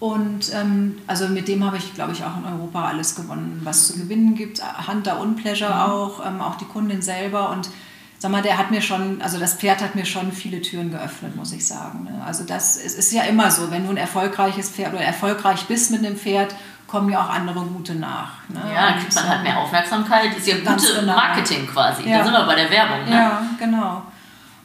und 0.00 0.52
ähm, 0.52 0.98
also 1.06 1.28
mit 1.28 1.48
dem 1.48 1.64
habe 1.64 1.78
ich, 1.78 1.94
glaube 1.94 2.12
ich, 2.12 2.24
auch 2.24 2.36
in 2.36 2.44
Europa 2.44 2.84
alles 2.84 3.14
gewonnen, 3.14 3.62
was 3.64 3.86
zu 3.86 3.98
gewinnen 3.98 4.34
gibt. 4.34 4.60
Hunter 4.86 5.18
und 5.18 5.36
Pleasure 5.36 5.74
mhm. 5.74 5.80
auch, 5.80 6.26
ähm, 6.26 6.40
auch 6.40 6.56
die 6.56 6.66
Kundin 6.66 7.00
selber 7.00 7.50
und 7.50 7.70
sag 8.18 8.30
mal, 8.30 8.42
der 8.42 8.58
hat 8.58 8.70
mir 8.70 8.80
schon, 8.80 9.20
also 9.22 9.38
das 9.38 9.54
Pferd 9.54 9.82
hat 9.82 9.94
mir 9.94 10.04
schon 10.04 10.32
viele 10.32 10.62
Türen 10.62 10.90
geöffnet, 10.90 11.36
muss 11.36 11.52
ich 11.52 11.66
sagen. 11.66 12.04
Ne? 12.04 12.22
Also 12.24 12.44
das 12.44 12.76
ist, 12.76 12.98
ist 12.98 13.12
ja 13.12 13.22
immer 13.22 13.50
so, 13.50 13.70
wenn 13.70 13.84
du 13.84 13.90
ein 13.90 13.96
erfolgreiches 13.96 14.70
Pferd 14.70 14.94
oder 14.94 15.02
erfolgreich 15.02 15.66
bist 15.66 15.90
mit 15.90 16.04
einem 16.04 16.16
Pferd, 16.16 16.54
kommen 16.86 17.10
ja 17.10 17.22
auch 17.22 17.30
andere 17.30 17.60
gute 17.60 17.94
nach. 17.94 18.48
Ne? 18.48 18.60
Ja, 18.72 18.92
kriegt 18.92 19.14
man 19.14 19.28
halt 19.28 19.42
mehr 19.42 19.58
Aufmerksamkeit, 19.58 20.36
ist 20.36 20.46
ja 20.46 20.56
gute 20.56 21.00
genau. 21.00 21.14
Marketing 21.14 21.66
quasi. 21.66 22.08
Ja. 22.08 22.18
Da 22.18 22.24
sind 22.24 22.32
wir 22.32 22.46
bei 22.46 22.54
der 22.54 22.70
Werbung. 22.70 23.04
Ne? 23.04 23.10
Ja, 23.10 23.42
genau. 23.58 24.02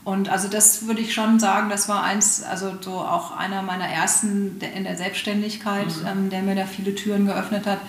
Und 0.03 0.29
also 0.29 0.47
das 0.47 0.87
würde 0.87 1.01
ich 1.01 1.13
schon 1.13 1.39
sagen, 1.39 1.69
das 1.69 1.89
war 1.89 2.03
eins, 2.03 2.43
also 2.43 2.73
so 2.81 2.99
auch 2.99 3.35
einer 3.35 3.61
meiner 3.61 3.87
ersten 3.87 4.59
in 4.59 4.83
der 4.83 4.95
Selbstständigkeit, 4.95 5.87
mhm. 5.87 6.07
ähm, 6.07 6.29
der 6.29 6.41
mir 6.41 6.55
da 6.55 6.65
viele 6.65 6.95
Türen 6.95 7.25
geöffnet 7.25 7.67
hat. 7.67 7.79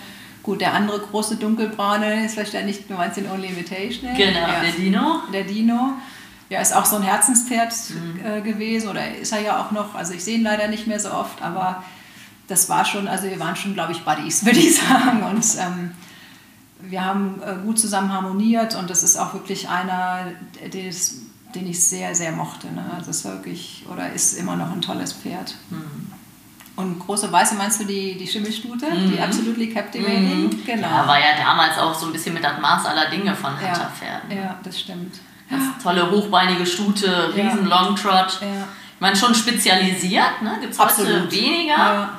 Gut, 0.43 0.61
der 0.61 0.73
andere 0.73 0.99
große 0.99 1.35
dunkelbraune 1.35 2.25
ist 2.25 2.35
wahrscheinlich, 2.35 2.87
du 2.87 2.95
meinst 2.95 3.17
den 3.17 3.29
Only 3.29 3.49
Invitation. 3.49 4.15
Genau, 4.15 4.39
ja, 4.39 4.61
der 4.61 4.71
Dino. 4.71 5.21
Der 5.31 5.43
Dino. 5.43 5.93
Ja, 6.49 6.59
ist 6.59 6.75
auch 6.75 6.85
so 6.85 6.97
ein 6.97 7.03
Herzenspferd 7.03 7.73
mhm. 7.89 8.25
äh, 8.25 8.41
gewesen 8.41 8.89
oder 8.89 9.15
ist 9.15 9.31
er 9.31 9.41
ja 9.41 9.61
auch 9.61 9.71
noch. 9.71 9.95
Also 9.95 10.13
ich 10.13 10.23
sehe 10.23 10.37
ihn 10.37 10.43
leider 10.43 10.67
nicht 10.67 10.87
mehr 10.87 10.99
so 10.99 11.11
oft, 11.11 11.41
aber 11.41 11.83
das 12.47 12.67
war 12.69 12.83
schon, 12.85 13.07
also 13.07 13.29
wir 13.29 13.39
waren 13.39 13.55
schon, 13.55 13.73
glaube 13.73 13.93
ich, 13.93 14.03
Buddies, 14.03 14.45
würde 14.45 14.59
ich 14.59 14.75
sagen. 14.75 15.23
Und 15.23 15.45
ähm, 15.59 15.91
wir 16.81 17.05
haben 17.05 17.41
äh, 17.45 17.55
gut 17.63 17.79
zusammen 17.79 18.11
harmoniert 18.11 18.75
und 18.75 18.89
das 18.89 19.03
ist 19.03 19.17
auch 19.17 19.33
wirklich 19.33 19.69
einer, 19.69 20.25
des, 20.73 21.21
den 21.53 21.67
ich 21.67 21.83
sehr, 21.83 22.15
sehr 22.15 22.31
mochte. 22.31 22.67
Ne? 22.67 22.83
Das 22.89 23.07
also 23.07 23.11
ist 23.11 23.25
wirklich, 23.25 23.85
oder 23.91 24.11
ist 24.11 24.33
immer 24.33 24.55
noch 24.55 24.71
ein 24.71 24.81
tolles 24.81 25.13
Pferd. 25.13 25.55
Mhm. 25.69 26.11
Und 26.81 26.99
große 26.99 27.31
Weiße 27.31 27.55
meinst 27.55 27.81
du 27.81 27.85
die, 27.85 28.17
die 28.17 28.27
Schimmelstute, 28.27 28.85
mhm. 28.87 29.11
die 29.11 29.19
Absolutely 29.19 29.73
Captivating? 29.73 30.43
Mhm. 30.43 30.65
Genau. 30.65 30.87
Ja, 30.87 31.07
war 31.07 31.19
ja 31.19 31.37
damals 31.37 31.77
auch 31.77 31.93
so 31.93 32.07
ein 32.07 32.11
bisschen 32.11 32.33
mit 32.33 32.43
das 32.43 32.59
Maß 32.59 32.85
aller 32.85 33.09
Dinge 33.09 33.35
von 33.35 33.51
Hunterpferden. 33.51 34.31
Ja, 34.31 34.35
ja, 34.35 34.59
das 34.63 34.79
stimmt. 34.79 35.19
Ganz 35.49 35.83
tolle 35.83 36.09
hochbeinige 36.09 36.65
Stute, 36.65 37.33
riesen 37.35 37.69
ja. 37.69 37.81
Longtrot. 37.81 38.39
Ja. 38.41 38.67
Ich 38.95 39.01
meine, 39.01 39.15
schon 39.15 39.35
spezialisiert, 39.35 40.41
ne? 40.41 40.57
gibt 40.61 40.73
es 40.73 40.79
heute 40.79 41.31
weniger. 41.31 41.75
Ja. 41.77 42.09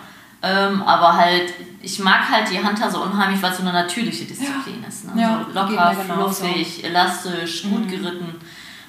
Ähm, 0.43 0.83
aber 0.83 1.15
halt, 1.15 1.55
ich 1.81 2.01
mag 2.01 2.29
halt 2.29 2.51
die 2.51 2.59
Hunter 2.59 2.91
so 2.91 3.03
unheimlich, 3.03 3.41
weil 3.41 3.53
es 3.53 3.59
so 3.59 3.63
eine 3.63 3.73
natürliche 3.73 4.25
Disziplin 4.25 4.85
ist. 4.87 5.05
Ne? 5.15 5.45
so 5.47 5.59
locker, 5.59 5.95
fluffig, 5.95 6.85
elastisch, 6.85 7.63
gut 7.63 7.87
mhm. 7.87 7.89
geritten. 7.89 8.35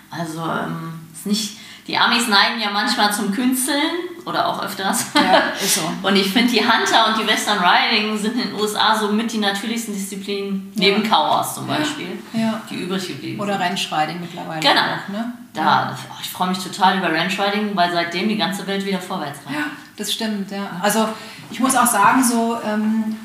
Also 0.09 0.41
ähm, 0.41 0.93
ist 1.13 1.25
nicht 1.25 1.57
die 1.87 1.97
Amis 1.97 2.27
neigen 2.27 2.61
ja 2.61 2.69
manchmal 2.71 3.11
zum 3.11 3.31
Künsteln 3.33 3.91
oder 4.25 4.47
auch 4.47 4.63
öfters. 4.63 5.07
Ja, 5.15 5.51
ist 5.61 5.75
so. 5.75 5.81
Und 6.01 6.15
ich 6.15 6.31
finde, 6.31 6.51
die 6.53 6.61
Hunter 6.61 7.07
und 7.07 7.21
die 7.21 7.27
Western 7.27 7.57
Riding 7.59 8.17
sind 8.17 8.33
in 8.35 8.49
den 8.49 8.59
USA 8.59 8.95
so 8.95 9.11
mit 9.11 9.31
die 9.33 9.39
natürlichsten 9.39 9.93
Disziplinen, 9.93 10.71
ja. 10.75 10.89
neben 10.89 11.03
Cowhorse 11.03 11.55
zum 11.55 11.67
Beispiel, 11.67 12.19
ja. 12.33 12.61
die 12.69 12.75
übrig 12.75 13.05
geblieben 13.07 13.39
Oder 13.39 13.59
Ranch 13.59 13.89
Riding 13.91 14.21
mittlerweile 14.21 14.61
genau. 14.61 14.81
auch. 14.81 15.09
Ne? 15.09 15.33
Da, 15.53 15.95
oh, 16.09 16.15
ich 16.21 16.29
freue 16.29 16.49
mich 16.49 16.59
total 16.59 16.97
über 16.97 17.13
Ranch 17.13 17.37
Riding, 17.39 17.75
weil 17.75 17.91
seitdem 17.91 18.29
die 18.29 18.37
ganze 18.37 18.65
Welt 18.65 18.85
wieder 18.85 18.99
vorwärts 18.99 19.39
rennt. 19.45 19.57
Ja, 19.57 19.65
das 19.97 20.11
stimmt, 20.11 20.51
ja. 20.51 20.79
Also 20.81 21.09
ich 21.51 21.59
muss 21.59 21.75
auch 21.75 21.87
sagen, 21.87 22.23
so... 22.23 22.57
Ähm, 22.65 23.17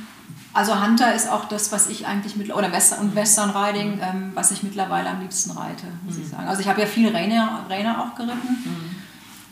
also 0.55 0.83
Hunter 0.83 1.15
ist 1.15 1.31
auch 1.31 1.47
das, 1.47 1.73
was 1.73 1.89
ich 1.89 2.07
eigentlich 2.07 2.37
mit 2.37 2.55
oder 2.55 2.73
Western 2.73 3.01
und 3.01 3.15
Western 3.15 3.51
Riding, 3.51 3.97
mhm. 3.97 4.03
ähm, 4.03 4.31
was 4.35 4.51
ich 4.51 4.63
mittlerweile 4.63 5.11
am 5.11 5.21
liebsten 5.21 5.51
reite, 5.51 5.87
muss 6.05 6.17
mhm. 6.17 6.23
ich 6.23 6.29
sagen. 6.29 6.49
Also 6.49 6.63
ich 6.63 6.69
habe 6.69 6.81
ja 6.81 6.87
viele 6.87 7.13
Rainer, 7.13 7.65
Rainer 7.69 8.03
auch 8.03 8.17
geritten. 8.17 8.49
Mhm. 8.65 8.97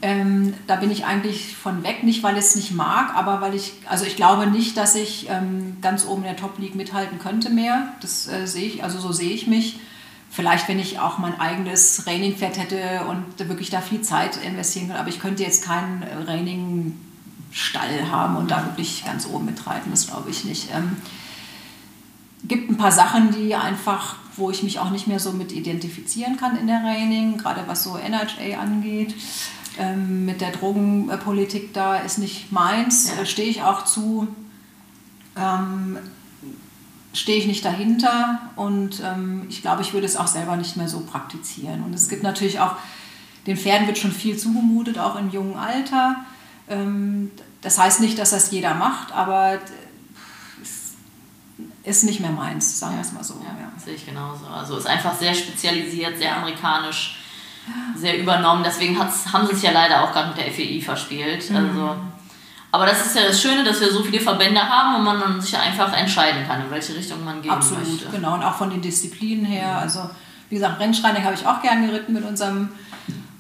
Ähm, 0.03 0.55
da 0.67 0.77
bin 0.77 0.91
ich 0.91 1.07
eigentlich 1.07 1.57
von 1.57 1.83
weg, 1.83 2.03
nicht 2.03 2.23
weil 2.23 2.35
ich 2.35 2.45
es 2.45 2.57
nicht 2.57 2.73
mag, 2.73 3.15
aber 3.17 3.41
weil 3.41 3.55
ich, 3.55 3.73
also 3.89 4.05
ich 4.05 4.17
glaube 4.17 4.47
nicht, 4.47 4.77
dass 4.77 4.95
ich 4.95 5.29
ähm, 5.31 5.79
ganz 5.81 6.05
oben 6.05 6.23
in 6.23 6.29
der 6.29 6.37
Top 6.37 6.59
League 6.59 6.75
mithalten 6.75 7.19
könnte 7.19 7.51
mehr. 7.51 7.89
Das 8.03 8.29
äh, 8.29 8.47
sehe 8.47 8.67
ich, 8.67 8.85
also 8.85 8.99
so 8.99 9.13
sehe 9.13 9.31
ich 9.31 9.47
mich. 9.47 9.81
Vielleicht, 10.31 10.69
wenn 10.69 10.79
ich 10.79 10.99
auch 10.99 11.19
mein 11.19 11.41
eigenes 11.41 12.07
Raining-Pferd 12.07 12.59
hätte 12.59 13.07
und 13.09 13.49
wirklich 13.49 13.71
da 13.71 13.81
viel 13.81 14.03
Zeit 14.03 14.37
investieren 14.37 14.89
könnte, 14.89 15.01
aber 15.01 15.09
ich 15.09 15.21
könnte 15.21 15.43
jetzt 15.43 15.65
kein 15.65 16.05
Raining 16.27 17.01
Stall 17.51 18.11
haben 18.11 18.37
und 18.37 18.51
da 18.51 18.65
wirklich 18.67 19.05
ganz 19.05 19.27
oben 19.27 19.47
mitreiten, 19.47 19.91
das 19.91 20.07
glaube 20.07 20.31
ich 20.31 20.45
nicht. 20.45 20.69
Ähm, 20.75 20.97
gibt 22.45 22.71
ein 22.71 22.77
paar 22.77 22.93
Sachen, 22.93 23.33
die 23.33 23.55
einfach, 23.55 24.17
wo 24.37 24.51
ich 24.51 24.63
mich 24.63 24.79
auch 24.79 24.91
nicht 24.91 25.07
mehr 25.07 25.19
so 25.21 25.33
mit 25.33 25.53
identifizieren 25.53 26.37
kann 26.37 26.57
in 26.57 26.67
der 26.67 26.83
Raining, 26.85 27.39
gerade 27.39 27.63
was 27.67 27.83
so 27.83 27.97
NHA 27.97 28.61
angeht. 28.61 29.15
Ähm, 29.79 30.25
mit 30.25 30.41
der 30.41 30.53
Drogenpolitik 30.53 31.75
da 31.75 31.97
ist 31.97 32.19
nicht 32.19 32.53
meins, 32.53 33.13
ja. 33.17 33.25
stehe 33.27 33.49
ich 33.49 33.63
auch 33.63 33.85
zu. 33.85 34.29
Ähm, 35.37 35.99
stehe 37.17 37.39
ich 37.39 37.47
nicht 37.47 37.65
dahinter 37.65 38.41
und 38.57 39.03
ähm, 39.03 39.47
ich 39.49 39.63
glaube, 39.63 39.83
ich 39.83 39.95
würde 39.95 40.07
es 40.07 40.17
auch 40.17 40.27
selber 40.27 40.57
nicht 40.57 40.77
mehr 40.77 40.89
so 40.89 41.01
praktizieren. 41.01 41.83
Und 41.83 41.95
es 41.95 42.09
gibt 42.09 42.23
natürlich 42.23 42.61
auch, 42.61 42.73
den 43.47 43.57
Pferden 43.57 43.87
wird 43.87 43.99
schon 43.99 44.13
viel 44.13 44.37
zugemutet, 44.37 44.99
auch 44.99 45.17
im 45.17 45.31
jungen 45.31 45.57
Alter. 45.57 46.17
Ähm, 46.69 47.31
das 47.63 47.79
heißt 47.79 48.01
nicht, 48.01 48.19
dass 48.19 48.31
das 48.31 48.51
jeder 48.51 48.75
macht, 48.75 49.13
aber 49.13 49.59
ist 51.85 52.05
nicht 52.05 52.21
mehr 52.21 52.31
meins, 52.31 52.79
sagen 52.79 52.97
wir 52.97 53.03
es 53.03 53.13
mal 53.13 53.23
so. 53.23 53.35
Ja, 53.35 53.61
ja. 53.61 53.71
Sehe 53.83 53.95
ich 53.95 54.05
genauso. 54.05 54.47
Also 54.47 54.77
ist 54.77 54.87
einfach 54.87 55.15
sehr 55.15 55.35
spezialisiert, 55.35 56.19
sehr 56.19 56.37
amerikanisch, 56.37 57.21
sehr 57.95 58.19
übernommen. 58.19 58.65
Deswegen 58.65 58.99
haben 58.99 59.47
sie 59.47 59.53
es 59.53 59.63
ja 59.63 59.71
leider 59.71 60.03
auch 60.03 60.13
gerade 60.13 60.29
mit 60.29 60.39
der 60.39 60.53
FEI 60.53 60.81
verspielt. 60.83 61.49
Mhm. 61.51 61.57
Also 61.57 61.97
aber 62.77 62.85
das 62.85 63.07
ist 63.07 63.17
ja 63.17 63.23
das 63.27 63.41
Schöne, 63.41 63.65
dass 63.65 63.81
wir 63.81 63.91
so 63.91 64.03
viele 64.03 64.21
Verbände 64.21 64.61
haben 64.61 64.97
und 64.97 65.05
man 65.05 65.19
dann 65.19 65.41
sich 65.41 65.57
einfach 65.57 65.97
entscheiden 65.97 66.47
kann, 66.47 66.61
in 66.61 66.71
welche 66.71 66.95
Richtung 66.95 67.25
man 67.25 67.41
gehen 67.41 67.51
Absolut, 67.51 67.89
möchte. 67.89 68.09
genau. 68.11 68.35
Und 68.35 68.43
auch 68.43 68.55
von 68.55 68.69
den 68.69 68.83
Disziplinen 68.83 69.47
her. 69.47 69.79
Also, 69.79 70.11
wie 70.51 70.57
gesagt, 70.57 70.79
Rennschreining 70.79 71.25
habe 71.25 71.35
ich 71.35 71.47
auch 71.47 71.63
gern 71.63 71.87
geritten 71.87 72.13
mit 72.13 72.23
unserem 72.25 72.69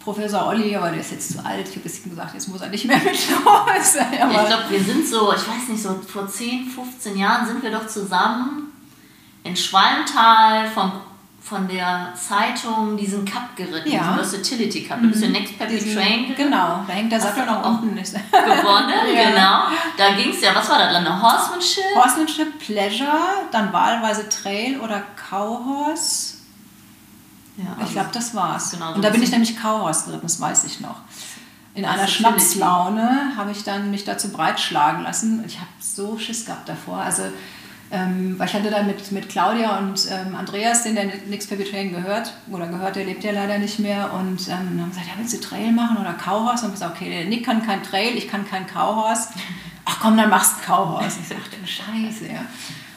Professor 0.06 0.46
Olli, 0.46 0.76
aber 0.76 0.90
der 0.90 1.00
ist 1.00 1.10
jetzt 1.10 1.32
zu 1.32 1.44
alt. 1.44 1.66
Ich 1.68 1.70
habe 1.70 1.80
ein 1.80 1.82
bisschen 1.82 2.10
gesagt, 2.10 2.32
jetzt 2.32 2.46
muss 2.46 2.60
er 2.60 2.68
nicht 2.68 2.84
mehr 2.84 2.96
mit 2.98 3.06
los. 3.12 3.96
ich 3.96 4.46
glaube, 4.46 4.64
wir 4.68 4.80
sind 4.80 5.04
so, 5.04 5.32
ich 5.32 5.40
weiß 5.40 5.68
nicht, 5.68 5.82
so 5.82 6.00
vor 6.06 6.28
10, 6.28 6.70
15 6.70 7.18
Jahren 7.18 7.44
sind 7.44 7.60
wir 7.60 7.72
doch 7.72 7.88
zusammen 7.88 8.72
in 9.42 9.56
Schwalmtal 9.56 10.68
vom 10.70 10.92
von 11.40 11.68
der 11.68 12.12
Zeitung 12.16 12.96
diesen 12.96 13.24
Cup 13.24 13.54
geritten, 13.54 13.88
ja. 13.88 14.00
diesen 14.00 14.14
Versatility 14.14 14.82
Cup. 14.82 15.00
Du 15.00 15.08
bist 15.08 15.22
der 15.22 15.30
Next 15.30 15.56
Peppy 15.56 15.78
Train. 15.78 16.34
Genau, 16.36 16.84
da 16.84 16.92
hängt 16.92 17.12
der 17.12 17.20
Sattel 17.20 17.46
noch 17.46 17.64
unten. 17.64 17.94
gewonnen, 17.94 18.04
ja. 19.14 19.30
genau. 19.30 19.62
Da 19.96 20.16
ging 20.16 20.30
es 20.30 20.40
ja, 20.40 20.52
was 20.56 20.68
war 20.68 20.78
da 20.78 20.92
drin? 20.92 21.22
Horsemanship? 21.22 21.84
Horsemanship, 21.94 22.58
Pleasure, 22.58 23.46
dann 23.52 23.72
wahlweise 23.72 24.28
Trail 24.28 24.80
oder 24.80 25.04
Cowhorse. 25.14 26.35
Ja, 27.56 27.76
ich 27.84 27.92
glaube, 27.92 28.10
das 28.12 28.34
war's. 28.34 28.70
Genau, 28.70 28.94
Und 28.94 29.02
da 29.02 29.10
bin 29.10 29.22
ich 29.22 29.30
nämlich 29.30 29.56
Cowhorse 29.56 30.06
geritten, 30.06 30.26
das 30.26 30.40
weiß 30.40 30.64
ich 30.64 30.80
noch. 30.80 30.96
In 31.74 31.84
einer 31.84 32.06
Schnapslaune 32.06 33.32
habe 33.36 33.50
ich 33.50 33.62
dann 33.64 33.90
mich 33.90 34.04
dazu 34.04 34.30
breitschlagen 34.30 35.02
lassen. 35.02 35.44
Ich 35.46 35.56
habe 35.56 35.68
so 35.78 36.18
Schiss 36.18 36.46
gehabt 36.46 36.68
davor. 36.68 36.98
Also 36.98 37.24
ähm, 37.90 38.34
weil 38.38 38.48
ich 38.48 38.54
hatte 38.54 38.70
dann 38.70 38.86
mit, 38.86 39.12
mit 39.12 39.28
Claudia 39.28 39.78
und 39.78 40.08
ähm, 40.10 40.34
Andreas, 40.34 40.82
den 40.82 40.96
der 40.96 41.04
Nix 41.28 41.46
Baby 41.46 41.64
Train 41.64 41.92
gehört, 41.92 42.32
oder 42.50 42.66
gehört, 42.66 42.96
der 42.96 43.04
lebt 43.04 43.22
ja 43.22 43.30
leider 43.30 43.58
nicht 43.58 43.78
mehr, 43.78 44.12
und 44.12 44.40
ähm, 44.48 44.48
dann 44.48 44.80
haben 44.80 44.90
gesagt, 44.90 45.06
ja, 45.06 45.12
willst 45.16 45.34
du 45.34 45.40
Trail 45.40 45.70
machen 45.70 45.96
oder 45.98 46.12
Cowhorse? 46.14 46.64
Und 46.64 46.72
ich 46.72 46.80
gesagt, 46.80 46.96
okay, 46.96 47.10
der 47.10 47.24
Nick 47.26 47.44
kann 47.44 47.64
kein 47.64 47.82
Trail, 47.84 48.16
ich 48.16 48.26
kann 48.26 48.48
kein 48.48 48.66
Cowhorse. 48.66 49.28
Ach 49.84 50.00
komm, 50.00 50.16
dann 50.16 50.30
machst 50.30 50.56
du 50.58 50.66
Cowhorse. 50.66 51.20
Ich 51.20 51.28
sagte, 51.28 51.56
scheiße, 51.64 52.26
ja. 52.26 52.40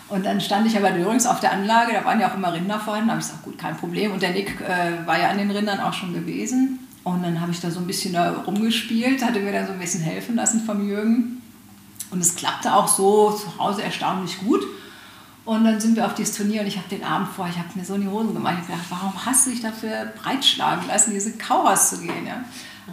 Und 0.10 0.26
dann 0.26 0.41
stand 0.41 0.65
ich 0.65 0.76
aber 0.76 0.95
übrigens 0.95 1.28
auf 1.28 1.39
der 1.39 1.52
Anlage, 1.52 1.93
da 1.93 2.04
waren 2.04 2.19
ja 2.19 2.30
auch 2.30 2.36
immer 2.36 2.52
Rinder 2.52 2.80
vorhin, 2.80 3.06
da 3.06 3.12
habe 3.12 3.22
ich 3.22 3.28
gesagt, 3.28 3.43
gut, 3.43 3.58
kein 3.58 3.78
Problem. 3.78 4.12
Und 4.12 4.22
der 4.22 4.32
Nick 4.32 4.60
äh, 4.62 5.06
war 5.06 5.19
ja 5.19 5.30
an 5.30 5.38
den 5.38 5.52
Rindern 5.52 5.80
auch 5.80 5.93
schon 5.93 6.13
gewesen. 6.13 6.80
Und 7.04 7.24
dann 7.24 7.39
habe 7.39 7.52
ich 7.52 7.62
da 7.62 7.69
so 7.69 7.80
ein 7.80 7.88
bisschen 7.88 8.13
da 8.13 8.32
rumgespielt, 8.32 9.24
hatte 9.24 9.39
mir 9.39 9.54
da 9.54 9.65
so 9.65 9.74
ein 9.74 9.80
bisschen 9.80 10.02
helfen 10.02 10.36
lassen 10.36 10.65
vom 10.65 10.88
Jürgen. 10.88 11.41
Und 12.12 12.22
es 12.22 12.36
klappte 12.36 12.74
auch 12.74 12.88
so 12.88 13.32
zu 13.32 13.58
Hause 13.60 13.84
erstaunlich 13.84 14.39
gut. 14.39 14.62
Und 15.45 15.63
dann 15.63 15.80
sind 15.80 15.95
wir 15.95 16.06
auf 16.06 16.15
dieses 16.15 16.36
Turnier 16.36 16.62
und 16.62 16.67
ich 16.67 16.78
habe 16.78 16.89
den 16.89 17.04
Abend 17.04 17.30
vor, 17.30 17.48
ich 17.50 17.58
habe 17.58 17.69
mir 17.74 17.86
so 17.86 17.95
in 17.95 18.02
die 18.02 18.08
Hosen 18.08 18.34
gemacht. 18.34 18.56
Ich 18.56 18.62
habe 18.62 18.74
gedacht, 18.74 18.86
warum 18.89 19.26
hast 19.26 19.45
du 19.45 19.52
dich 19.52 19.62
dafür 19.62 20.12
breitschlagen 20.22 20.88
lassen, 20.88 21.13
diese 21.13 21.38
Kauhaus 21.38 21.89
zu 21.89 22.02
gehen? 22.02 22.28
Ja? 22.28 22.43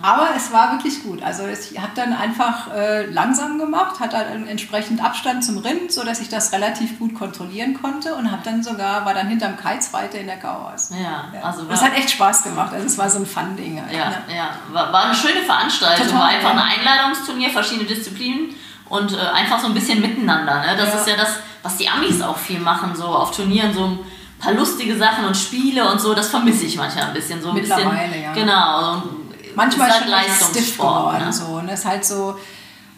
Aber 0.02 0.30
es 0.36 0.52
war 0.52 0.72
wirklich 0.72 1.02
gut. 1.02 1.22
Also 1.22 1.44
ich 1.46 1.78
habe 1.80 1.92
dann 1.94 2.12
einfach 2.12 2.72
äh, 2.74 3.06
langsam 3.06 3.58
gemacht, 3.58 4.00
hatte 4.00 4.16
halt 4.16 4.48
entsprechend 4.48 5.02
Abstand 5.02 5.44
zum 5.44 5.58
Rind, 5.58 5.92
sodass 5.92 6.20
ich 6.20 6.28
das 6.28 6.52
relativ 6.52 6.98
gut 6.98 7.14
kontrollieren 7.14 7.80
konnte 7.80 8.14
und 8.14 8.30
habe 8.30 8.42
dann 8.44 8.62
sogar, 8.62 9.04
war 9.04 9.14
dann 9.14 9.28
hinterm 9.28 9.56
Kites-Weite 9.56 10.18
in 10.18 10.26
der 10.26 10.38
Kauhaus. 10.38 10.90
Ja, 10.90 11.24
ja. 11.32 11.42
also 11.42 11.64
Das 11.64 11.82
hat 11.82 11.96
echt 11.96 12.10
Spaß 12.10 12.44
gemacht. 12.44 12.72
Also 12.72 12.86
es 12.86 12.98
war 12.98 13.08
so 13.10 13.18
ein 13.18 13.26
Fun-Ding. 13.26 13.82
Halt, 13.82 13.92
ja, 13.92 14.08
ne? 14.08 14.16
ja. 14.34 14.50
War, 14.72 14.92
war, 14.92 15.04
eine 15.06 15.14
schöne 15.14 15.42
Veranstaltung. 15.42 16.06
Total, 16.06 16.20
war 16.20 16.28
einfach 16.28 16.54
ja. 16.54 16.62
ein 16.62 16.78
Einladungsturnier, 16.78 17.50
verschiedene 17.50 17.86
Disziplinen 17.86 18.54
und 18.88 19.12
äh, 19.12 19.16
einfach 19.16 19.58
so 19.58 19.66
ein 19.66 19.74
bisschen 19.74 20.00
miteinander. 20.00 20.60
Ne? 20.60 20.76
Das 20.76 20.92
ja. 20.92 21.00
ist 21.00 21.08
ja 21.08 21.16
das 21.16 21.30
was 21.66 21.76
die 21.76 21.88
Amis 21.88 22.22
auch 22.22 22.36
viel 22.36 22.60
machen, 22.60 22.94
so 22.94 23.06
auf 23.06 23.32
Turnieren, 23.32 23.74
so 23.74 23.84
ein 23.84 23.98
paar 24.38 24.52
lustige 24.52 24.96
Sachen 24.96 25.24
und 25.24 25.36
Spiele 25.36 25.90
und 25.90 26.00
so, 26.00 26.14
das 26.14 26.28
vermisse 26.28 26.64
ich 26.64 26.76
manchmal 26.76 27.06
ein 27.06 27.12
bisschen. 27.12 27.42
So 27.42 27.48
ein 27.48 27.54
Mittlerweile, 27.54 28.06
bisschen, 28.06 28.22
ja. 28.22 28.32
Genau. 28.32 28.92
Und 28.92 29.25
manchmal 29.56 29.88
ist 29.88 30.00
halt 30.00 30.08
Leistungssport. 30.08 31.20
Ne? 31.20 31.32
So, 31.32 31.44
und 31.46 31.66
das 31.68 31.80
ist 31.80 31.86
halt 31.86 32.04
so, 32.04 32.38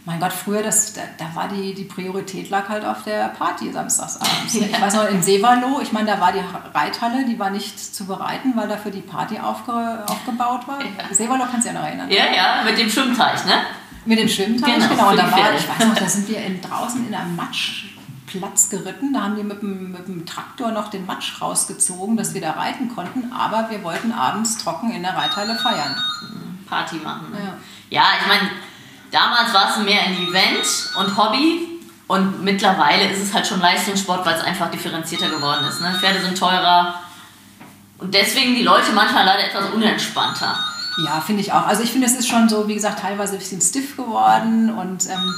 mein 0.04 0.20
Gott, 0.20 0.32
früher, 0.32 0.62
das, 0.62 0.94
da, 0.94 1.02
da, 1.18 1.34
war 1.34 1.48
die, 1.48 1.74
die 1.74 1.84
Priorität 1.84 2.48
lag 2.50 2.68
halt 2.68 2.84
auf 2.84 3.04
der 3.04 3.28
Party 3.28 3.70
samstagsabends. 3.70 4.54
ja. 4.54 4.66
Ich 4.66 4.80
weiß 4.80 4.94
noch, 4.94 5.08
in 5.08 5.22
Seevalo, 5.22 5.80
ich 5.82 5.92
meine, 5.92 6.12
da 6.12 6.20
war 6.20 6.32
die 6.32 6.40
Reithalle, 6.74 7.26
die 7.26 7.38
war 7.38 7.50
nicht 7.50 7.78
zu 7.78 8.06
bereiten, 8.06 8.52
weil 8.54 8.68
dafür 8.68 8.90
die 8.90 9.00
Party 9.00 9.38
aufge, 9.38 10.04
aufgebaut 10.06 10.66
war. 10.66 10.80
Ja. 10.80 11.14
Seevalo 11.14 11.44
kannst 11.50 11.66
du 11.66 11.72
ja 11.72 11.78
noch 11.78 11.86
erinnern. 11.86 12.10
Ja, 12.10 12.24
ja, 12.34 12.62
mit 12.64 12.78
dem 12.78 12.88
Schwimmteich, 12.88 13.44
ne? 13.44 13.52
Mit 14.06 14.18
dem 14.18 14.28
Schwimmteich, 14.28 14.76
genau. 14.76 14.88
genau. 14.88 15.10
Und 15.10 15.16
da 15.18 15.30
war, 15.30 15.54
ich 15.54 15.68
weiß 15.68 15.86
noch, 15.86 15.94
da 15.94 16.08
sind 16.08 16.28
wir 16.28 16.38
in, 16.38 16.62
draußen 16.62 17.06
in 17.06 17.14
einem 17.14 17.36
Matsch 17.36 17.88
Platz 18.28 18.68
geritten. 18.70 19.12
Da 19.12 19.24
haben 19.24 19.36
die 19.36 19.42
mit 19.42 19.62
dem, 19.62 19.92
mit 19.92 20.06
dem 20.06 20.24
Traktor 20.24 20.70
noch 20.70 20.88
den 20.88 21.06
Matsch 21.06 21.40
rausgezogen, 21.40 22.16
dass 22.16 22.34
wir 22.34 22.40
da 22.40 22.52
reiten 22.52 22.88
konnten. 22.88 23.32
Aber 23.32 23.70
wir 23.70 23.82
wollten 23.82 24.12
abends 24.12 24.58
trocken 24.58 24.90
in 24.90 25.02
der 25.02 25.16
Reithalle 25.16 25.56
feiern. 25.56 25.96
Party 26.68 26.96
machen. 26.96 27.30
Ne? 27.32 27.38
Ja. 27.90 28.02
ja, 28.02 28.04
ich 28.20 28.26
meine, 28.26 28.50
damals 29.10 29.52
war 29.52 29.70
es 29.70 29.84
mehr 29.84 30.02
ein 30.02 30.16
Event 30.28 30.66
und 30.98 31.16
Hobby. 31.16 31.64
Und 32.06 32.42
mittlerweile 32.42 33.10
ist 33.10 33.22
es 33.22 33.34
halt 33.34 33.46
schon 33.46 33.60
Leistungssport, 33.60 34.24
weil 34.24 34.34
es 34.34 34.42
einfach 34.42 34.70
differenzierter 34.70 35.28
geworden 35.28 35.66
ist. 35.68 35.80
Ne? 35.82 35.94
Pferde 36.00 36.20
sind 36.20 36.38
teurer. 36.38 36.94
Und 37.98 38.14
deswegen 38.14 38.54
die 38.54 38.62
Leute 38.62 38.92
manchmal 38.94 39.26
leider 39.26 39.44
etwas 39.44 39.70
unentspannter. 39.70 40.58
Ja, 41.04 41.20
finde 41.20 41.42
ich 41.42 41.52
auch. 41.52 41.66
Also 41.66 41.82
ich 41.82 41.92
finde, 41.92 42.06
es 42.06 42.14
ist 42.14 42.28
schon 42.28 42.48
so, 42.48 42.66
wie 42.66 42.74
gesagt, 42.74 43.00
teilweise 43.00 43.34
ein 43.34 43.38
bisschen 43.38 43.60
stiff 43.60 43.96
geworden 43.96 44.70
und 44.70 45.06
ähm, 45.08 45.34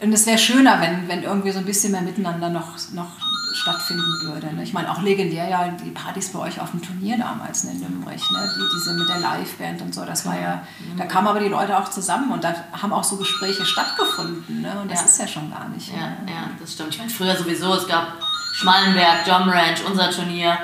und 0.00 0.12
es 0.12 0.26
wäre 0.26 0.36
schöner, 0.36 0.80
wenn, 0.82 1.08
wenn 1.08 1.22
irgendwie 1.22 1.50
so 1.50 1.60
ein 1.60 1.64
bisschen 1.64 1.92
mehr 1.92 2.02
miteinander 2.02 2.50
noch, 2.50 2.76
noch 2.92 3.23
stattfinden 3.54 4.20
würde. 4.22 4.52
Ne? 4.52 4.62
Ich 4.62 4.72
meine, 4.72 4.90
auch 4.90 5.00
legendär 5.00 5.48
ja 5.48 5.68
die 5.68 5.90
Partys 5.90 6.32
bei 6.32 6.40
euch 6.40 6.60
auf 6.60 6.72
dem 6.72 6.82
Turnier 6.82 7.16
damals 7.16 7.64
ne, 7.64 7.72
in 7.72 7.80
Nürnberg, 7.80 8.16
ne? 8.16 8.52
die, 8.56 8.76
diese 8.76 8.94
mit 8.94 9.08
der 9.08 9.18
Liveband 9.18 9.82
und 9.82 9.94
so, 9.94 10.04
das 10.04 10.26
war 10.26 10.38
ja, 10.38 10.66
da 10.96 11.06
kamen 11.06 11.28
aber 11.28 11.40
die 11.40 11.48
Leute 11.48 11.78
auch 11.78 11.88
zusammen 11.88 12.30
und 12.32 12.42
da 12.42 12.54
haben 12.72 12.92
auch 12.92 13.04
so 13.04 13.16
Gespräche 13.16 13.64
stattgefunden 13.64 14.62
ne? 14.62 14.72
und 14.82 14.90
das 14.90 15.00
ja. 15.00 15.06
ist 15.06 15.20
ja 15.20 15.28
schon 15.28 15.50
gar 15.50 15.68
nicht. 15.68 15.88
Ja, 15.88 16.08
ne? 16.08 16.16
ja 16.26 16.50
das 16.60 16.72
stimmt. 16.72 16.90
Ich 16.90 16.98
meine, 16.98 17.10
früher 17.10 17.36
sowieso, 17.36 17.74
es 17.74 17.86
gab 17.86 18.18
Schmallenberg, 18.54 19.26
Jump 19.26 19.46
Ranch, 19.46 19.84
unser 19.86 20.10
Turnier, 20.10 20.58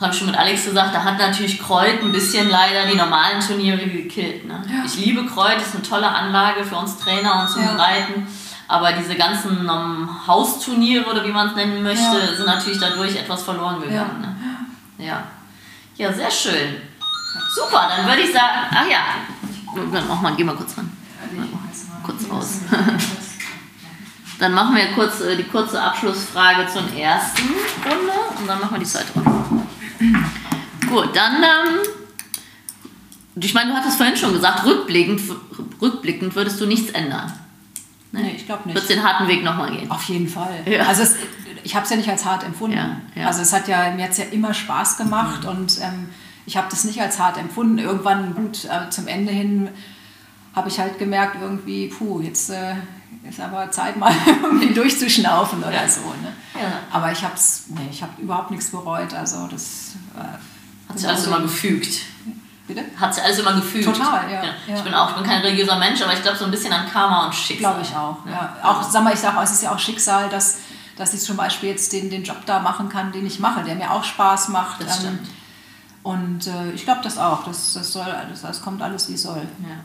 habe 0.00 0.12
ich 0.12 0.18
schon 0.18 0.26
mit 0.28 0.36
Alex 0.36 0.64
gesagt, 0.64 0.94
da 0.94 1.04
hat 1.04 1.18
natürlich 1.18 1.60
Kreuz 1.60 2.02
ein 2.02 2.12
bisschen 2.12 2.50
leider 2.50 2.86
die 2.86 2.96
normalen 2.96 3.40
Turniere 3.40 3.86
gekillt. 3.86 4.44
Ne? 4.44 4.62
Ja. 4.68 4.84
Ich 4.84 4.96
liebe 4.96 5.24
Kreuz, 5.26 5.58
das 5.58 5.68
ist 5.68 5.74
eine 5.74 5.82
tolle 5.84 6.08
Anlage 6.08 6.64
für 6.64 6.76
uns 6.76 6.98
Trainer 6.98 7.42
und 7.42 7.48
zum 7.48 7.62
ja. 7.62 7.76
Reiten. 7.76 8.26
Aber 8.66 8.92
diese 8.92 9.14
ganzen 9.14 9.68
um, 9.68 10.26
Hausturniere 10.26 11.04
oder 11.10 11.24
wie 11.24 11.32
man 11.32 11.48
es 11.48 11.54
nennen 11.54 11.82
möchte, 11.82 12.18
ja. 12.18 12.34
sind 12.34 12.46
natürlich 12.46 12.78
dadurch 12.78 13.16
etwas 13.16 13.42
verloren 13.42 13.80
gegangen. 13.80 14.22
Ja. 14.98 15.04
Ne? 15.04 15.06
ja. 15.06 15.22
Ja, 15.96 16.12
sehr 16.12 16.30
schön. 16.30 16.76
Super, 17.54 17.88
dann 17.88 18.06
würde 18.06 18.22
ich 18.22 18.32
sagen, 18.32 18.68
ach 18.70 18.86
ja, 18.88 20.00
mach 20.08 20.20
mal, 20.20 20.34
geh 20.34 20.44
mal 20.44 20.56
kurz 20.56 20.76
ran. 20.76 20.90
Kurz 22.02 22.28
raus. 22.30 22.60
Dann 24.38 24.52
machen 24.52 24.74
wir 24.74 24.86
kurz 24.94 25.20
äh, 25.20 25.36
die 25.36 25.44
kurze 25.44 25.80
Abschlussfrage 25.80 26.66
zur 26.66 26.82
ersten 26.92 27.48
Runde 27.84 28.12
und 28.38 28.46
dann 28.48 28.60
machen 28.60 28.74
wir 28.74 28.80
die 28.80 28.84
zweite 28.84 29.12
Runde. 29.12 29.30
Gut, 30.90 31.14
dann, 31.14 31.42
ähm, 31.42 31.78
ich 33.36 33.54
meine, 33.54 33.70
du 33.70 33.76
hattest 33.76 33.96
vorhin 33.96 34.16
schon 34.16 34.32
gesagt, 34.32 34.64
rückblickend, 34.64 35.20
rückblickend 35.80 36.34
würdest 36.34 36.60
du 36.60 36.66
nichts 36.66 36.90
ändern. 36.90 37.32
Nee, 38.14 38.22
nee 38.22 38.32
ich 38.36 38.46
glaube 38.46 38.62
nicht. 38.66 38.74
Wird 38.76 38.88
den 38.88 39.02
harten 39.02 39.28
Weg 39.28 39.42
nochmal 39.42 39.70
gehen? 39.70 39.90
Auf 39.90 40.04
jeden 40.04 40.28
Fall. 40.28 40.62
Ja. 40.66 40.86
Also 40.86 41.02
es, 41.02 41.16
ich 41.64 41.74
habe 41.74 41.84
es 41.84 41.90
ja 41.90 41.96
nicht 41.96 42.08
als 42.08 42.24
hart 42.24 42.44
empfunden. 42.44 42.76
Ja, 42.76 43.00
ja. 43.14 43.26
Also 43.26 43.42
es 43.42 43.52
hat 43.52 43.66
ja, 43.66 43.90
mir 43.90 44.04
hat 44.04 44.16
ja 44.16 44.24
immer 44.30 44.54
Spaß 44.54 44.96
gemacht 44.96 45.42
mhm. 45.42 45.48
und 45.48 45.80
ähm, 45.82 46.08
ich 46.46 46.56
habe 46.56 46.68
das 46.70 46.84
nicht 46.84 47.00
als 47.00 47.18
hart 47.18 47.38
empfunden. 47.38 47.78
Irgendwann, 47.78 48.34
gut, 48.34 48.64
äh, 48.66 48.88
zum 48.90 49.08
Ende 49.08 49.32
hin 49.32 49.68
habe 50.54 50.68
ich 50.68 50.78
halt 50.78 50.98
gemerkt, 50.98 51.36
irgendwie, 51.40 51.88
puh, 51.88 52.20
jetzt 52.20 52.50
äh, 52.50 52.74
ist 53.28 53.40
aber 53.40 53.70
Zeit 53.70 53.96
mal 53.96 54.14
irgendwie 54.42 54.72
durchzuschnaufen 54.72 55.64
oder 55.64 55.88
so. 55.88 56.00
Ne? 56.00 56.32
Aber 56.92 57.10
ich 57.10 57.24
habe 57.24 57.34
nee, 57.70 57.88
ich 57.90 58.02
hab 58.02 58.16
überhaupt 58.18 58.52
nichts 58.52 58.70
bereut. 58.70 59.12
Also 59.12 59.48
das 59.48 59.94
äh, 60.16 60.88
hat 60.88 60.98
sich 60.98 61.08
also 61.08 61.30
mal 61.30 61.42
gefügt. 61.42 62.02
Bitte? 62.66 62.82
Hat 62.98 63.14
sich 63.14 63.22
alles 63.22 63.38
immer 63.38 63.52
gefühlt. 63.54 63.84
Total, 63.84 64.30
ja. 64.30 64.42
ja. 64.42 64.74
Ich 64.74 64.82
bin 64.82 64.94
auch, 64.94 65.10
ich 65.10 65.16
bin 65.16 65.24
kein 65.24 65.42
religiöser 65.42 65.76
Mensch, 65.76 66.00
aber 66.00 66.14
ich 66.14 66.22
glaube 66.22 66.38
so 66.38 66.46
ein 66.46 66.50
bisschen 66.50 66.72
an 66.72 66.88
Karma 66.90 67.26
und 67.26 67.34
Schicksal. 67.34 67.74
Glaube 67.74 67.82
ich 67.82 67.94
auch, 67.94 68.18
ja. 68.26 68.56
Auch, 68.62 68.82
sag 68.82 69.04
mal, 69.04 69.12
ich 69.12 69.20
sage, 69.20 69.38
es 69.42 69.52
ist 69.52 69.62
ja 69.62 69.74
auch 69.74 69.78
Schicksal, 69.78 70.30
dass, 70.30 70.60
dass 70.96 71.12
ich 71.12 71.20
zum 71.20 71.36
Beispiel 71.36 71.68
jetzt 71.68 71.92
den, 71.92 72.08
den 72.08 72.24
Job 72.24 72.38
da 72.46 72.60
machen 72.60 72.88
kann, 72.88 73.12
den 73.12 73.26
ich 73.26 73.38
mache, 73.38 73.62
der 73.64 73.74
mir 73.74 73.90
auch 73.90 74.02
Spaß 74.02 74.48
macht. 74.48 74.82
Das 74.82 74.96
ähm, 74.96 75.02
stimmt. 75.02 75.28
Und 76.02 76.46
äh, 76.46 76.70
ich 76.74 76.84
glaube 76.84 77.00
das 77.02 77.18
auch. 77.18 77.44
Das, 77.44 77.74
das, 77.74 77.92
soll, 77.92 78.06
das, 78.30 78.42
das 78.42 78.62
kommt 78.62 78.80
alles 78.80 79.10
wie 79.10 79.16
soll. 79.16 79.42
Ja. 79.62 79.76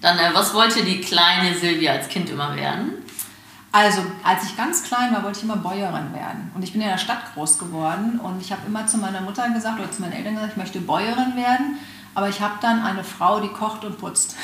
Dann, 0.00 0.18
äh, 0.18 0.30
was 0.32 0.54
wollte 0.54 0.84
die 0.84 1.00
kleine 1.00 1.54
Silvia 1.54 1.92
als 1.92 2.08
Kind 2.08 2.30
immer 2.30 2.56
werden? 2.56 2.94
Also, 3.70 4.02
als 4.22 4.44
ich 4.44 4.56
ganz 4.56 4.84
klein 4.84 5.12
war, 5.12 5.24
wollte 5.24 5.38
ich 5.38 5.44
immer 5.44 5.56
Bäuerin 5.56 6.14
werden. 6.14 6.52
Und 6.54 6.62
ich 6.62 6.72
bin 6.72 6.80
in 6.80 6.88
der 6.88 6.98
Stadt 6.98 7.34
groß 7.34 7.58
geworden 7.58 8.20
und 8.20 8.40
ich 8.40 8.52
habe 8.52 8.62
immer 8.68 8.86
zu 8.86 8.98
meiner 8.98 9.20
Mutter 9.20 9.48
gesagt 9.50 9.80
oder 9.80 9.90
zu 9.90 10.00
meinen 10.00 10.12
Eltern 10.12 10.34
gesagt, 10.34 10.52
ich 10.52 10.58
möchte 10.58 10.80
Bäuerin 10.80 11.34
werden. 11.34 11.78
Aber 12.14 12.28
ich 12.28 12.40
habe 12.40 12.54
dann 12.60 12.82
eine 12.82 13.04
Frau, 13.04 13.40
die 13.40 13.48
kocht 13.48 13.84
und 13.84 13.98
putzt. 13.98 14.36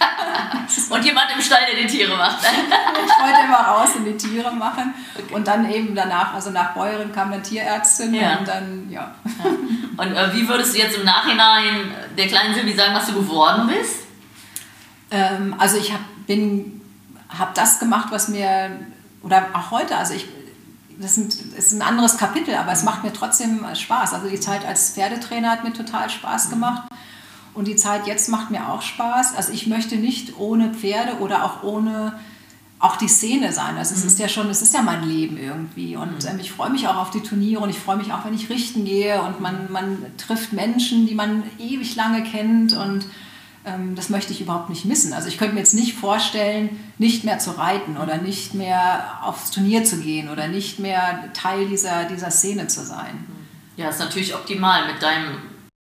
und 0.90 1.04
jemand 1.04 1.26
im 1.34 1.42
Stall, 1.42 1.60
der 1.70 1.82
die 1.82 1.86
Tiere 1.86 2.16
macht. 2.16 2.38
ich 2.42 3.22
wollte 3.22 3.44
immer 3.44 3.58
raus 3.58 3.90
und 3.96 4.04
die 4.04 4.16
Tiere 4.16 4.50
machen. 4.50 4.94
Okay. 5.14 5.34
Und 5.34 5.46
dann 5.46 5.70
eben 5.70 5.94
danach, 5.94 6.34
also 6.34 6.50
nach 6.50 6.72
Bäuerin 6.72 7.12
kam 7.12 7.30
dann 7.30 7.42
Tierärztin 7.42 8.14
ja. 8.14 8.38
und 8.38 8.48
dann, 8.48 8.90
ja. 8.90 9.14
ja. 9.24 9.50
Und 9.96 10.16
äh, 10.16 10.34
wie 10.34 10.48
würdest 10.48 10.74
du 10.74 10.78
jetzt 10.78 10.96
im 10.96 11.04
Nachhinein 11.04 11.94
der 12.16 12.26
kleinen 12.28 12.54
Silvi 12.54 12.72
sagen, 12.72 12.94
was 12.94 13.06
du 13.06 13.14
geworden 13.14 13.68
bist? 13.68 14.06
Ähm, 15.10 15.54
also 15.58 15.76
ich 15.76 15.92
hab, 15.92 16.00
bin, 16.26 16.80
habe 17.28 17.50
das 17.54 17.78
gemacht, 17.78 18.08
was 18.10 18.28
mir, 18.28 18.70
oder 19.22 19.48
auch 19.52 19.70
heute, 19.70 19.96
also 19.96 20.14
ich, 20.14 20.26
das 20.98 21.16
ist 21.18 21.72
ein 21.72 21.82
anderes 21.82 22.16
Kapitel, 22.18 22.54
aber 22.54 22.72
es 22.72 22.82
macht 22.82 23.04
mir 23.04 23.12
trotzdem 23.12 23.64
Spaß. 23.74 24.14
Also 24.14 24.28
die 24.28 24.40
Zeit 24.40 24.64
als 24.66 24.90
Pferdetrainer 24.90 25.50
hat 25.50 25.64
mir 25.64 25.72
total 25.72 26.10
Spaß 26.10 26.50
gemacht. 26.50 26.82
Und 27.54 27.68
die 27.68 27.76
Zeit 27.76 28.06
jetzt 28.06 28.28
macht 28.28 28.50
mir 28.50 28.68
auch 28.68 28.82
Spaß. 28.82 29.36
Also 29.36 29.52
ich 29.52 29.66
möchte 29.66 29.96
nicht 29.96 30.38
ohne 30.38 30.72
Pferde 30.72 31.18
oder 31.20 31.44
auch 31.44 31.62
ohne 31.62 32.14
auch 32.80 32.96
die 32.96 33.08
Szene 33.08 33.52
sein. 33.52 33.76
Also 33.76 33.94
es 33.94 34.02
mhm. 34.02 34.08
ist 34.08 34.18
ja 34.18 34.28
schon, 34.28 34.48
es 34.48 34.62
ist 34.62 34.72
ja 34.72 34.80
mein 34.80 35.06
Leben 35.06 35.36
irgendwie. 35.36 35.96
Und 35.96 36.24
mhm. 36.24 36.30
ähm, 36.30 36.38
ich 36.40 36.50
freue 36.50 36.70
mich 36.70 36.88
auch 36.88 36.96
auf 36.96 37.10
die 37.10 37.20
Turniere 37.20 37.62
und 37.62 37.68
ich 37.68 37.78
freue 37.78 37.96
mich 37.96 38.12
auch, 38.12 38.24
wenn 38.24 38.34
ich 38.34 38.48
richten 38.48 38.84
gehe 38.84 39.20
und 39.22 39.40
man, 39.40 39.70
man 39.70 39.98
trifft 40.16 40.52
Menschen, 40.52 41.06
die 41.06 41.14
man 41.14 41.42
ewig 41.58 41.94
lange 41.94 42.22
kennt 42.22 42.74
und 42.74 43.04
ähm, 43.66 43.94
das 43.94 44.08
möchte 44.08 44.32
ich 44.32 44.40
überhaupt 44.40 44.70
nicht 44.70 44.86
missen. 44.86 45.12
Also 45.12 45.28
ich 45.28 45.36
könnte 45.36 45.54
mir 45.54 45.60
jetzt 45.60 45.74
nicht 45.74 45.94
vorstellen, 45.94 46.80
nicht 46.96 47.24
mehr 47.24 47.38
zu 47.38 47.50
reiten 47.50 47.98
oder 47.98 48.16
nicht 48.16 48.54
mehr 48.54 49.18
aufs 49.22 49.50
Turnier 49.50 49.84
zu 49.84 49.98
gehen 49.98 50.30
oder 50.30 50.48
nicht 50.48 50.78
mehr 50.78 51.30
Teil 51.34 51.66
dieser, 51.68 52.04
dieser 52.04 52.30
Szene 52.30 52.68
zu 52.68 52.82
sein. 52.82 53.26
Ja, 53.76 53.90
ist 53.90 54.00
natürlich 54.00 54.34
optimal 54.34 54.90
mit 54.90 55.02
deinem 55.02 55.36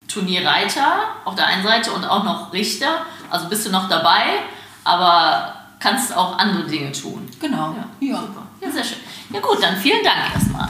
Turnierreiter 0.09 1.03
auf 1.23 1.35
der 1.35 1.45
einen 1.45 1.63
Seite 1.63 1.91
und 1.91 2.03
auch 2.03 2.23
noch 2.23 2.51
Richter. 2.51 3.05
Also 3.29 3.47
bist 3.47 3.65
du 3.65 3.71
noch 3.71 3.87
dabei, 3.87 4.23
aber 4.83 5.53
kannst 5.79 6.15
auch 6.15 6.37
andere 6.37 6.63
Dinge 6.63 6.91
tun. 6.91 7.29
Genau. 7.39 7.75
Ja, 7.99 8.07
ja. 8.07 8.17
Super. 8.17 8.41
Ja, 8.61 8.71
sehr 8.71 8.83
schön. 8.83 8.97
Ja 9.31 9.39
gut, 9.39 9.61
dann 9.61 9.77
vielen 9.77 10.03
Dank 10.03 10.17
erstmal. 10.33 10.69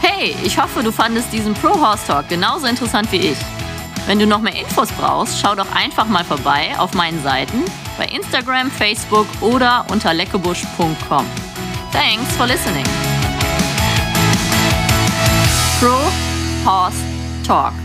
Hey, 0.00 0.34
ich 0.42 0.58
hoffe, 0.58 0.82
du 0.82 0.90
fandest 0.90 1.30
diesen 1.30 1.52
Pro 1.52 1.78
Horse 1.78 2.06
Talk 2.06 2.28
genauso 2.30 2.66
interessant 2.66 3.12
wie 3.12 3.18
ich. 3.18 3.53
Wenn 4.06 4.18
du 4.18 4.26
noch 4.26 4.40
mehr 4.40 4.54
Infos 4.54 4.90
brauchst, 4.92 5.40
schau 5.40 5.54
doch 5.54 5.70
einfach 5.74 6.06
mal 6.06 6.24
vorbei 6.24 6.74
auf 6.78 6.92
meinen 6.94 7.22
Seiten 7.22 7.64
bei 7.96 8.06
Instagram, 8.06 8.70
Facebook 8.70 9.26
oder 9.40 9.86
unter 9.90 10.12
leckebusch.com. 10.12 11.26
Thanks 11.92 12.36
for 12.36 12.46
listening. 12.46 12.84
Pro 15.80 15.98
Horse 16.64 16.98
Talk. 17.46 17.83